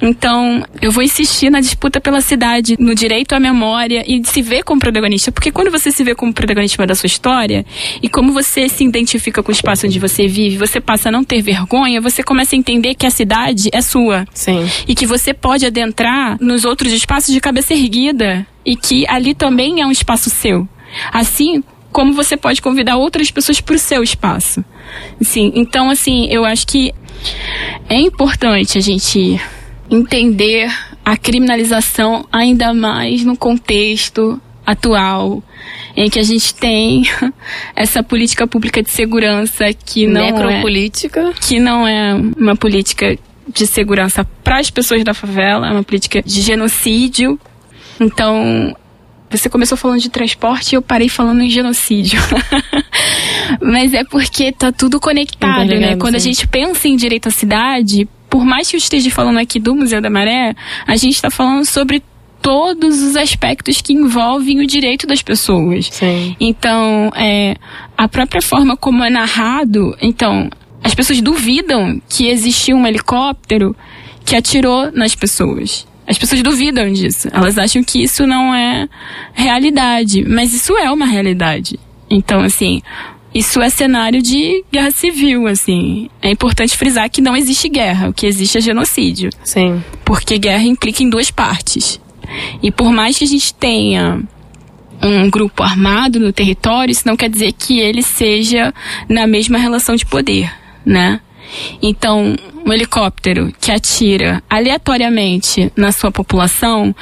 Então, 0.00 0.64
eu 0.80 0.90
vou 0.90 1.02
insistir 1.02 1.50
na 1.50 1.60
disputa 1.60 2.00
pela 2.00 2.20
cidade, 2.20 2.76
no 2.78 2.94
direito 2.94 3.34
à 3.34 3.40
memória 3.40 4.04
e 4.06 4.18
de 4.18 4.28
se 4.28 4.42
ver 4.42 4.62
como 4.62 4.80
protagonista. 4.80 5.30
Porque 5.30 5.50
quando 5.50 5.70
você 5.70 5.90
se 5.90 6.02
vê 6.02 6.14
como 6.14 6.32
protagonista 6.32 6.86
da 6.86 6.94
sua 6.94 7.06
história 7.06 7.64
e 8.02 8.08
como 8.08 8.32
você 8.32 8.68
se 8.68 8.84
identifica 8.84 9.42
com 9.42 9.50
o 9.50 9.54
espaço 9.54 9.86
onde 9.86 9.98
você 9.98 10.26
vive, 10.26 10.56
você 10.56 10.80
passa 10.80 11.08
a 11.08 11.12
não 11.12 11.24
ter 11.24 11.42
vergonha, 11.42 12.00
você 12.00 12.22
começa 12.22 12.54
a 12.54 12.58
entender 12.58 12.94
que 12.94 13.06
a 13.06 13.10
cidade 13.10 13.68
é 13.72 13.82
sua. 13.82 14.26
Sim. 14.32 14.68
E 14.88 14.94
que 14.94 15.06
você 15.06 15.34
pode 15.34 15.66
adentrar 15.66 16.38
nos 16.40 16.64
outros 16.64 16.92
espaços 16.92 17.32
de 17.32 17.40
cabeça 17.40 17.74
erguida 17.74 18.46
e 18.64 18.76
que 18.76 19.06
ali 19.08 19.34
também 19.34 19.80
é 19.80 19.86
um 19.86 19.90
espaço 19.90 20.30
seu. 20.30 20.68
Assim 21.12 21.62
como 21.92 22.12
você 22.12 22.36
pode 22.36 22.62
convidar 22.62 22.96
outras 22.96 23.30
pessoas 23.30 23.60
para 23.60 23.74
o 23.74 23.78
seu 23.78 24.02
espaço. 24.02 24.64
Sim, 25.20 25.52
então 25.54 25.90
assim, 25.90 26.26
eu 26.30 26.44
acho 26.44 26.66
que 26.66 26.92
é 27.88 28.00
importante 28.00 28.78
a 28.78 28.80
gente 28.80 29.40
entender 29.90 30.70
a 31.04 31.16
criminalização 31.16 32.26
ainda 32.30 32.72
mais 32.72 33.24
no 33.24 33.36
contexto 33.36 34.40
atual 34.64 35.42
em 35.96 36.08
que 36.08 36.18
a 36.18 36.22
gente 36.22 36.54
tem 36.54 37.02
essa 37.74 38.02
política 38.02 38.46
pública 38.46 38.82
de 38.82 38.90
segurança 38.90 39.72
que 39.72 40.06
não 40.06 40.20
é 40.20 40.32
necropolítica, 40.32 41.20
é, 41.20 41.32
que 41.32 41.58
não 41.58 41.86
é 41.86 42.14
uma 42.36 42.54
política 42.54 43.18
de 43.52 43.66
segurança 43.66 44.24
para 44.44 44.60
as 44.60 44.70
pessoas 44.70 45.02
da 45.02 45.12
favela, 45.12 45.66
é 45.66 45.72
uma 45.72 45.82
política 45.82 46.22
de 46.22 46.40
genocídio 46.40 47.38
então, 48.00 48.74
você 49.28 49.50
começou 49.50 49.76
falando 49.76 50.00
de 50.00 50.08
transporte 50.08 50.72
e 50.72 50.76
eu 50.76 50.82
parei 50.82 51.08
falando 51.08 51.42
em 51.42 51.50
genocídio. 51.50 52.18
Mas 53.60 53.92
é 53.92 54.02
porque 54.04 54.50
tá 54.50 54.72
tudo 54.72 54.98
conectado, 54.98 55.68
né? 55.68 55.96
Quando 55.96 56.18
sim. 56.18 56.30
a 56.30 56.32
gente 56.32 56.48
pensa 56.48 56.88
em 56.88 56.96
direito 56.96 57.28
à 57.28 57.30
cidade, 57.30 58.08
por 58.30 58.44
mais 58.44 58.70
que 58.70 58.76
eu 58.76 58.78
esteja 58.78 59.10
falando 59.10 59.38
aqui 59.38 59.58
do 59.58 59.74
Museu 59.74 60.00
da 60.00 60.08
Maré, 60.08 60.54
a 60.86 60.96
gente 60.96 61.14
está 61.14 61.30
falando 61.30 61.64
sobre 61.66 62.02
todos 62.40 63.02
os 63.02 63.16
aspectos 63.16 63.82
que 63.82 63.92
envolvem 63.92 64.60
o 64.60 64.66
direito 64.66 65.06
das 65.06 65.20
pessoas. 65.20 65.88
Sim. 65.90 66.34
Então, 66.40 67.10
é, 67.14 67.56
a 67.98 68.08
própria 68.08 68.40
forma 68.40 68.76
como 68.76 69.04
é 69.04 69.10
narrado, 69.10 69.94
então, 70.00 70.48
as 70.82 70.94
pessoas 70.94 71.20
duvidam 71.20 72.00
que 72.08 72.28
existiu 72.28 72.76
um 72.76 72.86
helicóptero 72.86 73.76
que 74.24 74.34
atirou 74.34 74.90
nas 74.92 75.14
pessoas. 75.14 75.86
As 76.06 76.18
pessoas 76.18 76.42
duvidam 76.42 76.92
disso. 76.92 77.28
Elas 77.32 77.58
acham 77.58 77.84
que 77.84 78.02
isso 78.02 78.26
não 78.26 78.54
é 78.54 78.88
realidade. 79.32 80.24
Mas 80.26 80.52
isso 80.52 80.76
é 80.76 80.90
uma 80.90 81.06
realidade. 81.06 81.78
Então, 82.08 82.40
assim, 82.40 82.82
isso 83.34 83.60
é 83.60 83.70
cenário 83.70 84.20
de 84.20 84.64
guerra 84.72 84.90
civil, 84.90 85.46
assim. 85.46 86.08
É 86.20 86.30
importante 86.30 86.76
frisar 86.76 87.08
que 87.08 87.20
não 87.20 87.36
existe 87.36 87.68
guerra. 87.68 88.08
O 88.08 88.12
que 88.12 88.26
existe 88.26 88.58
é 88.58 88.60
genocídio. 88.60 89.30
Sim. 89.44 89.82
Porque 90.04 90.38
guerra 90.38 90.64
implica 90.64 91.02
em 91.02 91.10
duas 91.10 91.30
partes. 91.30 92.00
E 92.62 92.70
por 92.70 92.92
mais 92.92 93.18
que 93.18 93.24
a 93.24 93.28
gente 93.28 93.54
tenha 93.54 94.20
um 95.02 95.30
grupo 95.30 95.62
armado 95.62 96.18
no 96.20 96.32
território, 96.32 96.92
isso 96.92 97.06
não 97.06 97.16
quer 97.16 97.30
dizer 97.30 97.52
que 97.52 97.78
ele 97.78 98.02
seja 98.02 98.74
na 99.08 99.26
mesma 99.26 99.58
relação 99.58 99.96
de 99.96 100.04
poder, 100.04 100.52
né? 100.84 101.20
Então, 101.82 102.36
um 102.64 102.72
helicóptero 102.72 103.52
que 103.60 103.72
atira 103.72 104.42
aleatoriamente 104.48 105.72
na 105.74 105.90
sua 105.90 106.12
população, 106.12 106.94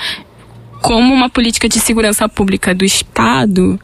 como 0.80 1.12
uma 1.12 1.28
política 1.28 1.68
de 1.68 1.78
segurança 1.78 2.28
pública 2.28 2.74
do 2.74 2.84
Estado, 2.84 3.78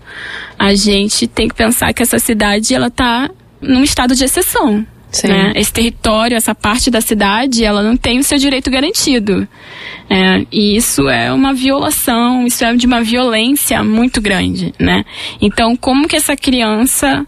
a 0.58 0.74
gente 0.74 1.26
tem 1.26 1.48
que 1.48 1.54
pensar 1.54 1.92
que 1.92 2.02
essa 2.02 2.18
cidade 2.18 2.74
ela 2.74 2.88
está 2.88 3.30
num 3.60 3.82
estado 3.82 4.14
de 4.14 4.24
exceção. 4.24 4.86
Né? 5.22 5.52
Esse 5.54 5.72
território, 5.72 6.36
essa 6.36 6.54
parte 6.54 6.90
da 6.90 7.00
cidade, 7.00 7.62
ela 7.62 7.82
não 7.82 7.96
tem 7.96 8.18
o 8.18 8.24
seu 8.24 8.36
direito 8.36 8.68
garantido. 8.70 9.46
É, 10.10 10.44
e 10.50 10.76
isso 10.76 11.08
é 11.08 11.32
uma 11.32 11.54
violação, 11.54 12.46
isso 12.46 12.64
é 12.64 12.74
de 12.74 12.86
uma 12.86 13.00
violência 13.00 13.82
muito 13.84 14.20
grande, 14.20 14.74
né? 14.78 15.04
Então, 15.40 15.76
como 15.76 16.08
que 16.08 16.16
essa 16.16 16.36
criança 16.36 17.24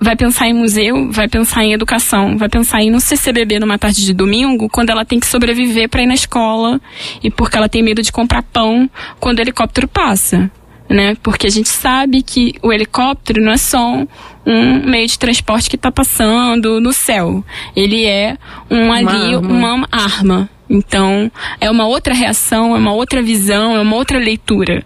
vai 0.00 0.14
pensar 0.14 0.48
em 0.48 0.52
museu, 0.52 1.10
vai 1.10 1.28
pensar 1.28 1.64
em 1.64 1.72
educação, 1.72 2.36
vai 2.36 2.48
pensar 2.48 2.82
em 2.82 2.90
no 2.90 3.00
CCBB 3.00 3.58
numa 3.58 3.78
tarde 3.78 4.04
de 4.04 4.12
domingo, 4.12 4.68
quando 4.68 4.90
ela 4.90 5.04
tem 5.04 5.18
que 5.18 5.26
sobreviver 5.26 5.88
para 5.88 6.02
ir 6.02 6.06
na 6.06 6.14
escola 6.14 6.80
e 7.22 7.30
porque 7.30 7.56
ela 7.56 7.68
tem 7.68 7.82
medo 7.82 8.02
de 8.02 8.12
comprar 8.12 8.42
pão 8.42 8.88
quando 9.18 9.38
o 9.38 9.42
helicóptero 9.42 9.88
passa. 9.88 10.50
Né? 10.88 11.16
Porque 11.20 11.48
a 11.48 11.50
gente 11.50 11.68
sabe 11.68 12.22
que 12.22 12.54
o 12.62 12.72
helicóptero 12.72 13.42
não 13.42 13.50
é 13.50 13.56
só 13.56 14.06
um 14.46 14.88
meio 14.88 15.06
de 15.08 15.18
transporte 15.18 15.68
que 15.68 15.74
está 15.74 15.90
passando 15.90 16.80
no 16.80 16.92
céu. 16.92 17.44
Ele 17.74 18.04
é 18.04 18.36
um 18.70 18.84
uma 18.84 18.96
ali, 18.98 19.34
arma. 19.34 19.72
uma 19.72 19.88
arma. 19.90 20.50
Então, 20.70 21.30
é 21.60 21.68
uma 21.68 21.86
outra 21.86 22.14
reação, 22.14 22.74
é 22.74 22.78
uma 22.78 22.92
outra 22.92 23.20
visão, 23.20 23.76
é 23.76 23.80
uma 23.80 23.96
outra 23.96 24.18
leitura. 24.18 24.84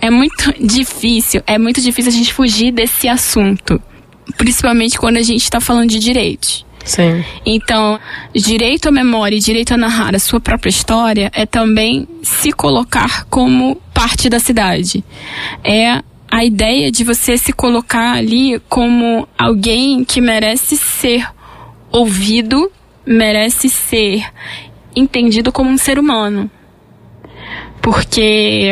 É 0.00 0.10
muito 0.10 0.54
difícil, 0.64 1.42
é 1.44 1.58
muito 1.58 1.80
difícil 1.80 2.12
a 2.12 2.14
gente 2.14 2.32
fugir 2.32 2.70
desse 2.70 3.08
assunto 3.08 3.82
principalmente 4.36 4.98
quando 4.98 5.16
a 5.16 5.22
gente 5.22 5.42
está 5.42 5.60
falando 5.60 5.90
de 5.90 5.98
direitos. 5.98 6.64
Sim. 6.84 7.24
Então, 7.44 7.98
direito 8.32 8.88
à 8.88 8.92
memória 8.92 9.36
e 9.36 9.40
direito 9.40 9.74
a 9.74 9.76
narrar 9.76 10.14
a 10.14 10.20
sua 10.20 10.40
própria 10.40 10.70
história 10.70 11.30
é 11.34 11.44
também 11.44 12.06
se 12.22 12.52
colocar 12.52 13.24
como 13.24 13.76
parte 13.92 14.28
da 14.28 14.38
cidade. 14.38 15.04
É 15.64 16.00
a 16.30 16.44
ideia 16.44 16.90
de 16.92 17.02
você 17.02 17.36
se 17.36 17.52
colocar 17.52 18.12
ali 18.12 18.60
como 18.68 19.28
alguém 19.36 20.04
que 20.04 20.20
merece 20.20 20.76
ser 20.76 21.26
ouvido, 21.90 22.70
merece 23.04 23.68
ser 23.68 24.24
entendido 24.94 25.50
como 25.50 25.70
um 25.70 25.78
ser 25.78 25.98
humano. 25.98 26.48
Porque 27.82 28.70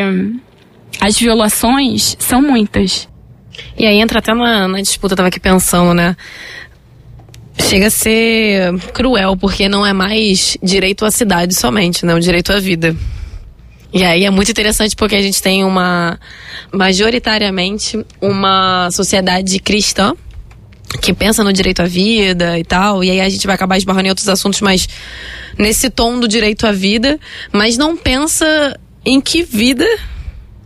as 1.01 1.19
violações 1.19 2.15
são 2.19 2.41
muitas. 2.41 3.07
E 3.77 3.85
aí 3.85 3.99
entra 3.99 4.19
até 4.19 4.33
na, 4.33 4.67
na 4.67 4.81
disputa, 4.81 5.13
eu 5.13 5.17
tava 5.17 5.29
aqui 5.29 5.39
pensando, 5.39 5.93
né? 5.93 6.15
Chega 7.57 7.87
a 7.87 7.89
ser 7.89 8.77
cruel, 8.93 9.37
porque 9.37 9.69
não 9.69 9.85
é 9.85 9.93
mais 9.93 10.57
direito 10.61 11.05
à 11.05 11.11
cidade 11.11 11.55
somente, 11.55 12.05
né? 12.05 12.13
O 12.13 12.19
direito 12.19 12.51
à 12.51 12.59
vida. 12.59 12.95
E 13.93 14.03
aí 14.03 14.25
é 14.25 14.29
muito 14.29 14.51
interessante 14.51 14.95
porque 14.95 15.15
a 15.15 15.21
gente 15.21 15.41
tem 15.41 15.63
uma, 15.63 16.19
majoritariamente, 16.71 18.05
uma 18.21 18.89
sociedade 18.91 19.57
cristã 19.59 20.13
que 21.01 21.13
pensa 21.13 21.43
no 21.43 21.53
direito 21.53 21.81
à 21.81 21.85
vida 21.85 22.57
e 22.59 22.63
tal, 22.63 23.03
e 23.03 23.11
aí 23.11 23.21
a 23.21 23.29
gente 23.29 23.45
vai 23.45 23.55
acabar 23.55 23.77
esbarrando 23.77 24.07
em 24.07 24.09
outros 24.09 24.27
assuntos, 24.29 24.61
mas 24.61 24.87
nesse 25.57 25.89
tom 25.89 26.19
do 26.19 26.27
direito 26.27 26.67
à 26.67 26.71
vida, 26.71 27.19
mas 27.51 27.77
não 27.77 27.95
pensa 27.95 28.77
em 29.05 29.21
que 29.21 29.43
vida 29.43 29.85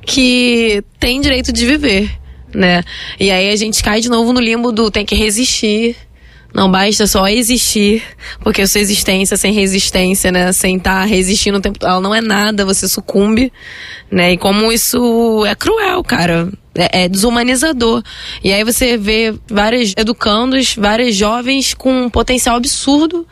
que 0.01 0.83
tem 0.99 1.21
direito 1.21 1.51
de 1.51 1.65
viver, 1.65 2.18
né? 2.53 2.83
E 3.19 3.31
aí 3.31 3.51
a 3.51 3.55
gente 3.55 3.83
cai 3.83 4.01
de 4.01 4.09
novo 4.09 4.33
no 4.33 4.39
limbo 4.39 4.71
do 4.71 4.89
tem 4.91 5.05
que 5.05 5.15
resistir, 5.15 5.95
não 6.53 6.71
basta 6.71 7.05
só 7.05 7.27
existir, 7.27 8.03
porque 8.41 8.63
a 8.63 8.67
sua 8.67 8.81
existência 8.81 9.37
sem 9.37 9.53
resistência, 9.53 10.31
né? 10.31 10.51
Sem 10.51 10.77
estar 10.77 11.01
tá 11.01 11.05
resistindo 11.05 11.57
o 11.57 11.61
tempo 11.61 11.85
ela 11.85 12.01
não 12.01 12.13
é 12.13 12.21
nada, 12.21 12.65
você 12.65 12.87
sucumbe, 12.87 13.53
né? 14.11 14.33
E 14.33 14.37
como 14.37 14.71
isso 14.71 15.45
é 15.45 15.55
cruel, 15.55 16.03
cara. 16.03 16.49
É, 16.75 17.03
é 17.03 17.09
desumanizador. 17.09 18.01
E 18.43 18.53
aí 18.53 18.63
você 18.63 18.97
vê 18.97 19.33
vários 19.47 19.93
educandos, 19.97 20.75
vários 20.75 21.15
jovens 21.15 21.73
com 21.73 22.03
um 22.03 22.09
potencial 22.09 22.55
absurdo 22.55 23.27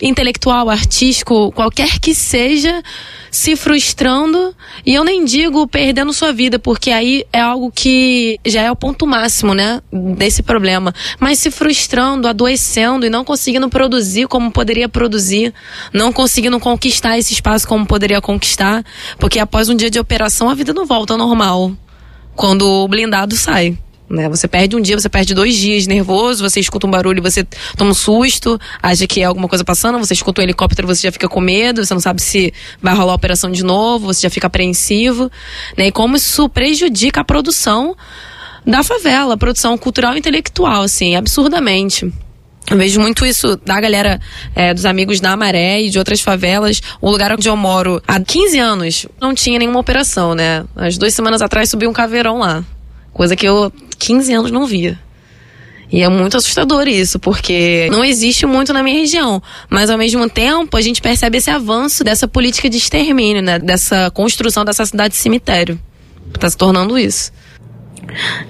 intelectual, 0.00 0.70
artístico, 0.70 1.52
qualquer 1.52 1.98
que 1.98 2.14
seja, 2.14 2.82
se 3.30 3.56
frustrando. 3.56 4.54
E 4.84 4.94
eu 4.94 5.04
nem 5.04 5.24
digo 5.24 5.66
perdendo 5.66 6.12
sua 6.12 6.32
vida, 6.32 6.58
porque 6.58 6.90
aí 6.90 7.24
é 7.32 7.40
algo 7.40 7.70
que 7.70 8.38
já 8.44 8.62
é 8.62 8.70
o 8.70 8.76
ponto 8.76 9.06
máximo, 9.06 9.54
né? 9.54 9.80
Desse 9.92 10.42
problema. 10.42 10.94
Mas 11.18 11.38
se 11.38 11.50
frustrando, 11.50 12.28
adoecendo 12.28 13.06
e 13.06 13.10
não 13.10 13.24
conseguindo 13.24 13.68
produzir 13.68 14.26
como 14.26 14.50
poderia 14.50 14.88
produzir, 14.88 15.52
não 15.92 16.12
conseguindo 16.12 16.58
conquistar 16.58 17.18
esse 17.18 17.32
espaço 17.32 17.66
como 17.66 17.86
poderia 17.86 18.20
conquistar, 18.20 18.84
porque 19.18 19.38
após 19.38 19.68
um 19.68 19.76
dia 19.76 19.90
de 19.90 19.98
operação 19.98 20.48
a 20.48 20.54
vida 20.54 20.72
não 20.72 20.86
volta 20.86 21.14
ao 21.14 21.18
normal. 21.18 21.72
Quando 22.34 22.66
o 22.66 22.88
blindado 22.88 23.36
sai. 23.36 23.76
Né? 24.10 24.28
Você 24.28 24.48
perde 24.48 24.74
um 24.74 24.80
dia, 24.80 24.98
você 24.98 25.08
perde 25.08 25.32
dois 25.32 25.54
dias 25.54 25.86
nervoso, 25.86 26.42
você 26.42 26.58
escuta 26.58 26.84
um 26.84 26.90
barulho, 26.90 27.22
você 27.22 27.46
toma 27.76 27.92
um 27.92 27.94
susto, 27.94 28.58
acha 28.82 29.06
que 29.06 29.20
é 29.20 29.24
alguma 29.24 29.46
coisa 29.46 29.64
passando, 29.64 29.98
você 29.98 30.14
escuta 30.14 30.40
um 30.40 30.44
helicóptero, 30.44 30.88
você 30.88 31.02
já 31.02 31.12
fica 31.12 31.28
com 31.28 31.40
medo, 31.40 31.86
você 31.86 31.94
não 31.94 32.00
sabe 32.00 32.20
se 32.20 32.52
vai 32.82 32.92
rolar 32.92 33.12
a 33.12 33.14
operação 33.14 33.52
de 33.52 33.62
novo, 33.62 34.06
você 34.06 34.22
já 34.22 34.30
fica 34.30 34.48
apreensivo, 34.48 35.30
né? 35.78 35.86
E 35.86 35.92
como 35.92 36.16
isso 36.16 36.48
prejudica 36.48 37.20
a 37.20 37.24
produção 37.24 37.96
da 38.66 38.82
favela, 38.82 39.34
a 39.34 39.36
produção 39.36 39.78
cultural 39.78 40.16
e 40.16 40.18
intelectual, 40.18 40.82
assim, 40.82 41.14
absurdamente. 41.14 42.12
Eu 42.68 42.76
vejo 42.76 43.00
muito 43.00 43.24
isso 43.24 43.56
da 43.64 43.80
galera, 43.80 44.20
é, 44.56 44.74
dos 44.74 44.86
amigos 44.86 45.20
da 45.20 45.36
Maré 45.36 45.82
e 45.82 45.88
de 45.90 45.98
outras 45.98 46.20
favelas. 46.20 46.80
O 47.00 47.10
lugar 47.10 47.32
onde 47.32 47.48
eu 47.48 47.56
moro 47.56 48.02
há 48.08 48.18
15 48.18 48.58
anos 48.58 49.06
não 49.20 49.34
tinha 49.34 49.58
nenhuma 49.58 49.78
operação, 49.78 50.34
né? 50.34 50.64
As 50.74 50.98
duas 50.98 51.14
semanas 51.14 51.42
atrás 51.42 51.70
subiu 51.70 51.88
um 51.88 51.92
caveirão 51.92 52.38
lá. 52.38 52.64
Coisa 53.12 53.34
que 53.34 53.46
eu 53.46 53.72
15 54.00 54.32
anos 54.32 54.50
não 54.50 54.66
via. 54.66 54.98
E 55.92 56.02
é 56.02 56.08
muito 56.08 56.36
assustador 56.36 56.86
isso, 56.88 57.18
porque 57.18 57.88
não 57.90 58.04
existe 58.04 58.46
muito 58.46 58.72
na 58.72 58.82
minha 58.82 58.96
região. 59.00 59.42
Mas 59.68 59.90
ao 59.90 59.98
mesmo 59.98 60.28
tempo, 60.30 60.76
a 60.76 60.80
gente 60.80 61.02
percebe 61.02 61.38
esse 61.38 61.50
avanço 61.50 62.04
dessa 62.04 62.26
política 62.28 62.70
de 62.70 62.76
extermínio, 62.76 63.42
né? 63.42 63.58
Dessa 63.58 64.10
construção 64.10 64.64
dessa 64.64 64.86
cidade 64.86 65.16
cemitério. 65.16 65.78
Tá 66.38 66.48
se 66.48 66.56
tornando 66.56 66.96
isso. 66.96 67.32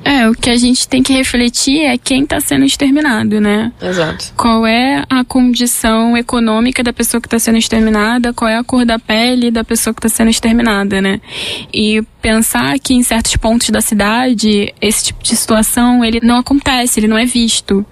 É, 0.05 0.29
o 0.29 0.35
que 0.35 0.51
a 0.51 0.57
gente 0.57 0.89
tem 0.89 1.03
que 1.03 1.13
refletir 1.13 1.83
é 1.83 1.99
quem 1.99 2.23
está 2.23 2.41
sendo 2.41 2.65
exterminado, 2.65 3.41
né? 3.41 3.73
Exato. 3.81 4.33
Qual 4.37 4.67
é 4.67 5.05
a 5.09 5.25
condição 5.25 6.17
econômica 6.17 6.83
da 6.83 6.93
pessoa 6.93 7.21
que 7.21 7.27
está 7.27 7.39
sendo 7.39 7.59
exterminada, 7.59 8.33
qual 8.33 8.49
é 8.49 8.57
a 8.57 8.65
cor 8.65 8.85
da 8.85 8.99
pele 8.99 9.51
da 9.51 9.65
pessoa 9.65 9.93
que 9.93 9.99
está 9.99 10.09
sendo 10.09 10.31
exterminada, 10.31 11.01
né? 11.01 11.21
E 11.73 12.03
pensar 12.21 12.79
que 12.79 12.95
em 12.95 13.03
certos 13.03 13.35
pontos 13.37 13.71
da 13.71 13.81
cidade 13.81 14.75
esse 14.81 15.07
tipo 15.07 15.23
de 15.23 15.35
situação 15.35 16.05
ele 16.05 16.21
não 16.23 16.37
acontece, 16.37 17.01
ele 17.01 17.09
não 17.09 17.17
é 17.17 17.25
visto. 17.25 17.85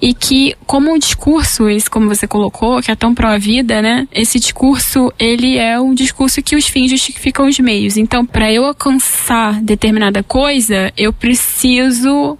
E 0.00 0.12
que 0.12 0.54
como 0.66 0.94
o 0.94 0.98
discurso, 0.98 1.68
esse 1.68 1.88
como 1.88 2.08
você 2.08 2.26
colocou, 2.26 2.82
que 2.82 2.90
é 2.90 2.96
tão 2.96 3.14
pró-vida, 3.14 3.80
né? 3.80 4.06
Esse 4.12 4.38
discurso, 4.38 5.12
ele 5.18 5.56
é 5.56 5.80
um 5.80 5.94
discurso 5.94 6.42
que 6.42 6.56
os 6.56 6.66
fins 6.66 6.90
justificam 6.90 7.46
os 7.46 7.58
meios. 7.58 7.96
Então, 7.96 8.24
para 8.24 8.52
eu 8.52 8.64
alcançar 8.64 9.60
determinada 9.62 10.22
coisa, 10.22 10.92
eu 10.98 11.12
preciso 11.12 12.36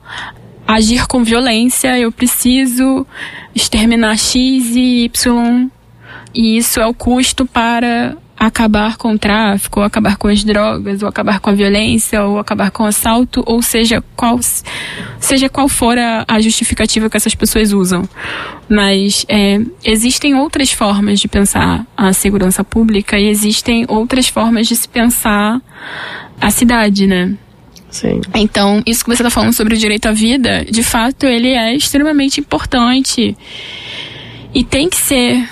agir 0.66 1.06
com 1.06 1.24
violência, 1.24 1.98
eu 1.98 2.12
preciso 2.12 3.06
exterminar 3.54 4.18
X 4.18 4.76
e 4.76 5.04
Y. 5.04 5.70
E 6.34 6.58
isso 6.58 6.78
é 6.78 6.86
o 6.86 6.92
custo 6.92 7.46
para 7.46 8.16
acabar 8.38 8.96
com 8.96 9.14
o 9.14 9.18
tráfico, 9.18 9.80
ou 9.80 9.86
acabar 9.86 10.16
com 10.16 10.28
as 10.28 10.44
drogas, 10.44 11.02
ou 11.02 11.08
acabar 11.08 11.40
com 11.40 11.50
a 11.50 11.54
violência, 11.54 12.22
ou 12.22 12.38
acabar 12.38 12.70
com 12.70 12.84
o 12.84 12.86
assalto, 12.86 13.42
ou 13.46 13.60
seja 13.60 14.02
qual, 14.14 14.38
seja 15.18 15.48
qual 15.48 15.68
for 15.68 15.98
a, 15.98 16.24
a 16.28 16.40
justificativa 16.40 17.10
que 17.10 17.16
essas 17.16 17.34
pessoas 17.34 17.72
usam. 17.72 18.08
Mas 18.68 19.24
é, 19.28 19.60
existem 19.84 20.34
outras 20.34 20.70
formas 20.70 21.18
de 21.18 21.26
pensar 21.26 21.84
a 21.96 22.12
segurança 22.12 22.62
pública 22.62 23.18
e 23.18 23.26
existem 23.26 23.84
outras 23.88 24.28
formas 24.28 24.68
de 24.68 24.76
se 24.76 24.88
pensar 24.88 25.60
a 26.40 26.50
cidade, 26.50 27.06
né? 27.06 27.34
Sim. 27.90 28.20
Então, 28.34 28.82
isso 28.86 29.04
que 29.04 29.10
você 29.10 29.22
está 29.22 29.30
falando 29.30 29.52
sobre 29.52 29.74
o 29.74 29.78
direito 29.78 30.06
à 30.06 30.12
vida, 30.12 30.64
de 30.64 30.82
fato, 30.82 31.26
ele 31.26 31.48
é 31.48 31.74
extremamente 31.74 32.40
importante. 32.40 33.36
E 34.54 34.64
tem 34.64 34.88
que 34.88 34.96
ser 34.96 35.48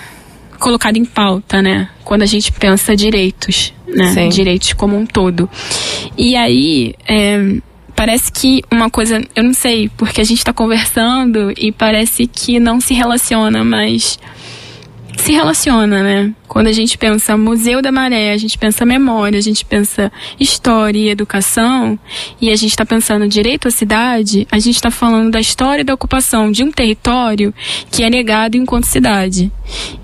colocado 0.59 0.97
em 0.97 1.05
pauta, 1.05 1.61
né? 1.61 1.89
Quando 2.03 2.23
a 2.23 2.25
gente 2.25 2.51
pensa 2.51 2.95
direitos, 2.95 3.73
né? 3.87 4.13
Sim. 4.13 4.29
Direitos 4.29 4.73
como 4.73 4.97
um 4.97 5.05
todo. 5.05 5.49
E 6.17 6.35
aí, 6.35 6.93
é, 7.07 7.57
parece 7.95 8.31
que 8.31 8.61
uma 8.71 8.89
coisa, 8.89 9.21
eu 9.35 9.43
não 9.43 9.53
sei, 9.53 9.89
porque 9.97 10.21
a 10.21 10.23
gente 10.23 10.37
está 10.37 10.53
conversando 10.53 11.51
e 11.57 11.71
parece 11.71 12.27
que 12.27 12.59
não 12.59 12.79
se 12.79 12.93
relaciona, 12.93 13.63
mas 13.63 14.19
se 15.17 15.31
relaciona, 15.31 16.03
né? 16.03 16.33
Quando 16.47 16.67
a 16.67 16.71
gente 16.71 16.97
pensa 16.97 17.35
Museu 17.37 17.81
da 17.81 17.91
Maré, 17.91 18.31
a 18.31 18.37
gente 18.37 18.57
pensa 18.57 18.85
memória, 18.85 19.37
a 19.37 19.41
gente 19.41 19.65
pensa 19.65 20.11
história 20.39 20.99
e 20.99 21.09
educação, 21.09 21.99
e 22.39 22.49
a 22.49 22.55
gente 22.55 22.71
está 22.71 22.85
pensando 22.85 23.27
direito 23.27 23.67
à 23.67 23.71
cidade, 23.71 24.47
a 24.51 24.59
gente 24.59 24.75
está 24.75 24.89
falando 24.89 25.31
da 25.31 25.39
história 25.39 25.83
da 25.83 25.93
ocupação 25.93 26.51
de 26.51 26.63
um 26.63 26.71
território 26.71 27.53
que 27.91 28.03
é 28.03 28.09
negado 28.09 28.55
enquanto 28.55 28.85
cidade. 28.85 29.51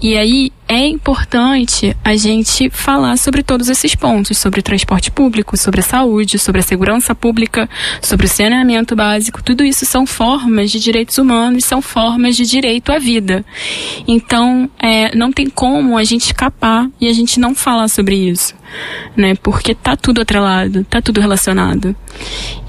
E 0.02 0.18
aí 0.18 0.52
é 0.68 0.88
importante 0.88 1.96
a 2.04 2.16
gente 2.16 2.70
falar 2.70 3.18
sobre 3.18 3.44
todos 3.44 3.70
esses 3.70 3.96
pontos, 3.96 4.38
sobre 4.38 4.60
o 4.60 4.64
transporte 4.64 5.12
público, 5.12 5.58
sobre 5.58 5.82
a 5.82 5.84
saúde, 5.84 6.40
sobre 6.40 6.62
a 6.62 6.64
segurança 6.64 7.14
pública, 7.14 7.70
sobre 8.02 8.26
o 8.26 8.30
saneamento 8.30 8.96
básico. 8.96 9.44
Tudo 9.44 9.64
isso 9.64 9.86
são 9.86 10.06
formas 10.06 10.72
de 10.72 10.80
direitos 10.80 11.18
humanos, 11.18 11.66
são 11.66 11.82
formas 11.82 12.36
de 12.36 12.46
direito 12.46 12.92
à 12.92 13.00
vida. 13.00 13.46
Então, 14.08 14.70
é, 14.80 15.16
não 15.16 15.32
tem 15.32 15.50
como 15.50 15.98
a 15.98 16.04
gente 16.04 16.26
escapar 16.26 16.90
e 17.00 17.08
a 17.08 17.14
gente 17.14 17.40
não 17.40 17.54
falar 17.54 17.88
sobre 17.88 18.16
isso, 18.16 18.56
né? 19.16 19.36
Porque 19.36 19.76
tá 19.76 19.96
tudo 19.96 20.22
atrelado, 20.22 20.84
tá 20.86 21.02
tudo 21.02 21.20
relacionado. 21.20 21.96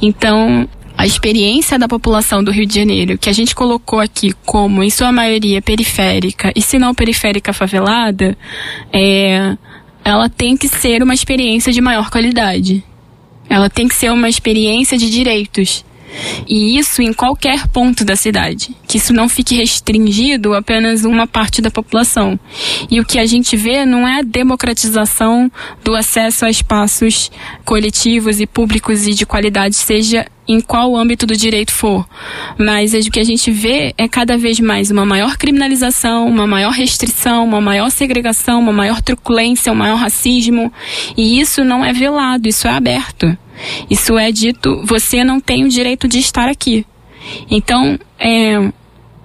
Então, 0.02 0.68
a 0.96 1.06
experiência 1.06 1.78
da 1.78 1.88
população 1.88 2.42
do 2.42 2.50
Rio 2.50 2.66
de 2.66 2.74
Janeiro, 2.74 3.18
que 3.18 3.28
a 3.28 3.32
gente 3.32 3.54
colocou 3.54 4.00
aqui 4.00 4.32
como, 4.44 4.82
em 4.82 4.90
sua 4.90 5.10
maioria, 5.10 5.60
periférica 5.60 6.52
e 6.54 6.62
se 6.62 6.78
não 6.78 6.94
periférica 6.94 7.52
favelada, 7.52 8.36
é, 8.92 9.56
ela 10.04 10.28
tem 10.28 10.56
que 10.56 10.68
ser 10.68 11.02
uma 11.02 11.14
experiência 11.14 11.72
de 11.72 11.80
maior 11.80 12.10
qualidade. 12.10 12.84
Ela 13.48 13.68
tem 13.68 13.88
que 13.88 13.94
ser 13.94 14.10
uma 14.12 14.28
experiência 14.28 14.96
de 14.96 15.10
direitos. 15.10 15.84
E 16.46 16.78
isso 16.78 17.02
em 17.02 17.12
qualquer 17.12 17.66
ponto 17.68 18.04
da 18.04 18.14
cidade. 18.14 18.74
Que 18.86 18.98
isso 18.98 19.12
não 19.12 19.28
fique 19.28 19.56
restringido 19.56 20.54
a 20.54 20.58
apenas 20.58 21.04
uma 21.04 21.26
parte 21.26 21.60
da 21.60 21.70
população. 21.70 22.38
E 22.90 23.00
o 23.00 23.04
que 23.04 23.18
a 23.18 23.26
gente 23.26 23.56
vê 23.56 23.84
não 23.84 24.06
é 24.06 24.20
a 24.20 24.22
democratização 24.22 25.50
do 25.82 25.94
acesso 25.94 26.44
a 26.44 26.50
espaços 26.50 27.30
coletivos 27.64 28.40
e 28.40 28.46
públicos 28.46 29.06
e 29.06 29.12
de 29.12 29.26
qualidade, 29.26 29.74
seja 29.74 30.26
em 30.46 30.60
qual 30.60 30.96
âmbito 30.96 31.26
do 31.26 31.36
direito 31.36 31.72
for. 31.72 32.06
Mas 32.58 32.94
o 32.94 33.10
que 33.10 33.20
a 33.20 33.24
gente 33.24 33.50
vê 33.50 33.94
é 33.96 34.06
cada 34.06 34.36
vez 34.36 34.60
mais 34.60 34.90
uma 34.90 35.04
maior 35.04 35.36
criminalização, 35.36 36.26
uma 36.26 36.46
maior 36.46 36.72
restrição, 36.72 37.44
uma 37.44 37.60
maior 37.60 37.90
segregação, 37.90 38.60
uma 38.60 38.72
maior 38.72 39.00
truculência, 39.02 39.72
um 39.72 39.76
maior 39.76 39.96
racismo. 39.96 40.72
E 41.16 41.40
isso 41.40 41.64
não 41.64 41.84
é 41.84 41.92
velado, 41.92 42.48
isso 42.48 42.68
é 42.68 42.70
aberto. 42.70 43.36
Isso 43.88 44.18
é 44.18 44.30
dito, 44.32 44.82
você 44.84 45.22
não 45.22 45.40
tem 45.40 45.64
o 45.64 45.68
direito 45.68 46.08
de 46.08 46.18
estar 46.18 46.48
aqui. 46.48 46.84
Então, 47.50 47.98
é, 48.18 48.72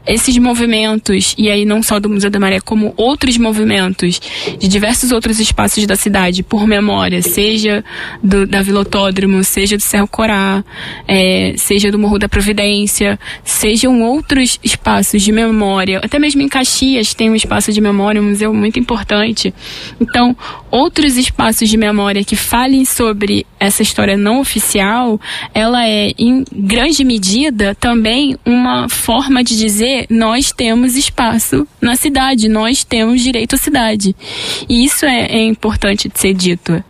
esses 0.05 0.37
movimentos, 0.37 1.35
e 1.37 1.49
aí 1.49 1.65
não 1.65 1.83
só 1.83 1.99
do 1.99 2.09
Museu 2.09 2.29
da 2.29 2.39
Maré, 2.39 2.59
como 2.59 2.93
outros 2.97 3.37
movimentos 3.37 4.19
de 4.57 4.67
diversos 4.67 5.11
outros 5.11 5.39
espaços 5.39 5.85
da 5.85 5.95
cidade 5.95 6.41
por 6.41 6.65
memória, 6.65 7.21
seja 7.21 7.83
do, 8.23 8.45
da 8.45 8.61
Vila 8.61 8.79
Autódromo, 8.79 9.43
seja 9.43 9.77
do 9.77 9.83
Cerro 9.83 10.07
Corá, 10.07 10.63
é, 11.07 11.53
seja 11.57 11.91
do 11.91 11.99
Morro 11.99 12.17
da 12.17 12.29
Providência, 12.29 13.19
sejam 13.43 14.01
outros 14.01 14.59
espaços 14.63 15.21
de 15.21 15.31
memória, 15.31 15.99
até 16.03 16.17
mesmo 16.17 16.41
em 16.41 16.47
Caxias 16.47 17.13
tem 17.13 17.29
um 17.29 17.35
espaço 17.35 17.71
de 17.71 17.81
memória, 17.81 18.21
um 18.21 18.29
museu 18.29 18.53
muito 18.53 18.79
importante. 18.79 19.53
Então, 19.99 20.35
outros 20.71 21.17
espaços 21.17 21.69
de 21.69 21.77
memória 21.77 22.23
que 22.23 22.35
falem 22.35 22.85
sobre 22.85 23.45
essa 23.59 23.83
história 23.83 24.17
não 24.17 24.39
oficial, 24.39 25.19
ela 25.53 25.85
é, 25.85 26.13
em 26.17 26.43
grande 26.51 27.03
medida, 27.03 27.75
também 27.75 28.37
uma 28.45 28.87
forma 28.87 29.43
de 29.43 29.57
dizer 29.57 29.88
nós 30.09 30.51
temos 30.51 30.95
espaço 30.95 31.67
na 31.81 31.95
cidade, 31.95 32.47
nós 32.47 32.83
temos 32.83 33.21
direito 33.21 33.55
à 33.55 33.57
cidade. 33.57 34.15
E 34.67 34.83
isso 34.85 35.05
é, 35.05 35.25
é 35.25 35.43
importante 35.45 36.09
de 36.09 36.19
ser 36.19 36.33
dito. 36.33 36.83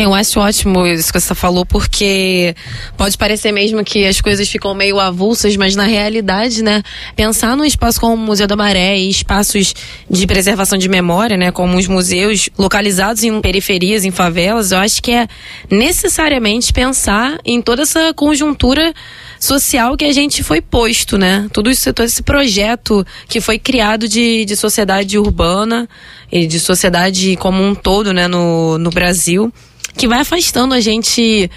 Eu 0.00 0.14
acho 0.14 0.40
ótimo 0.40 0.86
isso 0.86 1.12
que 1.12 1.20
você 1.20 1.34
falou, 1.34 1.66
porque 1.66 2.54
pode 2.96 3.18
parecer 3.18 3.52
mesmo 3.52 3.84
que 3.84 4.06
as 4.06 4.22
coisas 4.22 4.48
ficam 4.48 4.74
meio 4.74 4.98
avulsas, 4.98 5.54
mas 5.54 5.76
na 5.76 5.84
realidade, 5.84 6.62
né, 6.62 6.82
pensar 7.14 7.54
num 7.56 7.64
espaço 7.64 8.00
como 8.00 8.14
o 8.14 8.16
Museu 8.16 8.46
da 8.46 8.56
Maré 8.56 8.96
e 8.96 9.10
espaços 9.10 9.74
de 10.08 10.26
preservação 10.26 10.78
de 10.78 10.88
memória, 10.88 11.36
né, 11.36 11.52
como 11.52 11.76
os 11.76 11.86
museus 11.86 12.48
localizados 12.58 13.22
em 13.22 13.38
periferias, 13.42 14.02
em 14.06 14.10
favelas, 14.10 14.72
eu 14.72 14.78
acho 14.78 15.02
que 15.02 15.12
é 15.12 15.28
necessariamente 15.70 16.72
pensar 16.72 17.38
em 17.44 17.60
toda 17.60 17.82
essa 17.82 18.14
conjuntura 18.14 18.94
social 19.38 19.94
que 19.94 20.06
a 20.06 20.12
gente 20.12 20.42
foi 20.42 20.62
posto, 20.62 21.18
né? 21.18 21.48
Tudo 21.52 21.70
isso, 21.70 21.92
todo 21.92 22.06
esse 22.06 22.22
projeto 22.22 23.04
que 23.28 23.40
foi 23.40 23.58
criado 23.58 24.08
de, 24.08 24.44
de 24.44 24.56
sociedade 24.56 25.18
urbana 25.18 25.88
e 26.30 26.46
de 26.46 26.58
sociedade 26.58 27.36
como 27.36 27.62
um 27.62 27.74
todo, 27.74 28.12
né, 28.14 28.26
no, 28.26 28.78
no 28.78 28.90
Brasil 28.90 29.52
que 29.96 30.08
vai 30.08 30.20
afastando 30.20 30.74
a 30.74 30.80
gente 30.80 31.50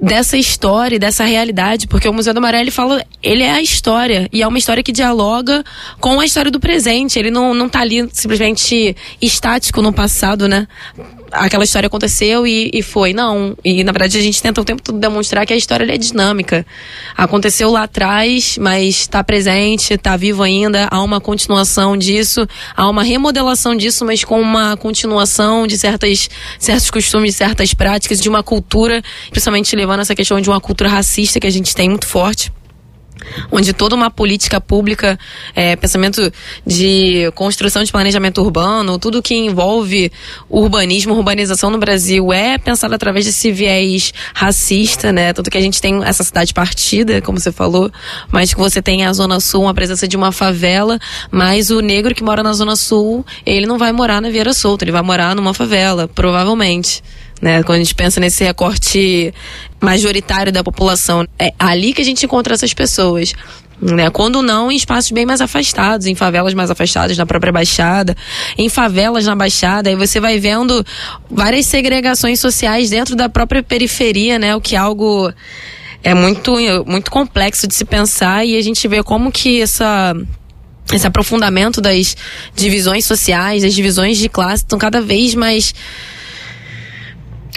dessa 0.00 0.36
história, 0.36 0.98
dessa 0.98 1.24
realidade, 1.24 1.86
porque 1.86 2.08
o 2.08 2.12
Museu 2.12 2.34
do 2.34 2.38
Amarelo 2.38 2.64
ele 2.64 2.70
fala, 2.72 3.04
ele 3.22 3.44
é 3.44 3.52
a 3.52 3.62
história 3.62 4.28
e 4.32 4.42
é 4.42 4.48
uma 4.48 4.58
história 4.58 4.82
que 4.82 4.90
dialoga 4.90 5.62
com 6.00 6.18
a 6.18 6.24
história 6.24 6.50
do 6.50 6.58
presente. 6.58 7.18
Ele 7.18 7.30
não 7.30 7.54
não 7.54 7.68
tá 7.68 7.80
ali 7.80 8.08
simplesmente 8.12 8.96
estático 9.20 9.80
no 9.80 9.92
passado, 9.92 10.48
né? 10.48 10.66
Aquela 11.32 11.64
história 11.64 11.86
aconteceu 11.86 12.46
e, 12.46 12.70
e 12.72 12.82
foi. 12.82 13.12
Não. 13.12 13.56
E 13.64 13.82
na 13.82 13.92
verdade 13.92 14.18
a 14.18 14.22
gente 14.22 14.40
tenta 14.42 14.60
o 14.60 14.64
tempo 14.64 14.82
todo 14.82 14.98
demonstrar 14.98 15.46
que 15.46 15.52
a 15.52 15.56
história 15.56 15.92
é 15.92 15.98
dinâmica. 15.98 16.64
Aconteceu 17.16 17.70
lá 17.70 17.84
atrás, 17.84 18.58
mas 18.58 19.00
está 19.00 19.24
presente, 19.24 19.94
está 19.94 20.16
vivo 20.16 20.42
ainda. 20.42 20.88
Há 20.90 21.02
uma 21.02 21.20
continuação 21.20 21.96
disso, 21.96 22.46
há 22.76 22.88
uma 22.88 23.02
remodelação 23.02 23.76
disso, 23.76 24.04
mas 24.04 24.22
com 24.24 24.40
uma 24.40 24.76
continuação 24.76 25.66
de 25.66 25.76
certas, 25.78 26.28
certos 26.58 26.90
costumes, 26.90 27.36
certas 27.36 27.74
práticas, 27.74 28.20
de 28.20 28.28
uma 28.28 28.42
cultura, 28.42 29.02
principalmente 29.30 29.74
levando 29.74 30.00
essa 30.00 30.14
questão 30.14 30.40
de 30.40 30.48
uma 30.48 30.60
cultura 30.60 30.88
racista 30.88 31.40
que 31.40 31.46
a 31.46 31.50
gente 31.50 31.74
tem 31.74 31.88
muito 31.88 32.06
forte 32.06 32.52
onde 33.50 33.72
toda 33.72 33.94
uma 33.94 34.10
política 34.10 34.60
pública, 34.60 35.18
é, 35.54 35.76
pensamento 35.76 36.32
de 36.66 37.30
construção 37.34 37.82
de 37.82 37.92
planejamento 37.92 38.40
urbano, 38.42 38.98
tudo 38.98 39.22
que 39.22 39.34
envolve 39.34 40.12
urbanismo, 40.48 41.14
urbanização 41.14 41.70
no 41.70 41.78
Brasil 41.78 42.32
é 42.32 42.58
pensado 42.58 42.94
através 42.94 43.24
desse 43.24 43.50
viés 43.50 44.12
racista, 44.34 45.12
né? 45.12 45.32
Tanto 45.32 45.50
que 45.50 45.58
a 45.58 45.60
gente 45.60 45.80
tem 45.80 46.02
essa 46.04 46.22
cidade 46.22 46.52
partida, 46.54 47.20
como 47.20 47.38
você 47.38 47.52
falou, 47.52 47.90
mas 48.30 48.52
que 48.52 48.60
você 48.60 48.80
tem 48.80 49.04
a 49.04 49.12
Zona 49.12 49.40
Sul, 49.40 49.68
a 49.68 49.74
presença 49.74 50.06
de 50.06 50.16
uma 50.16 50.32
favela, 50.32 50.98
mas 51.30 51.70
o 51.70 51.80
negro 51.80 52.14
que 52.14 52.22
mora 52.22 52.42
na 52.42 52.52
Zona 52.52 52.76
Sul, 52.76 53.24
ele 53.44 53.66
não 53.66 53.78
vai 53.78 53.92
morar 53.92 54.20
na 54.20 54.30
Vieira 54.30 54.52
Solta, 54.52 54.84
ele 54.84 54.92
vai 54.92 55.02
morar 55.02 55.34
numa 55.34 55.54
favela, 55.54 56.08
provavelmente. 56.08 57.02
Né? 57.42 57.64
Quando 57.64 57.80
a 57.80 57.82
gente 57.82 57.94
pensa 57.96 58.20
nesse 58.20 58.44
recorte 58.44 59.34
majoritário 59.80 60.52
da 60.52 60.62
população, 60.62 61.26
é 61.36 61.52
ali 61.58 61.92
que 61.92 62.00
a 62.00 62.04
gente 62.04 62.24
encontra 62.24 62.54
essas 62.54 62.72
pessoas. 62.72 63.32
Né? 63.80 64.08
Quando 64.10 64.40
não, 64.42 64.70
em 64.70 64.76
espaços 64.76 65.10
bem 65.10 65.26
mais 65.26 65.40
afastados, 65.40 66.06
em 66.06 66.14
favelas 66.14 66.54
mais 66.54 66.70
afastadas, 66.70 67.18
na 67.18 67.26
própria 67.26 67.52
Baixada, 67.52 68.16
em 68.56 68.68
favelas 68.68 69.26
na 69.26 69.34
Baixada, 69.34 69.90
aí 69.90 69.96
você 69.96 70.20
vai 70.20 70.38
vendo 70.38 70.86
várias 71.28 71.66
segregações 71.66 72.38
sociais 72.38 72.90
dentro 72.90 73.16
da 73.16 73.28
própria 73.28 73.60
periferia, 73.60 74.38
né? 74.38 74.54
O 74.54 74.60
que 74.60 74.76
é 74.76 74.78
algo 74.78 75.32
é 76.04 76.14
muito, 76.14 76.52
muito 76.86 77.10
complexo 77.10 77.66
de 77.66 77.74
se 77.74 77.84
pensar 77.84 78.46
e 78.46 78.56
a 78.56 78.62
gente 78.62 78.86
vê 78.86 79.02
como 79.02 79.32
que 79.32 79.60
essa 79.60 80.14
esse 80.92 81.06
aprofundamento 81.06 81.80
das 81.80 82.16
divisões 82.54 83.04
sociais, 83.04 83.62
das 83.62 83.72
divisões 83.72 84.18
de 84.18 84.28
classe 84.28 84.62
estão 84.62 84.78
cada 84.78 85.00
vez 85.00 85.34
mais 85.34 85.74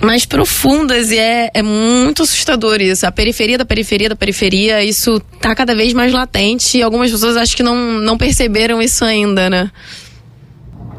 mais 0.03 0.25
profundas 0.25 1.11
e 1.11 1.17
é, 1.17 1.49
é 1.53 1.61
muito 1.61 2.23
assustador 2.23 2.81
isso. 2.81 3.05
A 3.05 3.11
periferia 3.11 3.57
da 3.57 3.65
periferia 3.65 4.09
da 4.09 4.15
periferia, 4.15 4.83
isso 4.83 5.19
tá 5.39 5.55
cada 5.55 5.75
vez 5.75 5.93
mais 5.93 6.11
latente 6.11 6.77
e 6.77 6.83
algumas 6.83 7.11
pessoas 7.11 7.37
acho 7.37 7.55
que 7.55 7.63
não, 7.63 7.75
não 7.99 8.17
perceberam 8.17 8.81
isso 8.81 9.05
ainda, 9.05 9.49
né? 9.49 9.71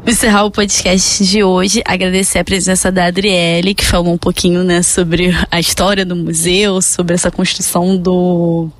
encerrar 0.06 0.44
o 0.44 0.52
podcast 0.52 1.24
de 1.24 1.42
hoje, 1.42 1.82
agradecer 1.84 2.38
a 2.38 2.44
presença 2.44 2.92
da 2.92 3.06
Adriele, 3.06 3.74
que 3.74 3.84
falou 3.84 4.14
um 4.14 4.18
pouquinho, 4.18 4.62
né, 4.62 4.80
sobre 4.80 5.34
a 5.50 5.58
história 5.58 6.04
do 6.04 6.14
museu, 6.14 6.80
sobre 6.80 7.14
essa 7.14 7.28
construção 7.28 7.96
do 7.96 8.70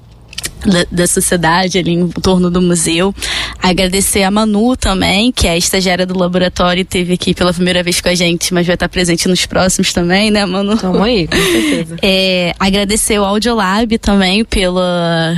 da, 0.64 0.86
da, 0.90 1.06
sociedade 1.06 1.78
ali 1.78 1.92
em 1.92 2.08
torno 2.08 2.50
do 2.50 2.60
museu. 2.60 3.14
Agradecer 3.62 4.22
a 4.22 4.30
Manu 4.30 4.76
também, 4.76 5.30
que 5.32 5.46
é 5.46 5.50
a 5.50 5.56
estagiária 5.56 6.04
do 6.04 6.18
laboratório, 6.18 6.84
teve 6.84 7.14
aqui 7.14 7.34
pela 7.34 7.52
primeira 7.52 7.82
vez 7.82 8.00
com 8.00 8.08
a 8.08 8.14
gente, 8.14 8.52
mas 8.52 8.66
vai 8.66 8.74
estar 8.74 8.88
presente 8.88 9.28
nos 9.28 9.46
próximos 9.46 9.92
também, 9.92 10.30
né, 10.30 10.44
Manu? 10.44 10.76
Tamo 10.76 11.02
aí, 11.02 11.26
com 11.26 11.36
certeza. 11.36 11.96
É, 12.08 12.54
agradecer 12.58 13.18
o 13.18 13.24
Audiolab 13.24 13.98
também 13.98 14.44
pela 14.44 15.34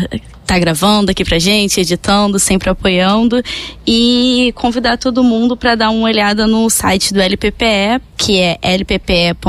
tá 0.49 0.59
gravando 0.59 1.11
aqui 1.11 1.23
pra 1.27 1.39
gente, 1.39 1.79
editando, 1.79 2.39
sempre 2.39 2.71
apoiando 2.71 3.43
e 3.87 4.51
convidar 4.57 4.97
todo 4.97 5.23
mundo 5.23 5.55
para 5.59 5.75
dar 5.75 5.91
uma 5.91 6.07
olhada 6.07 6.47
no 6.47 6.71
site 6.71 7.13
do 7.13 7.21
LPPE, 7.21 8.01
que 8.17 8.41
é 8.41 8.59
lppe.ifch.erg.br. 8.63 9.45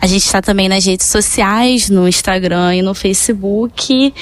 A 0.00 0.06
gente 0.08 0.24
está 0.24 0.42
também 0.42 0.68
nas 0.68 0.84
redes 0.84 1.06
sociais, 1.06 1.88
no 1.88 2.08
Instagram 2.08 2.74
e 2.74 2.82
no 2.82 2.94
Facebook. 2.94 4.12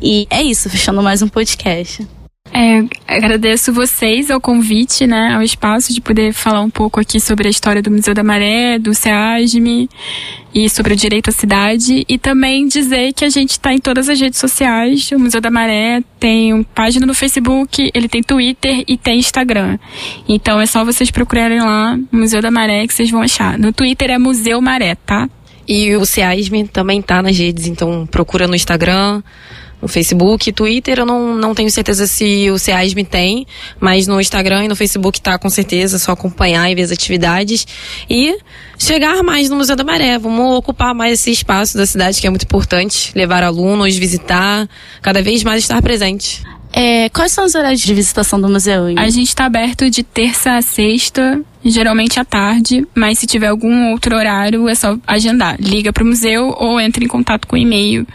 E 0.00 0.26
é 0.30 0.42
isso, 0.42 0.70
fechando 0.70 1.02
mais 1.02 1.20
um 1.20 1.28
podcast. 1.28 2.17
É, 2.60 2.84
agradeço 3.06 3.72
vocês 3.72 4.32
ao 4.32 4.40
convite, 4.40 5.06
né, 5.06 5.32
ao 5.32 5.42
espaço 5.44 5.94
de 5.94 6.00
poder 6.00 6.32
falar 6.32 6.60
um 6.60 6.68
pouco 6.68 6.98
aqui 6.98 7.20
sobre 7.20 7.46
a 7.46 7.50
história 7.50 7.80
do 7.80 7.88
Museu 7.88 8.12
da 8.14 8.24
Maré, 8.24 8.80
do 8.80 8.92
SEASME 8.92 9.88
e 10.52 10.68
sobre 10.68 10.92
o 10.92 10.96
direito 10.96 11.30
à 11.30 11.32
cidade 11.32 12.04
e 12.08 12.18
também 12.18 12.66
dizer 12.66 13.12
que 13.12 13.24
a 13.24 13.28
gente 13.28 13.50
está 13.50 13.72
em 13.72 13.78
todas 13.78 14.08
as 14.08 14.20
redes 14.20 14.40
sociais. 14.40 15.08
O 15.12 15.20
Museu 15.20 15.40
da 15.40 15.52
Maré 15.52 16.02
tem 16.18 16.52
uma 16.52 16.64
página 16.74 17.06
no 17.06 17.14
Facebook, 17.14 17.92
ele 17.94 18.08
tem 18.08 18.24
Twitter 18.24 18.82
e 18.88 18.96
tem 18.96 19.20
Instagram. 19.20 19.78
Então 20.28 20.60
é 20.60 20.66
só 20.66 20.84
vocês 20.84 21.12
procurarem 21.12 21.60
lá 21.60 21.96
Museu 22.10 22.42
da 22.42 22.50
Maré 22.50 22.88
que 22.88 22.92
vocês 22.92 23.08
vão 23.08 23.22
achar. 23.22 23.56
No 23.56 23.72
Twitter 23.72 24.10
é 24.10 24.18
Museu 24.18 24.60
Maré, 24.60 24.96
tá? 24.96 25.30
E 25.68 25.94
o 25.94 26.04
SEASME 26.04 26.66
também 26.66 27.00
tá 27.00 27.22
nas 27.22 27.38
redes, 27.38 27.68
então 27.68 28.04
procura 28.04 28.48
no 28.48 28.56
Instagram, 28.56 29.22
no 29.80 29.88
Facebook, 29.88 30.52
Twitter 30.52 30.98
eu 30.98 31.06
não, 31.06 31.34
não 31.36 31.54
tenho 31.54 31.70
certeza 31.70 32.06
se 32.06 32.50
o 32.50 32.58
CEASME 32.58 33.04
tem, 33.04 33.46
mas 33.80 34.06
no 34.06 34.20
Instagram 34.20 34.64
e 34.64 34.68
no 34.68 34.76
Facebook 34.76 35.20
tá 35.20 35.38
com 35.38 35.48
certeza, 35.48 35.96
é 35.96 35.98
só 35.98 36.12
acompanhar 36.12 36.70
e 36.70 36.74
ver 36.74 36.82
as 36.82 36.90
atividades 36.90 37.66
e 38.08 38.36
chegar 38.78 39.22
mais 39.22 39.48
no 39.48 39.56
Museu 39.56 39.76
da 39.76 39.84
Maré, 39.84 40.18
vamos 40.18 40.56
ocupar 40.56 40.94
mais 40.94 41.14
esse 41.20 41.30
espaço 41.30 41.76
da 41.76 41.86
cidade 41.86 42.20
que 42.20 42.26
é 42.26 42.30
muito 42.30 42.44
importante, 42.44 43.12
levar 43.14 43.42
alunos, 43.42 43.96
visitar, 43.96 44.68
cada 45.00 45.22
vez 45.22 45.44
mais 45.44 45.62
estar 45.62 45.80
presente. 45.80 46.42
É, 46.72 47.08
quais 47.08 47.32
são 47.32 47.44
os 47.44 47.54
horários 47.54 47.80
de 47.80 47.94
visitação 47.94 48.40
do 48.40 48.48
museu? 48.48 48.86
A 48.96 49.08
gente 49.08 49.28
está 49.28 49.46
aberto 49.46 49.88
de 49.88 50.02
terça 50.02 50.56
a 50.56 50.62
sexta, 50.62 51.40
geralmente 51.64 52.20
à 52.20 52.24
tarde, 52.24 52.86
mas 52.94 53.18
se 53.18 53.26
tiver 53.26 53.48
algum 53.48 53.90
outro 53.90 54.14
horário 54.14 54.68
é 54.68 54.74
só 54.74 54.96
agendar. 55.06 55.56
Liga 55.58 55.92
para 55.92 56.04
o 56.04 56.06
museu 56.06 56.54
ou 56.58 56.78
entre 56.78 57.04
em 57.04 57.08
contato 57.08 57.48
com 57.48 57.56
o 57.56 57.58
e-mail 57.58 58.06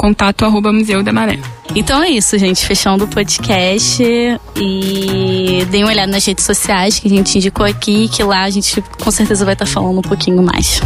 contato 0.00 0.46
arroba 0.46 0.72
Museu 0.72 1.02
da 1.02 1.12
Maré. 1.12 1.38
Então 1.76 2.02
é 2.02 2.08
isso, 2.08 2.38
gente. 2.38 2.64
Fechando 2.64 3.04
o 3.04 3.08
podcast 3.08 4.02
e 4.56 5.66
deem 5.70 5.84
uma 5.84 5.92
olhada 5.92 6.10
nas 6.10 6.24
redes 6.24 6.42
sociais 6.42 6.98
que 6.98 7.06
a 7.06 7.10
gente 7.10 7.36
indicou 7.36 7.66
aqui, 7.66 8.08
que 8.08 8.22
lá 8.22 8.44
a 8.44 8.50
gente 8.50 8.82
com 8.98 9.10
certeza 9.10 9.44
vai 9.44 9.52
estar 9.52 9.66
falando 9.66 9.98
um 9.98 10.02
pouquinho 10.02 10.42
mais. 10.42 10.80